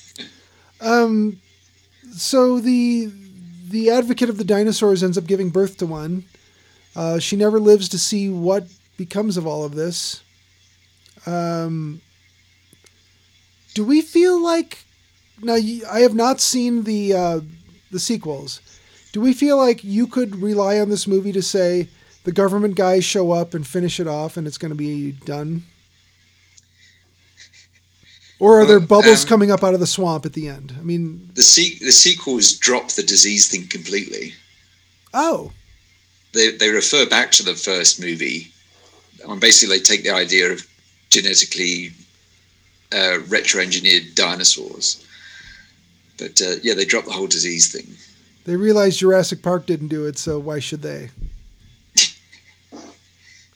um 0.80 1.40
so 2.16 2.60
the 2.60 3.10
the 3.70 3.90
advocate 3.90 4.28
of 4.28 4.36
the 4.38 4.44
dinosaurs 4.44 5.02
ends 5.02 5.16
up 5.18 5.26
giving 5.26 5.50
birth 5.50 5.78
to 5.78 5.86
one. 5.86 6.24
Uh, 6.94 7.18
she 7.18 7.34
never 7.34 7.58
lives 7.58 7.88
to 7.88 7.98
see 7.98 8.28
what 8.28 8.66
becomes 8.96 9.36
of 9.36 9.46
all 9.48 9.64
of 9.64 9.74
this. 9.74 10.22
Um, 11.26 12.00
do 13.74 13.84
we 13.84 14.00
feel 14.00 14.40
like 14.40 14.84
now? 15.42 15.54
I 15.90 16.00
have 16.00 16.14
not 16.14 16.40
seen 16.40 16.84
the 16.84 17.12
uh, 17.14 17.40
the 17.90 17.98
sequels. 18.00 18.60
Do 19.12 19.20
we 19.20 19.32
feel 19.32 19.56
like 19.56 19.84
you 19.84 20.06
could 20.06 20.36
rely 20.36 20.78
on 20.80 20.88
this 20.90 21.06
movie 21.06 21.32
to 21.32 21.42
say 21.42 21.88
the 22.24 22.32
government 22.32 22.74
guys 22.74 23.04
show 23.04 23.30
up 23.32 23.54
and 23.54 23.66
finish 23.66 24.00
it 24.00 24.08
off, 24.08 24.36
and 24.36 24.46
it's 24.46 24.58
going 24.58 24.72
to 24.72 24.76
be 24.76 25.12
done? 25.12 25.62
Or 28.40 28.60
are 28.60 28.66
there 28.66 28.80
bubbles 28.80 29.22
um, 29.22 29.28
coming 29.28 29.50
up 29.52 29.62
out 29.62 29.74
of 29.74 29.80
the 29.80 29.86
swamp 29.86 30.26
at 30.26 30.32
the 30.32 30.48
end? 30.48 30.74
I 30.78 30.82
mean, 30.82 31.30
The 31.34 31.42
se- 31.42 31.78
the 31.80 31.92
sequels 31.92 32.52
drop 32.52 32.90
the 32.90 33.02
disease 33.02 33.48
thing 33.48 33.66
completely. 33.68 34.34
oh, 35.14 35.52
They 36.32 36.50
they 36.50 36.70
refer 36.70 37.06
back 37.06 37.30
to 37.32 37.42
the 37.44 37.54
first 37.54 38.00
movie. 38.00 38.50
And 39.26 39.40
basically, 39.40 39.76
they 39.78 39.82
take 39.82 40.02
the 40.02 40.10
idea 40.10 40.50
of 40.52 40.66
genetically 41.10 41.92
uh, 42.92 43.20
retro-engineered 43.28 44.14
dinosaurs. 44.14 45.03
But 46.18 46.40
uh, 46.40 46.54
yeah, 46.62 46.74
they 46.74 46.84
drop 46.84 47.04
the 47.04 47.12
whole 47.12 47.26
disease 47.26 47.72
thing. 47.72 47.94
they 48.44 48.56
realized 48.56 48.98
Jurassic 49.00 49.42
Park 49.42 49.66
didn't 49.66 49.88
do 49.88 50.06
it, 50.06 50.18
so 50.18 50.38
why 50.38 50.58
should 50.60 50.82
they? 50.82 51.10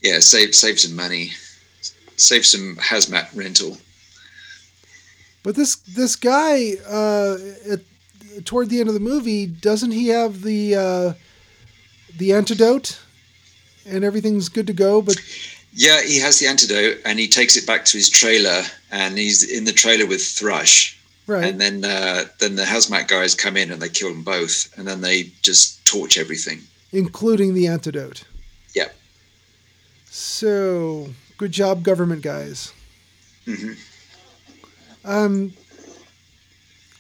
Yeah, 0.01 0.21
save 0.21 0.55
save 0.55 0.79
some 0.79 0.95
money, 0.95 1.33
save 2.17 2.47
some 2.47 2.77
hazmat 2.77 3.35
rental. 3.35 3.79
But 5.43 5.57
this 5.57 5.75
this 5.77 6.15
guy, 6.15 6.75
uh, 6.89 7.37
at, 7.69 7.81
toward 8.45 8.71
the 8.71 8.79
end 8.81 8.89
of 8.89 8.95
the 8.95 9.01
movie, 9.01 9.47
doesn't 9.47 9.91
he 9.91 10.09
have 10.09 10.43
the 10.43 10.75
uh, 10.77 11.13
the 12.17 12.33
antidote, 12.33 12.99
and 13.87 14.05
everything's 14.05 14.49
good 14.49 14.67
to 14.69 14.73
go? 14.73 15.03
But 15.03 15.17
Yeah, 15.73 16.03
he 16.03 16.19
has 16.21 16.39
the 16.39 16.47
antidote, 16.47 16.99
and 17.05 17.19
he 17.19 17.29
takes 17.29 17.57
it 17.57 17.67
back 17.67 17.85
to 17.87 17.97
his 17.97 18.09
trailer, 18.09 18.63
and 18.91 19.19
he's 19.19 19.43
in 19.49 19.65
the 19.65 19.73
trailer 19.73 20.07
with 20.07 20.23
Thrush. 20.23 20.98
Right, 21.29 21.45
And 21.45 21.61
then 21.61 21.85
uh, 21.85 22.25
then 22.41 22.57
the 22.57 22.65
hazmat 22.65 23.07
guys 23.07 23.35
come 23.37 23.57
in 23.57 23.71
and 23.71 23.81
they 23.81 23.89
kill 23.89 24.09
them 24.09 24.25
both, 24.25 24.77
and 24.77 24.87
then 24.89 25.01
they 25.01 25.31
just 25.43 25.85
torch 25.87 26.19
everything. 26.19 26.61
including 26.93 27.55
the 27.55 27.67
antidote. 27.69 28.25
Yep. 28.75 28.95
So 30.11 31.09
good 31.37 31.53
job, 31.53 31.83
government 31.85 32.23
guys. 32.23 32.73
hmm 33.45 33.73
Um, 35.05 35.53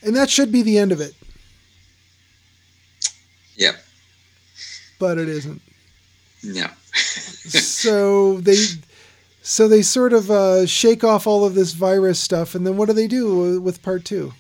and 0.03 0.15
that 0.15 0.31
should 0.31 0.53
be 0.53 0.63
the 0.63 0.79
end 0.79 0.93
of 0.93 1.01
it, 1.01 1.15
Yeah. 3.57 3.73
but 4.99 5.19
it 5.19 5.29
isn't. 5.29 5.61
No. 6.45 6.67
so 6.95 8.39
they 8.41 8.57
so 9.49 9.67
they 9.67 9.81
sort 9.81 10.13
of 10.13 10.31
uh, 10.31 10.67
shake 10.67 11.03
off 11.03 11.27
all 11.27 11.47
of 11.47 11.55
this 11.55 11.73
virus 11.73 12.21
stuff, 12.21 12.55
and 12.55 12.67
then 12.67 12.77
what 12.77 12.87
do 12.87 12.93
they 12.93 13.07
do 13.09 13.59
with 13.59 13.83
part 13.83 14.05
two? 14.05 14.35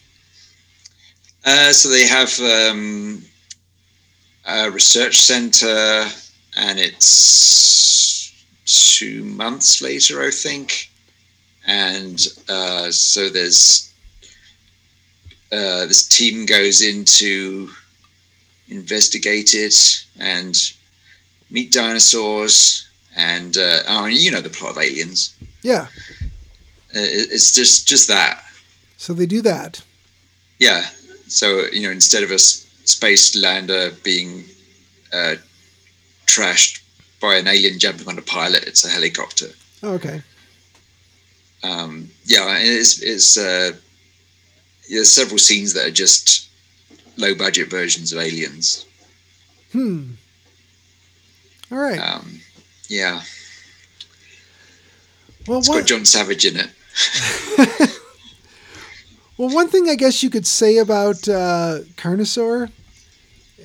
Uh, 1.46 1.72
so 1.72 1.88
they 1.88 2.06
have 2.06 2.38
um, 2.40 3.22
a 4.46 4.70
research 4.70 5.22
center, 5.22 6.04
and 6.58 6.78
it's 6.78 8.34
two 8.66 9.24
months 9.24 9.80
later, 9.80 10.22
I 10.22 10.30
think. 10.30 10.90
And 11.66 12.22
uh, 12.46 12.90
so 12.90 13.30
there's 13.30 13.90
uh, 15.50 15.86
this 15.86 16.06
team 16.06 16.44
goes 16.44 16.82
in 16.82 17.06
to 17.06 17.70
investigate 18.68 19.54
it 19.54 20.04
and 20.18 20.54
meet 21.50 21.72
dinosaurs. 21.72 22.87
And 23.18 23.56
uh, 23.58 23.80
oh, 23.88 24.04
and 24.04 24.14
you 24.14 24.30
know 24.30 24.40
the 24.40 24.48
plot 24.48 24.70
of 24.76 24.78
Aliens. 24.78 25.34
Yeah, 25.62 25.88
Uh, 26.94 27.02
it's 27.34 27.50
just 27.52 27.86
just 27.88 28.06
that. 28.08 28.42
so 28.96 29.12
they 29.12 29.26
do 29.26 29.42
that. 29.42 29.82
Yeah. 30.60 30.86
So 31.26 31.66
you 31.72 31.82
know, 31.82 31.90
instead 31.90 32.22
of 32.22 32.30
a 32.30 32.38
space 32.38 33.34
lander 33.36 33.90
being 34.04 34.44
uh, 35.12 35.34
trashed 36.26 36.80
by 37.20 37.34
an 37.36 37.48
alien 37.48 37.78
jumping 37.80 38.08
on 38.08 38.18
a 38.18 38.22
pilot, 38.22 38.62
it's 38.68 38.84
a 38.84 38.88
helicopter. 38.88 39.48
Okay. 39.82 40.22
Um, 41.64 42.08
yeah, 42.24 42.56
it's 42.60 43.02
it's 43.02 43.36
uh, 43.36 43.72
there's 44.88 45.10
several 45.12 45.38
scenes 45.38 45.74
that 45.74 45.86
are 45.86 45.90
just 46.04 46.48
low 47.16 47.34
budget 47.34 47.68
versions 47.68 48.12
of 48.12 48.20
aliens. 48.20 48.86
Hmm. 49.72 50.12
All 51.72 51.78
right. 51.78 51.98
Um, 51.98 52.40
yeah, 52.88 53.22
well, 55.46 55.58
it's 55.58 55.68
one, 55.68 55.78
got 55.78 55.86
John 55.86 56.04
Savage 56.04 56.44
in 56.44 56.56
it. 56.56 56.70
well, 59.38 59.48
one 59.48 59.68
thing 59.68 59.88
I 59.88 59.94
guess 59.94 60.22
you 60.22 60.30
could 60.30 60.46
say 60.46 60.78
about 60.78 61.26
uh, 61.28 61.80
Carnosaur, 61.96 62.70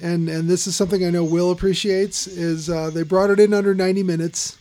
and 0.02 0.30
and 0.30 0.50
this 0.50 0.66
is 0.66 0.76
something 0.76 1.06
I 1.06 1.10
know 1.10 1.24
Will 1.24 1.52
appreciates, 1.52 2.26
is 2.26 2.70
uh, 2.70 2.90
they 2.90 3.04
brought 3.04 3.32
it 3.32 3.40
in 3.40 3.54
under 3.54 3.76
ninety 3.76 4.04
minutes. 4.04 4.58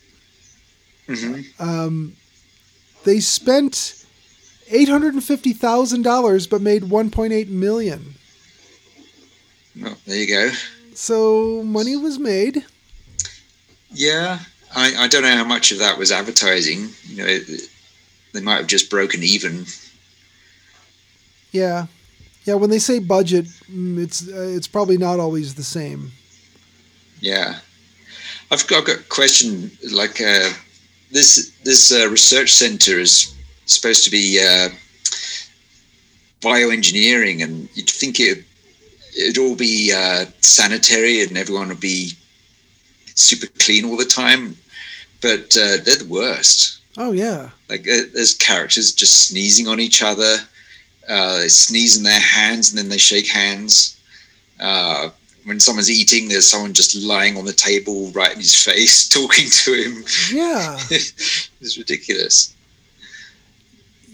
Mm-hmm. 1.06 1.62
Um, 1.62 2.16
they 3.04 3.20
spent 3.20 4.04
eight 4.70 4.88
hundred 4.88 5.14
and 5.14 5.22
fifty 5.22 5.52
thousand 5.52 6.02
dollars, 6.02 6.46
but 6.46 6.60
made 6.60 6.90
one 6.90 7.10
point 7.10 7.32
eight 7.32 7.48
million. 7.48 8.14
Well, 9.80 9.96
there 10.06 10.16
you 10.16 10.26
go. 10.26 10.50
So 10.94 11.62
money 11.62 11.96
was 11.96 12.18
made. 12.18 12.64
Yeah, 13.94 14.40
I, 14.74 15.04
I 15.04 15.08
don't 15.08 15.22
know 15.22 15.36
how 15.36 15.44
much 15.44 15.72
of 15.72 15.78
that 15.78 15.98
was 15.98 16.12
advertising. 16.12 16.90
You 17.04 17.16
know, 17.16 17.26
it, 17.26 17.68
they 18.32 18.40
might 18.40 18.56
have 18.56 18.66
just 18.66 18.90
broken 18.90 19.22
even. 19.22 19.66
Yeah, 21.52 21.86
yeah. 22.44 22.54
When 22.54 22.70
they 22.70 22.78
say 22.78 22.98
budget, 22.98 23.46
mm, 23.70 24.02
it's 24.02 24.26
uh, 24.26 24.54
it's 24.56 24.68
probably 24.68 24.96
not 24.96 25.20
always 25.20 25.54
the 25.54 25.62
same. 25.62 26.12
Yeah, 27.20 27.58
I've 28.50 28.66
got, 28.66 28.78
I've 28.80 28.86
got 28.86 29.00
a 29.00 29.04
question. 29.04 29.70
Like 29.92 30.20
uh, 30.20 30.50
this, 31.10 31.52
this 31.62 31.92
uh, 31.92 32.08
research 32.08 32.52
center 32.52 32.98
is 32.98 33.34
supposed 33.66 34.04
to 34.04 34.10
be 34.10 34.40
uh, 34.40 34.70
bioengineering, 36.40 37.42
and 37.42 37.68
you'd 37.74 37.90
think 37.90 38.18
it 38.18 38.44
it'd 39.16 39.38
all 39.38 39.54
be 39.54 39.92
uh, 39.94 40.24
sanitary 40.40 41.22
and 41.22 41.36
everyone 41.36 41.68
would 41.68 41.80
be 41.80 42.12
super 43.14 43.46
clean 43.58 43.84
all 43.84 43.96
the 43.96 44.04
time, 44.04 44.56
but 45.22 45.56
uh, 45.56 45.78
they're 45.84 45.96
the 45.96 46.06
worst. 46.08 46.80
Oh 46.98 47.12
yeah. 47.12 47.50
Like 47.68 47.82
uh, 47.82 48.10
there's 48.12 48.34
characters 48.34 48.92
just 48.92 49.28
sneezing 49.28 49.68
on 49.68 49.80
each 49.80 50.02
other. 50.02 50.36
Uh, 51.08 51.38
they 51.38 51.48
sneeze 51.48 51.96
in 51.96 52.02
their 52.02 52.20
hands 52.20 52.70
and 52.70 52.78
then 52.78 52.88
they 52.88 52.98
shake 52.98 53.26
hands. 53.26 53.98
Uh, 54.60 55.10
when 55.44 55.58
someone's 55.58 55.90
eating, 55.90 56.28
there's 56.28 56.48
someone 56.48 56.72
just 56.72 56.94
lying 56.94 57.36
on 57.36 57.44
the 57.44 57.52
table 57.52 58.10
right 58.10 58.32
in 58.32 58.38
his 58.38 58.54
face, 58.54 59.08
talking 59.08 59.48
to 59.50 59.72
him. 59.72 60.04
Yeah. 60.30 60.78
it's 60.90 61.78
ridiculous. 61.78 62.54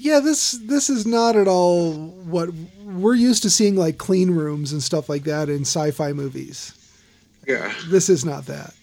Yeah, 0.00 0.20
this 0.20 0.52
this 0.52 0.88
is 0.88 1.06
not 1.06 1.34
at 1.34 1.48
all 1.48 1.92
what 1.92 2.50
we're 2.84 3.14
used 3.14 3.42
to 3.42 3.50
seeing 3.50 3.74
like 3.74 3.98
clean 3.98 4.30
rooms 4.30 4.72
and 4.72 4.80
stuff 4.80 5.08
like 5.08 5.24
that 5.24 5.48
in 5.48 5.62
sci-fi 5.62 6.12
movies. 6.12 6.72
Yeah. 7.46 7.72
This 7.88 8.08
is 8.08 8.24
not 8.24 8.46
that. 8.46 8.74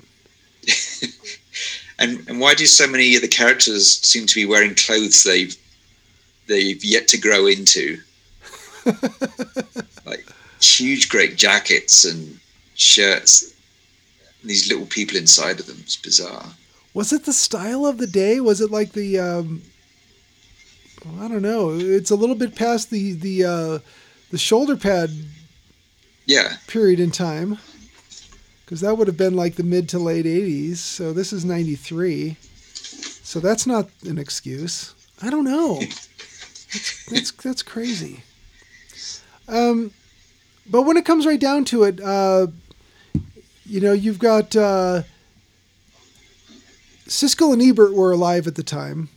and 2.00 2.28
and 2.28 2.40
why 2.40 2.54
do 2.56 2.66
so 2.66 2.88
many 2.88 3.16
of 3.16 3.22
the 3.22 3.28
characters 3.28 4.00
seem 4.02 4.26
to 4.28 4.36
be 4.36 4.46
wearing 4.46 4.76
clothes 4.76 5.24
they've 5.24 5.56
they've 6.48 6.84
yet 6.84 7.08
to 7.10 7.18
grow 7.18 7.48
into? 7.48 7.98
like 10.06 10.26
huge 10.62 11.10
great 11.10 11.36
jackets 11.38 12.06
and 12.06 12.40
shirts. 12.76 13.54
And 14.42 14.50
these 14.50 14.70
little 14.70 14.86
people 14.86 15.18
inside 15.18 15.60
of 15.60 15.66
them. 15.66 15.78
It's 15.82 15.96
bizarre. 15.96 16.46
Was 16.94 17.12
it 17.12 17.26
the 17.26 17.34
style 17.34 17.86
of 17.86 17.98
the 17.98 18.08
day? 18.08 18.40
Was 18.40 18.62
it 18.62 18.72
like 18.72 18.92
the 18.94 19.20
um 19.20 19.62
I 21.20 21.28
don't 21.28 21.42
know. 21.42 21.72
It's 21.72 22.12
a 22.12 22.16
little 22.16 22.36
bit 22.36 22.56
past 22.56 22.90
the 22.90 23.14
the 23.14 23.44
uh 23.46 23.80
the 24.32 24.38
shoulder 24.38 24.76
pad 24.76 25.12
Yeah. 26.26 26.58
period 26.68 27.00
in 27.00 27.12
time. 27.12 27.58
Cuz 28.66 28.82
that 28.82 28.98
would 28.98 29.08
have 29.08 29.18
been 29.18 29.36
like 29.36 29.56
the 29.56 29.64
mid 29.64 29.88
to 29.90 30.00
late 30.00 30.26
80s. 30.26 30.78
So 30.78 31.14
this 31.14 31.32
is 31.32 31.46
93. 31.46 32.38
So 33.24 33.40
that's 33.40 33.68
not 33.68 33.90
an 34.06 34.18
excuse. 34.18 34.94
I 35.22 35.30
don't 35.30 35.46
know. 35.46 35.80
That's 35.80 37.06
that's, 37.10 37.32
that's 37.32 37.64
crazy. 37.64 38.24
Um 39.48 39.92
but 40.68 40.84
when 40.84 40.98
it 40.98 41.06
comes 41.06 41.26
right 41.26 41.40
down 41.40 41.66
to 41.66 41.84
it, 41.84 42.02
uh, 42.02 42.48
you 43.66 43.80
know, 43.80 43.94
you've 43.94 44.20
got 44.20 44.56
uh, 44.56 45.04
Siskel 47.08 47.54
and 47.54 47.62
Ebert 47.62 47.94
were 47.94 48.12
alive 48.12 48.48
at 48.48 48.56
the 48.56 48.64
time. 48.64 49.10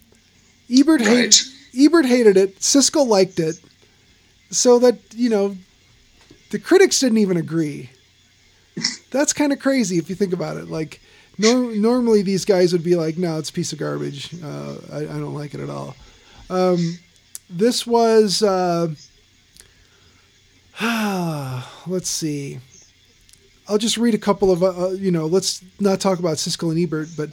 Ebert 0.70 1.00
hated 1.00 1.16
Right. 1.18 1.42
Ebert 1.76 2.06
hated 2.06 2.36
it. 2.36 2.58
Siskel 2.60 3.06
liked 3.06 3.38
it, 3.38 3.60
so 4.50 4.78
that 4.78 4.98
you 5.14 5.30
know, 5.30 5.56
the 6.50 6.58
critics 6.58 7.00
didn't 7.00 7.18
even 7.18 7.36
agree. 7.36 7.90
That's 9.10 9.32
kind 9.32 9.52
of 9.52 9.58
crazy 9.58 9.98
if 9.98 10.08
you 10.08 10.14
think 10.16 10.32
about 10.32 10.56
it. 10.56 10.68
Like, 10.68 11.00
nor- 11.38 11.74
normally 11.74 12.22
these 12.22 12.44
guys 12.44 12.72
would 12.72 12.84
be 12.84 12.96
like, 12.96 13.16
"No, 13.18 13.38
it's 13.38 13.50
a 13.50 13.52
piece 13.52 13.72
of 13.72 13.78
garbage. 13.78 14.34
Uh, 14.42 14.76
I, 14.92 14.98
I 14.98 15.18
don't 15.18 15.34
like 15.34 15.54
it 15.54 15.60
at 15.60 15.70
all." 15.70 15.96
Um, 16.50 16.98
this 17.50 17.86
was. 17.86 18.42
Uh, 18.42 18.94
let's 21.86 22.08
see. 22.08 22.60
I'll 23.68 23.78
just 23.78 23.98
read 23.98 24.14
a 24.14 24.18
couple 24.18 24.50
of, 24.50 24.62
uh, 24.62 24.90
you 24.90 25.10
know, 25.10 25.26
let's 25.26 25.62
not 25.78 26.00
talk 26.00 26.18
about 26.18 26.36
Siskel 26.38 26.70
and 26.70 26.78
Ebert, 26.78 27.08
but 27.16 27.30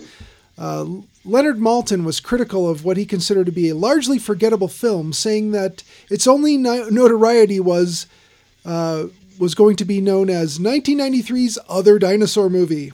uh, 0.57 0.85
Leonard 1.23 1.57
Maltin 1.57 2.03
was 2.03 2.19
critical 2.19 2.69
of 2.69 2.83
what 2.83 2.97
he 2.97 3.05
considered 3.05 3.45
to 3.45 3.51
be 3.51 3.69
a 3.69 3.75
largely 3.75 4.19
forgettable 4.19 4.67
film, 4.67 5.13
saying 5.13 5.51
that 5.51 5.83
its 6.09 6.27
only 6.27 6.57
no- 6.57 6.89
notoriety 6.89 7.59
was 7.59 8.07
uh, 8.65 9.05
was 9.39 9.55
going 9.55 9.75
to 9.77 9.85
be 9.85 10.01
known 10.01 10.29
as 10.29 10.59
1993's 10.59 11.57
Other 11.67 11.99
Dinosaur 11.99 12.49
Movie. 12.49 12.93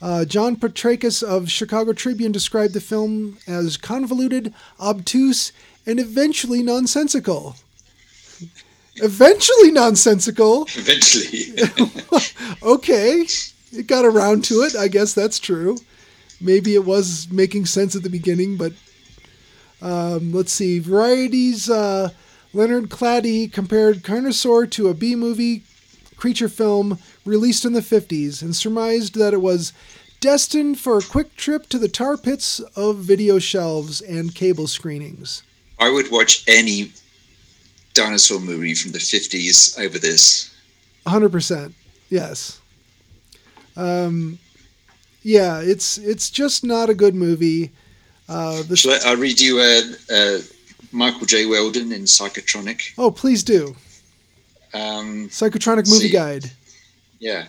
Uh, 0.00 0.24
John 0.24 0.56
Petrakis 0.56 1.22
of 1.22 1.50
Chicago 1.50 1.92
Tribune 1.92 2.32
described 2.32 2.74
the 2.74 2.80
film 2.80 3.38
as 3.46 3.76
convoluted, 3.76 4.54
obtuse, 4.80 5.52
and 5.86 5.98
eventually 5.98 6.62
nonsensical. 6.62 7.56
Eventually 8.96 9.70
nonsensical. 9.70 10.66
Eventually. 10.74 11.54
okay, 12.62 13.26
it 13.72 13.86
got 13.86 14.04
around 14.04 14.44
to 14.44 14.62
it. 14.62 14.76
I 14.76 14.88
guess 14.88 15.14
that's 15.14 15.38
true. 15.38 15.78
Maybe 16.40 16.74
it 16.74 16.84
was 16.84 17.28
making 17.30 17.66
sense 17.66 17.96
at 17.96 18.02
the 18.02 18.10
beginning, 18.10 18.56
but 18.56 18.72
um, 19.82 20.32
let's 20.32 20.52
see. 20.52 20.78
Variety's 20.78 21.68
uh, 21.68 22.10
Leonard 22.52 22.88
Klady 22.88 23.52
compared 23.52 24.02
Carnosaur 24.02 24.70
to 24.70 24.88
a 24.88 24.94
B 24.94 25.14
movie 25.14 25.62
creature 26.16 26.48
film 26.48 26.98
released 27.24 27.64
in 27.64 27.72
the 27.72 27.80
50s 27.80 28.42
and 28.42 28.56
surmised 28.56 29.14
that 29.14 29.34
it 29.34 29.40
was 29.40 29.72
destined 30.20 30.78
for 30.78 30.98
a 30.98 31.02
quick 31.02 31.36
trip 31.36 31.68
to 31.68 31.78
the 31.78 31.88
tar 31.88 32.16
pits 32.16 32.58
of 32.74 32.96
video 32.96 33.38
shelves 33.38 34.00
and 34.00 34.34
cable 34.34 34.66
screenings. 34.66 35.42
I 35.78 35.90
would 35.90 36.10
watch 36.10 36.44
any 36.48 36.92
dinosaur 37.94 38.40
movie 38.40 38.74
from 38.74 38.92
the 38.92 38.98
50s 38.98 39.78
over 39.78 39.98
this. 39.98 40.54
100%. 41.06 41.72
Yes. 42.10 42.60
Um, 43.76 44.38
yeah, 45.22 45.60
it's 45.60 45.98
it's 45.98 46.30
just 46.30 46.64
not 46.64 46.90
a 46.90 46.94
good 46.94 47.14
movie. 47.14 47.70
Uh, 48.28 48.62
the, 48.62 48.76
Shall 48.76 48.92
I, 48.92 48.98
I'll 49.10 49.16
read 49.16 49.40
you 49.40 49.58
uh, 49.58 49.80
uh, 50.12 50.38
Michael 50.92 51.26
J. 51.26 51.46
Weldon 51.46 51.92
in 51.92 52.02
Psychotronic. 52.02 52.92
oh, 52.98 53.10
please 53.10 53.42
do. 53.42 53.76
Um, 54.74 55.28
Psychotronic 55.28 55.88
movie 55.88 56.08
See. 56.08 56.10
guide. 56.10 56.50
yeah. 57.20 57.46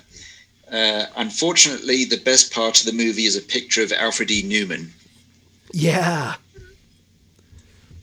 Uh, 0.72 1.06
unfortunately, 1.18 2.06
the 2.06 2.18
best 2.20 2.54
part 2.54 2.80
of 2.80 2.86
the 2.86 2.94
movie 2.94 3.26
is 3.26 3.36
a 3.36 3.42
picture 3.42 3.82
of 3.82 3.92
Alfred 3.92 4.30
E. 4.30 4.44
Neuman. 4.44 4.90
Yeah. 5.74 6.36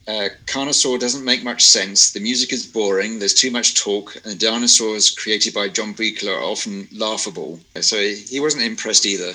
Uh, 0.08 0.28
Carnosaur 0.46 0.98
doesn't 0.98 1.24
make 1.24 1.44
much 1.44 1.64
sense. 1.64 2.12
The 2.12 2.20
music 2.20 2.52
is 2.52 2.66
boring. 2.66 3.18
There's 3.20 3.34
too 3.34 3.50
much 3.52 3.74
talk, 3.80 4.16
and 4.16 4.24
the 4.24 4.34
dinosaurs 4.34 5.10
created 5.10 5.54
by 5.54 5.68
John 5.68 5.94
Buechler 5.94 6.36
are 6.36 6.42
often 6.42 6.88
laughable. 6.92 7.60
So 7.80 7.96
he 7.98 8.40
wasn't 8.40 8.64
impressed 8.64 9.06
either. 9.06 9.32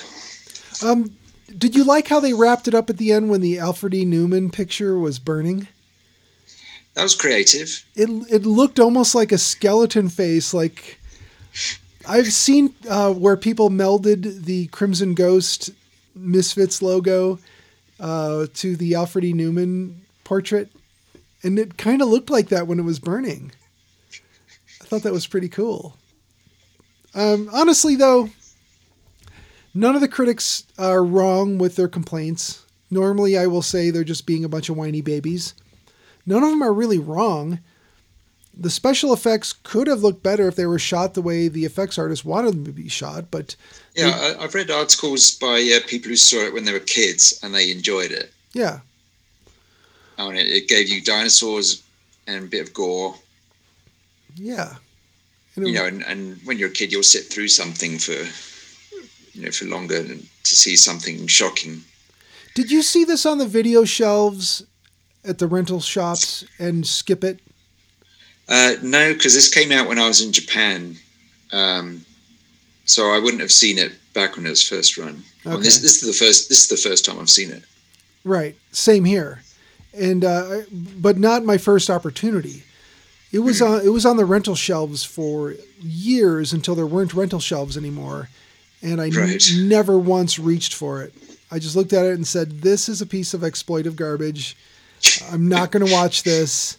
Um, 0.82 1.16
did 1.56 1.74
you 1.74 1.84
like 1.84 2.08
how 2.08 2.20
they 2.20 2.32
wrapped 2.34 2.68
it 2.68 2.74
up 2.74 2.88
at 2.90 2.98
the 2.98 3.12
end 3.12 3.30
when 3.30 3.40
the 3.40 3.58
Alfred 3.58 3.94
E. 3.94 4.04
Neuman 4.04 4.52
picture 4.52 4.98
was 4.98 5.18
burning? 5.18 5.68
That 6.94 7.02
was 7.04 7.14
creative. 7.14 7.84
It 7.94 8.08
it 8.30 8.44
looked 8.44 8.78
almost 8.78 9.14
like 9.14 9.32
a 9.32 9.38
skeleton 9.38 10.08
face. 10.08 10.52
Like 10.52 10.98
I've 12.06 12.32
seen 12.32 12.74
uh, 12.88 13.12
where 13.12 13.36
people 13.36 13.70
melded 13.70 14.44
the 14.44 14.66
Crimson 14.68 15.14
Ghost 15.14 15.70
Misfits 16.14 16.82
logo 16.82 17.38
uh, 17.98 18.46
to 18.54 18.76
the 18.76 18.94
Alfred 18.94 19.24
E. 19.24 19.32
Neuman 19.32 19.94
portrait, 20.24 20.68
and 21.42 21.58
it 21.58 21.78
kind 21.78 22.02
of 22.02 22.08
looked 22.08 22.30
like 22.30 22.48
that 22.48 22.66
when 22.66 22.78
it 22.78 22.84
was 22.84 22.98
burning. 22.98 23.52
I 24.80 24.84
thought 24.84 25.02
that 25.02 25.12
was 25.12 25.26
pretty 25.26 25.48
cool. 25.48 25.96
Um, 27.14 27.48
honestly, 27.52 27.96
though, 27.96 28.28
none 29.72 29.94
of 29.94 30.00
the 30.00 30.08
critics 30.08 30.64
are 30.78 31.04
wrong 31.04 31.56
with 31.56 31.76
their 31.76 31.88
complaints. 31.88 32.64
Normally, 32.90 33.38
I 33.38 33.46
will 33.46 33.62
say 33.62 33.90
they're 33.90 34.04
just 34.04 34.26
being 34.26 34.44
a 34.44 34.48
bunch 34.48 34.68
of 34.68 34.76
whiny 34.76 35.00
babies. 35.00 35.54
None 36.26 36.42
of 36.42 36.50
them 36.50 36.62
are 36.62 36.72
really 36.72 36.98
wrong. 36.98 37.58
The 38.54 38.70
special 38.70 39.12
effects 39.12 39.52
could 39.52 39.86
have 39.86 40.02
looked 40.02 40.22
better 40.22 40.46
if 40.46 40.56
they 40.56 40.66
were 40.66 40.78
shot 40.78 41.14
the 41.14 41.22
way 41.22 41.48
the 41.48 41.64
effects 41.64 41.98
artist 41.98 42.24
wanted 42.24 42.52
them 42.52 42.64
to 42.66 42.72
be 42.72 42.88
shot, 42.88 43.30
but 43.30 43.56
Yeah, 43.96 44.10
I, 44.38 44.44
I've 44.44 44.54
read 44.54 44.70
articles 44.70 45.30
by 45.32 45.60
uh, 45.74 45.86
people 45.88 46.10
who 46.10 46.16
saw 46.16 46.36
it 46.44 46.52
when 46.52 46.64
they 46.64 46.72
were 46.72 46.78
kids 46.80 47.40
and 47.42 47.54
they 47.54 47.72
enjoyed 47.72 48.10
it. 48.12 48.32
yeah, 48.52 48.80
I 50.18 50.26
mean, 50.26 50.36
it, 50.36 50.46
it 50.48 50.68
gave 50.68 50.88
you 50.88 51.00
dinosaurs 51.00 51.82
and 52.26 52.44
a 52.44 52.46
bit 52.46 52.68
of 52.68 52.74
gore. 52.74 53.14
yeah. 54.36 54.74
And 55.56 55.66
You 55.66 55.74
know, 55.74 55.86
and, 55.86 56.02
and 56.04 56.38
when 56.44 56.58
you're 56.58 56.70
a 56.70 56.72
kid, 56.72 56.92
you'll 56.92 57.02
sit 57.02 57.24
through 57.26 57.48
something 57.48 57.98
for 57.98 58.12
you 59.34 59.44
know 59.44 59.50
for 59.50 59.64
longer 59.66 60.02
to 60.02 60.54
see 60.56 60.76
something 60.76 61.26
shocking. 61.26 61.82
Did 62.54 62.70
you 62.70 62.82
see 62.82 63.04
this 63.04 63.26
on 63.26 63.36
the 63.38 63.46
video 63.46 63.84
shelves 63.84 64.64
at 65.24 65.38
the 65.38 65.46
rental 65.46 65.80
shops 65.80 66.44
and 66.58 66.86
skip 66.86 67.24
it? 67.24 67.40
Uh, 68.48 68.74
no, 68.82 69.12
because 69.14 69.34
this 69.34 69.52
came 69.52 69.72
out 69.72 69.88
when 69.88 69.98
I 69.98 70.06
was 70.08 70.20
in 70.24 70.32
Japan, 70.32 70.96
um, 71.52 72.04
so 72.84 73.12
I 73.12 73.18
wouldn't 73.18 73.40
have 73.40 73.52
seen 73.52 73.78
it 73.78 73.92
back 74.14 74.36
when 74.36 74.46
it 74.46 74.50
was 74.50 74.66
first 74.66 74.98
run. 74.98 75.22
Well, 75.44 75.58
this, 75.58 75.78
this 75.80 76.02
is 76.02 76.06
the 76.06 76.24
first. 76.24 76.48
This 76.48 76.62
is 76.62 76.68
the 76.68 76.88
first 76.88 77.04
time 77.04 77.18
I've 77.18 77.30
seen 77.30 77.50
it. 77.50 77.62
Right. 78.24 78.56
Same 78.72 79.04
here. 79.04 79.42
And 79.94 80.24
uh, 80.24 80.62
but 80.70 81.18
not 81.18 81.44
my 81.44 81.58
first 81.58 81.90
opportunity. 81.90 82.62
It 83.32 83.38
was 83.40 83.62
on 83.62 83.80
it 83.84 83.88
was 83.90 84.04
on 84.04 84.16
the 84.16 84.24
rental 84.24 84.54
shelves 84.54 85.04
for 85.04 85.54
years 85.80 86.52
until 86.52 86.74
there 86.74 86.86
weren't 86.86 87.14
rental 87.14 87.40
shelves 87.40 87.76
anymore, 87.76 88.28
and 88.82 89.00
I 89.00 89.08
Right. 89.08 89.42
never 89.56 89.98
once 89.98 90.38
reached 90.38 90.74
for 90.74 91.02
it. 91.02 91.14
I 91.50 91.58
just 91.58 91.76
looked 91.76 91.92
at 91.92 92.04
it 92.06 92.14
and 92.14 92.26
said, 92.26 92.62
"This 92.62 92.88
is 92.88 93.00
a 93.00 93.06
piece 93.06 93.32
of 93.34 93.40
exploitive 93.42 93.96
garbage. 93.96 94.56
I'm 95.30 95.48
not 95.48 95.70
going 95.70 95.86
to 95.86 95.92
watch 95.92 96.22
this." 96.22 96.76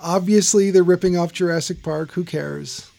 Obviously, 0.00 0.70
they're 0.70 0.82
ripping 0.82 1.16
off 1.16 1.32
Jurassic 1.32 1.82
Park. 1.82 2.12
Who 2.12 2.24
cares? 2.24 2.90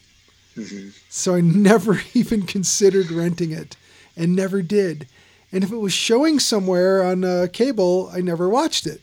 Mhm. 0.56 0.92
So 1.08 1.34
I 1.34 1.40
never 1.40 2.00
even 2.14 2.42
considered 2.42 3.10
renting 3.10 3.52
it. 3.52 3.76
and 4.16 4.34
never 4.34 4.62
did. 4.62 5.06
And 5.52 5.62
if 5.64 5.70
it 5.72 5.76
was 5.78 5.92
showing 5.92 6.38
somewhere 6.40 7.02
on 7.04 7.24
uh, 7.24 7.46
cable, 7.52 8.10
I 8.12 8.20
never 8.20 8.48
watched 8.48 8.86
it. 8.86 9.00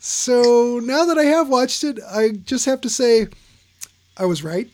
So 0.00 0.80
now 0.82 1.04
that 1.06 1.18
I 1.18 1.24
have 1.24 1.48
watched 1.48 1.84
it, 1.84 1.98
I 2.10 2.30
just 2.30 2.66
have 2.66 2.80
to 2.82 2.90
say 2.90 3.28
I 4.16 4.26
was 4.26 4.42
right. 4.44 4.68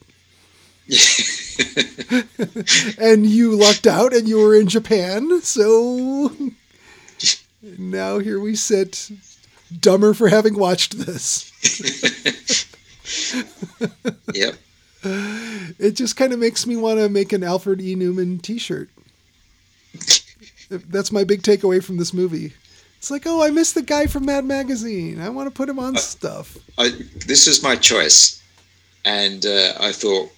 and 2.98 3.26
you 3.26 3.56
lucked 3.56 3.86
out 3.86 4.12
and 4.12 4.28
you 4.28 4.38
were 4.38 4.54
in 4.54 4.68
Japan. 4.68 5.40
So 5.42 6.30
now 7.78 8.18
here 8.18 8.40
we 8.40 8.54
sit, 8.56 9.10
dumber 9.80 10.14
for 10.14 10.28
having 10.28 10.58
watched 10.58 10.98
this. 10.98 11.50
yep. 14.34 14.54
It 15.78 15.92
just 15.92 16.16
kind 16.16 16.32
of 16.32 16.38
makes 16.38 16.66
me 16.66 16.76
want 16.76 16.98
to 16.98 17.08
make 17.08 17.32
an 17.32 17.44
Alfred 17.44 17.80
E. 17.80 17.94
Neuman 17.94 18.40
t 18.40 18.58
shirt. 18.58 18.88
That's 20.70 21.12
my 21.12 21.24
big 21.24 21.42
takeaway 21.42 21.82
from 21.84 21.98
this 21.98 22.14
movie. 22.14 22.52
It's 22.98 23.10
like, 23.10 23.26
oh, 23.26 23.42
I 23.42 23.50
miss 23.50 23.72
the 23.72 23.82
guy 23.82 24.06
from 24.06 24.24
Mad 24.24 24.46
Magazine. 24.46 25.20
I 25.20 25.28
want 25.28 25.46
to 25.46 25.54
put 25.54 25.68
him 25.68 25.78
on 25.78 25.96
uh, 25.96 26.00
stuff. 26.00 26.56
I, 26.78 26.88
this 27.26 27.46
was 27.46 27.62
my 27.62 27.76
choice. 27.76 28.42
And 29.04 29.44
uh, 29.44 29.74
I 29.78 29.92
thought, 29.92 30.32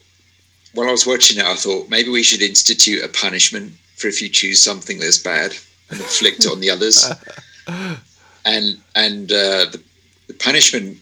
while 0.75 0.89
I 0.89 0.91
was 0.91 1.07
watching 1.07 1.39
it, 1.39 1.45
I 1.45 1.55
thought 1.55 1.89
maybe 1.89 2.11
we 2.11 2.25
should 2.25 2.43
institute 2.43 3.05
a 3.05 3.09
punishment 3.09 3.73
for 3.95 4.09
if 4.09 4.21
you 4.21 4.29
choose 4.29 4.61
something 4.61 4.99
that's 4.99 5.19
bad 5.19 5.57
and 5.91 6.01
inflict 6.01 6.45
it 6.45 6.51
on 6.51 6.59
the 6.59 6.71
others. 6.71 7.07
and 8.47 8.81
and 8.95 9.31
uh, 9.31 9.67
the, 9.73 9.83
the, 10.29 10.35
punishment 10.35 10.99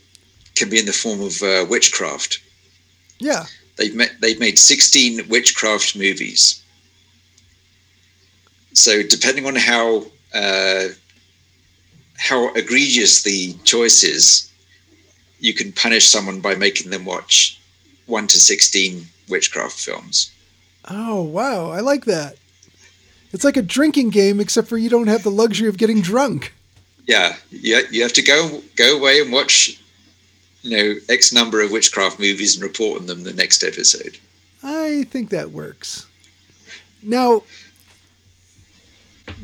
can 0.57 0.71
be 0.71 0.79
in 0.79 0.87
the 0.87 0.93
form 0.93 1.21
of 1.21 1.41
uh, 1.43 1.67
witchcraft. 1.69 2.41
Yeah, 3.21 3.45
they've 3.77 3.95
met, 3.95 4.13
they've 4.21 4.41
made 4.41 4.59
sixteen 4.59 5.29
witchcraft 5.29 5.95
movies. 5.95 6.61
So 8.73 9.03
depending 9.05 9.47
on 9.47 9.55
how 9.55 10.07
uh, 10.35 10.89
how 12.17 12.53
egregious 12.55 13.23
the 13.23 13.53
choice 13.65 14.03
is, 14.03 14.51
you 15.39 15.55
can 15.55 15.71
punish 15.71 16.07
someone 16.07 16.41
by 16.41 16.55
making 16.57 16.91
them 16.91 17.05
watch 17.05 17.61
one 18.07 18.27
to 18.29 18.41
sixteen 18.41 19.07
witchcraft 19.29 19.79
films. 19.79 20.31
Oh 20.91 21.23
wow, 21.23 21.71
I 21.71 21.81
like 21.81 22.07
that. 22.07 22.37
It's 23.33 23.45
like 23.45 23.57
a 23.57 23.63
drinking 23.63 24.11
game, 24.11 24.41
except 24.41 24.69
for 24.69 24.79
you 24.79 24.89
don't 24.89 25.09
have 25.09 25.25
the 25.25 25.31
luxury 25.31 25.69
of 25.69 25.77
getting 25.77 26.01
drunk. 26.01 26.55
Yeah, 27.07 27.37
you, 27.51 27.83
you 27.91 28.03
have 28.03 28.13
to 28.15 28.23
go 28.23 28.63
go 28.77 28.97
away 28.97 29.21
and 29.21 29.31
watch, 29.33 29.81
you 30.63 30.77
know, 30.77 30.95
X 31.09 31.33
number 31.33 31.61
of 31.61 31.71
witchcraft 31.71 32.19
movies 32.19 32.55
and 32.55 32.63
report 32.63 33.01
on 33.01 33.07
them 33.07 33.25
the 33.25 33.33
next 33.33 33.63
episode. 33.63 34.19
I 34.63 35.05
think 35.11 35.31
that 35.31 35.51
works. 35.51 36.07
Now, 37.03 37.43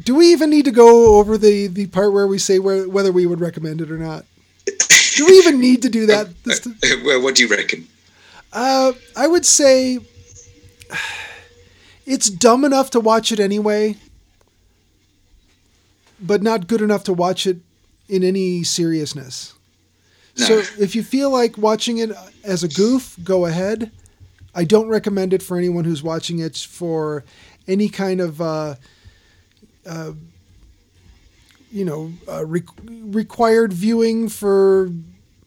do 0.05 0.15
we 0.15 0.33
even 0.33 0.49
need 0.49 0.65
to 0.65 0.71
go 0.71 1.19
over 1.19 1.37
the 1.37 1.67
the 1.67 1.87
part 1.87 2.13
where 2.13 2.27
we 2.27 2.39
say 2.39 2.59
where, 2.59 2.89
whether 2.89 3.13
we 3.13 3.27
would 3.27 3.41
recommend 3.41 3.81
it 3.81 3.91
or 3.91 3.99
not? 3.99 4.25
Do 5.17 5.27
we 5.27 5.33
even 5.39 5.61
need 5.61 5.83
to 5.83 5.91
do 5.91 6.07
that? 6.07 6.29
well, 7.05 7.23
what 7.23 7.35
do 7.35 7.43
you 7.43 7.49
reckon? 7.49 7.87
Uh, 8.53 8.93
I 9.17 9.27
would 9.27 9.45
say 9.45 9.99
it's 12.07 12.31
dumb 12.31 12.65
enough 12.65 12.91
to 12.91 13.01
watch 13.01 13.33
it 13.33 13.41
anyway, 13.41 13.97
but 16.21 16.43
not 16.43 16.67
good 16.67 16.81
enough 16.81 17.05
to 17.05 17.13
watch 17.13 17.47
it 17.47 17.59
in 18.09 18.25
any 18.25 18.63
seriousness. 18.63 19.55
No. 20.39 20.45
So 20.45 20.83
if 20.83 20.95
you 20.95 21.03
feel 21.03 21.31
like 21.31 21.59
watching 21.59 21.99
it 21.99 22.11
as 22.45 22.63
a 22.63 22.69
goof, 22.69 23.17
go 23.23 23.47
ahead. 23.47 23.91
I 24.55 24.65
don't 24.65 24.89
recommend 24.89 25.33
it 25.33 25.43
for 25.43 25.57
anyone 25.57 25.85
who's 25.85 26.03
watching 26.03 26.41
it 26.41 26.57
for 26.57 27.25
any 27.69 27.89
kind 27.89 28.21
of, 28.21 28.41
uh, 28.41 28.75
uh, 29.87 30.13
you 31.71 31.85
know, 31.85 32.13
uh, 32.29 32.45
re- 32.45 32.63
required 32.85 33.73
viewing 33.73 34.29
for 34.29 34.91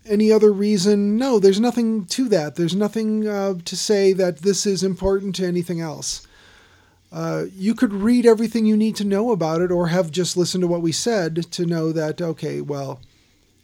any 0.05 0.31
other 0.31 0.51
reason. 0.51 1.17
No, 1.17 1.39
there's 1.39 1.59
nothing 1.59 2.05
to 2.05 2.29
that. 2.29 2.55
There's 2.55 2.75
nothing 2.75 3.27
uh, 3.27 3.55
to 3.65 3.75
say 3.75 4.13
that 4.13 4.39
this 4.39 4.65
is 4.65 4.83
important 4.83 5.35
to 5.35 5.45
anything 5.45 5.81
else. 5.81 6.25
Uh, 7.14 7.45
you 7.56 7.76
could 7.76 7.94
read 7.94 8.26
everything 8.26 8.65
you 8.65 8.76
need 8.76 8.95
to 8.95 9.06
know 9.06 9.31
about 9.31 9.61
it 9.61 9.72
or 9.72 9.88
have 9.88 10.10
just 10.10 10.35
listened 10.35 10.64
to 10.64 10.68
what 10.68 10.81
we 10.81 10.91
said 10.91 11.52
to 11.52 11.64
know 11.64 11.91
that, 11.91 12.19
okay, 12.19 12.60
well, 12.60 12.99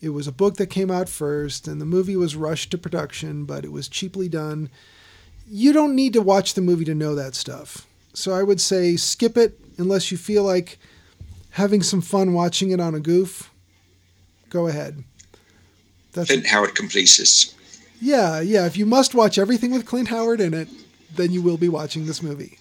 it 0.02 0.10
was 0.10 0.28
a 0.28 0.32
book 0.32 0.58
that 0.58 0.68
came 0.68 0.92
out 0.92 1.10
first 1.10 1.68
and 1.68 1.82
the 1.82 1.86
movie 1.86 2.16
was 2.16 2.36
rushed 2.36 2.70
to 2.70 2.78
production, 2.78 3.46
but 3.46 3.66
it 3.66 3.72
was 3.72 3.90
cheaply 3.90 4.30
done. 4.30 4.70
You 5.50 5.74
don't 5.74 5.96
need 5.96 6.14
to 6.14 6.22
watch 6.22 6.54
the 6.54 6.62
movie 6.62 6.86
to 6.86 6.94
know 6.94 7.16
that 7.16 7.34
stuff. 7.34 7.88
So 8.14 8.34
I 8.34 8.44
would 8.44 8.62
say 8.62 8.96
skip 8.96 9.36
it 9.36 9.60
unless 9.80 10.12
you 10.12 10.18
feel 10.18 10.44
like 10.44 10.78
having 11.52 11.82
some 11.82 12.02
fun 12.02 12.34
watching 12.34 12.70
it 12.70 12.80
on 12.80 12.94
a 12.94 13.00
goof. 13.00 13.52
Go 14.50 14.68
ahead. 14.68 15.04
That's 16.14 16.28
Clint 16.30 16.46
Howard 16.46 16.76
completist. 16.76 17.56
Yeah, 18.00 18.42
yeah. 18.42 18.68
If 18.68 18.78
you 18.78 18.86
must 18.86 19.16
watch 19.16 19.40
everything 19.40 19.72
with 19.72 19.88
Clint 19.88 20.10
Howard 20.10 20.40
in 20.40 20.54
it, 20.54 20.70
then 21.16 21.32
you 21.32 21.42
will 21.42 21.58
be 21.58 21.68
watching 21.68 22.06
this 22.06 22.22
movie. 22.22 22.60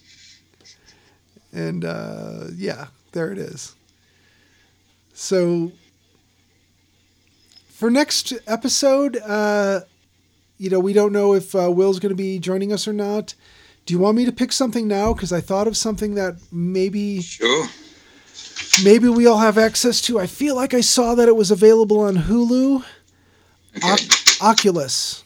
And 1.53 1.83
uh, 1.85 2.45
yeah, 2.55 2.87
there 3.11 3.31
it 3.31 3.37
is. 3.37 3.75
So 5.13 5.71
for 7.69 7.89
next 7.89 8.33
episode, 8.47 9.17
uh, 9.17 9.81
you 10.57 10.69
know, 10.69 10.79
we 10.79 10.93
don't 10.93 11.13
know 11.13 11.33
if 11.33 11.55
uh, 11.55 11.71
Will's 11.71 11.99
going 11.99 12.11
to 12.11 12.15
be 12.15 12.39
joining 12.39 12.71
us 12.73 12.87
or 12.87 12.93
not. 12.93 13.33
Do 13.85 13.93
you 13.93 13.99
want 13.99 14.17
me 14.17 14.25
to 14.25 14.31
pick 14.31 14.51
something 14.51 14.87
now? 14.87 15.13
Because 15.13 15.31
I 15.33 15.41
thought 15.41 15.67
of 15.67 15.75
something 15.75 16.15
that 16.15 16.35
maybe. 16.51 17.21
Sure. 17.21 17.67
Maybe 18.83 19.09
we 19.09 19.25
all 19.25 19.39
have 19.39 19.57
access 19.57 19.99
to. 20.01 20.19
I 20.19 20.27
feel 20.27 20.55
like 20.55 20.73
I 20.73 20.81
saw 20.81 21.15
that 21.15 21.27
it 21.27 21.35
was 21.35 21.49
available 21.51 21.99
on 22.01 22.15
Hulu. 22.15 22.83
Okay. 23.77 23.87
O- 24.41 24.47
Oculus. 24.49 25.23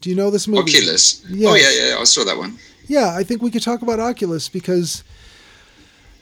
Do 0.00 0.10
you 0.10 0.16
know 0.16 0.30
this 0.30 0.48
movie? 0.48 0.70
Oculus. 0.70 1.24
Yes. 1.28 1.50
Oh 1.50 1.54
yeah, 1.54 1.88
yeah, 1.94 2.00
I 2.00 2.04
saw 2.04 2.24
that 2.24 2.36
one. 2.36 2.58
Yeah, 2.86 3.14
I 3.14 3.24
think 3.24 3.42
we 3.42 3.50
could 3.50 3.62
talk 3.62 3.82
about 3.82 4.00
Oculus 4.00 4.48
because 4.48 5.02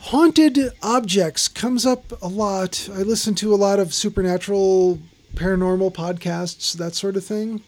haunted 0.01 0.73
objects 0.83 1.49
comes 1.49 1.85
up 1.85 2.21
a 2.23 2.29
lot. 2.29 2.89
I 2.93 2.99
listen 3.03 3.35
to 3.37 3.55
a 3.55 3.57
lot 3.57 3.79
of 3.79 3.93
supernatural, 3.93 4.99
paranormal 5.35 5.93
podcasts, 5.93 6.73
that 6.75 6.95
sort 6.95 7.17
of 7.17 7.25
thing. 7.25 7.63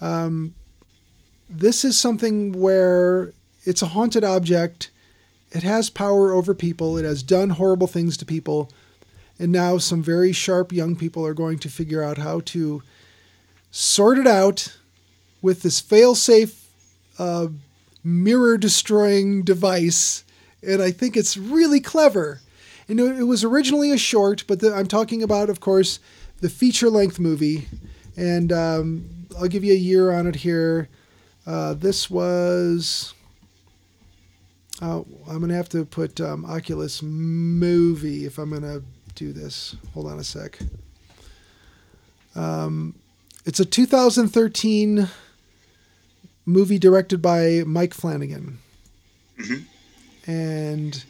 Um, 0.00 0.54
this 1.48 1.84
is 1.84 1.98
something 1.98 2.52
where 2.52 3.32
it's 3.64 3.82
a 3.82 3.86
haunted 3.86 4.24
object. 4.24 4.90
It 5.52 5.62
has 5.62 5.90
power 5.90 6.32
over 6.32 6.54
people. 6.54 6.96
It 6.96 7.04
has 7.04 7.22
done 7.22 7.50
horrible 7.50 7.86
things 7.86 8.16
to 8.18 8.24
people. 8.24 8.70
And 9.38 9.50
now 9.50 9.78
some 9.78 10.02
very 10.02 10.32
sharp 10.32 10.72
young 10.72 10.96
people 10.96 11.26
are 11.26 11.34
going 11.34 11.58
to 11.60 11.68
figure 11.68 12.02
out 12.02 12.18
how 12.18 12.40
to 12.46 12.82
sort 13.70 14.18
it 14.18 14.26
out 14.26 14.76
with 15.42 15.62
this 15.62 15.80
fail-safe 15.80 16.68
uh, 17.18 17.48
mirror 18.04 18.58
destroying 18.58 19.42
device 19.42 20.24
and 20.66 20.82
i 20.82 20.90
think 20.90 21.16
it's 21.16 21.36
really 21.36 21.80
clever. 21.80 22.40
And 22.88 22.98
it 22.98 23.22
was 23.22 23.44
originally 23.44 23.92
a 23.92 23.98
short 23.98 24.44
but 24.46 24.60
the, 24.60 24.74
i'm 24.74 24.86
talking 24.86 25.22
about 25.22 25.48
of 25.50 25.60
course 25.60 26.00
the 26.40 26.48
feature-length 26.48 27.18
movie. 27.18 27.68
And 28.16 28.52
um, 28.52 29.08
i'll 29.38 29.48
give 29.48 29.64
you 29.64 29.72
a 29.72 29.76
year 29.76 30.10
on 30.10 30.26
it 30.26 30.36
here. 30.36 30.88
Uh, 31.46 31.74
this 31.74 32.10
was 32.10 33.14
uh, 34.82 35.02
i'm 35.28 35.38
going 35.38 35.48
to 35.48 35.54
have 35.54 35.68
to 35.70 35.84
put 35.84 36.20
um, 36.20 36.44
oculus 36.44 37.02
movie 37.02 38.26
if 38.26 38.38
i'm 38.38 38.50
going 38.50 38.62
to 38.62 38.82
do 39.14 39.32
this. 39.32 39.76
Hold 39.92 40.06
on 40.06 40.18
a 40.18 40.24
sec. 40.24 40.58
Um, 42.34 42.94
it's 43.44 43.60
a 43.60 43.64
2013 43.64 45.08
movie 46.46 46.78
directed 46.78 47.20
by 47.20 47.62
Mike 47.66 47.94
Flanagan. 47.94 48.58
Mm-hmm. 49.38 49.64
And 50.26 51.04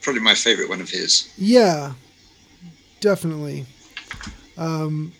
probably 0.00 0.20
my 0.20 0.34
favorite 0.34 0.68
one 0.68 0.80
of 0.80 0.90
his. 0.90 1.32
Yeah, 1.38 1.92
definitely. 3.00 3.66
Um, 4.56 5.12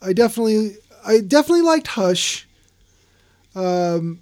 I 0.00 0.12
definitely, 0.12 0.76
I 1.04 1.20
definitely 1.20 1.62
liked 1.62 1.88
Hush. 1.88 2.46
Um, 3.54 4.20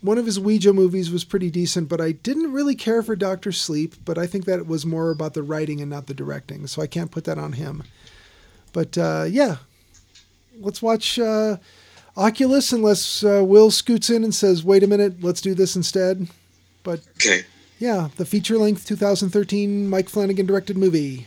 one 0.00 0.18
of 0.18 0.26
his 0.26 0.38
Ouija 0.38 0.72
movies 0.72 1.10
was 1.10 1.24
pretty 1.24 1.50
decent, 1.50 1.88
but 1.88 2.00
I 2.00 2.12
didn't 2.12 2.52
really 2.52 2.74
care 2.74 3.02
for 3.02 3.16
Doctor 3.16 3.50
Sleep. 3.52 3.94
But 4.04 4.18
I 4.18 4.26
think 4.26 4.44
that 4.44 4.66
was 4.66 4.86
more 4.86 5.10
about 5.10 5.34
the 5.34 5.42
writing 5.42 5.80
and 5.80 5.90
not 5.90 6.06
the 6.06 6.14
directing, 6.14 6.66
so 6.66 6.82
I 6.82 6.86
can't 6.86 7.10
put 7.10 7.24
that 7.24 7.38
on 7.38 7.52
him. 7.52 7.82
But 8.72 8.96
uh, 8.96 9.26
yeah, 9.28 9.56
let's 10.60 10.82
watch 10.82 11.18
uh, 11.18 11.56
Oculus 12.16 12.72
unless 12.72 13.22
uh, 13.22 13.42
Will 13.44 13.70
scoots 13.70 14.10
in 14.10 14.24
and 14.24 14.34
says, 14.34 14.64
"Wait 14.64 14.82
a 14.82 14.86
minute, 14.86 15.22
let's 15.22 15.40
do 15.40 15.54
this 15.54 15.76
instead." 15.76 16.28
But 16.82 17.00
okay, 17.16 17.44
yeah, 17.78 18.08
the 18.16 18.24
feature-length 18.24 18.86
2013 18.86 19.88
Mike 19.88 20.08
Flanagan 20.08 20.46
directed 20.46 20.76
movie. 20.78 21.26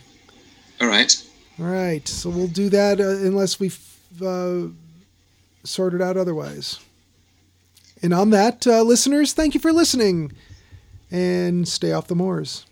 All 0.80 0.88
right. 0.88 1.14
All 1.58 1.66
right. 1.66 2.06
So 2.08 2.30
we'll 2.30 2.48
do 2.48 2.68
that 2.70 3.00
uh, 3.00 3.08
unless 3.08 3.60
we 3.60 3.70
uh, 4.24 4.68
sort 5.62 5.94
it 5.94 6.00
out 6.00 6.16
otherwise. 6.16 6.80
And 8.02 8.14
on 8.14 8.30
that, 8.30 8.66
uh, 8.66 8.82
listeners, 8.82 9.34
thank 9.34 9.52
you 9.54 9.60
for 9.60 9.72
listening. 9.72 10.32
and 11.12 11.66
stay 11.68 11.92
off 11.92 12.06
the 12.06 12.14
moors. 12.14 12.64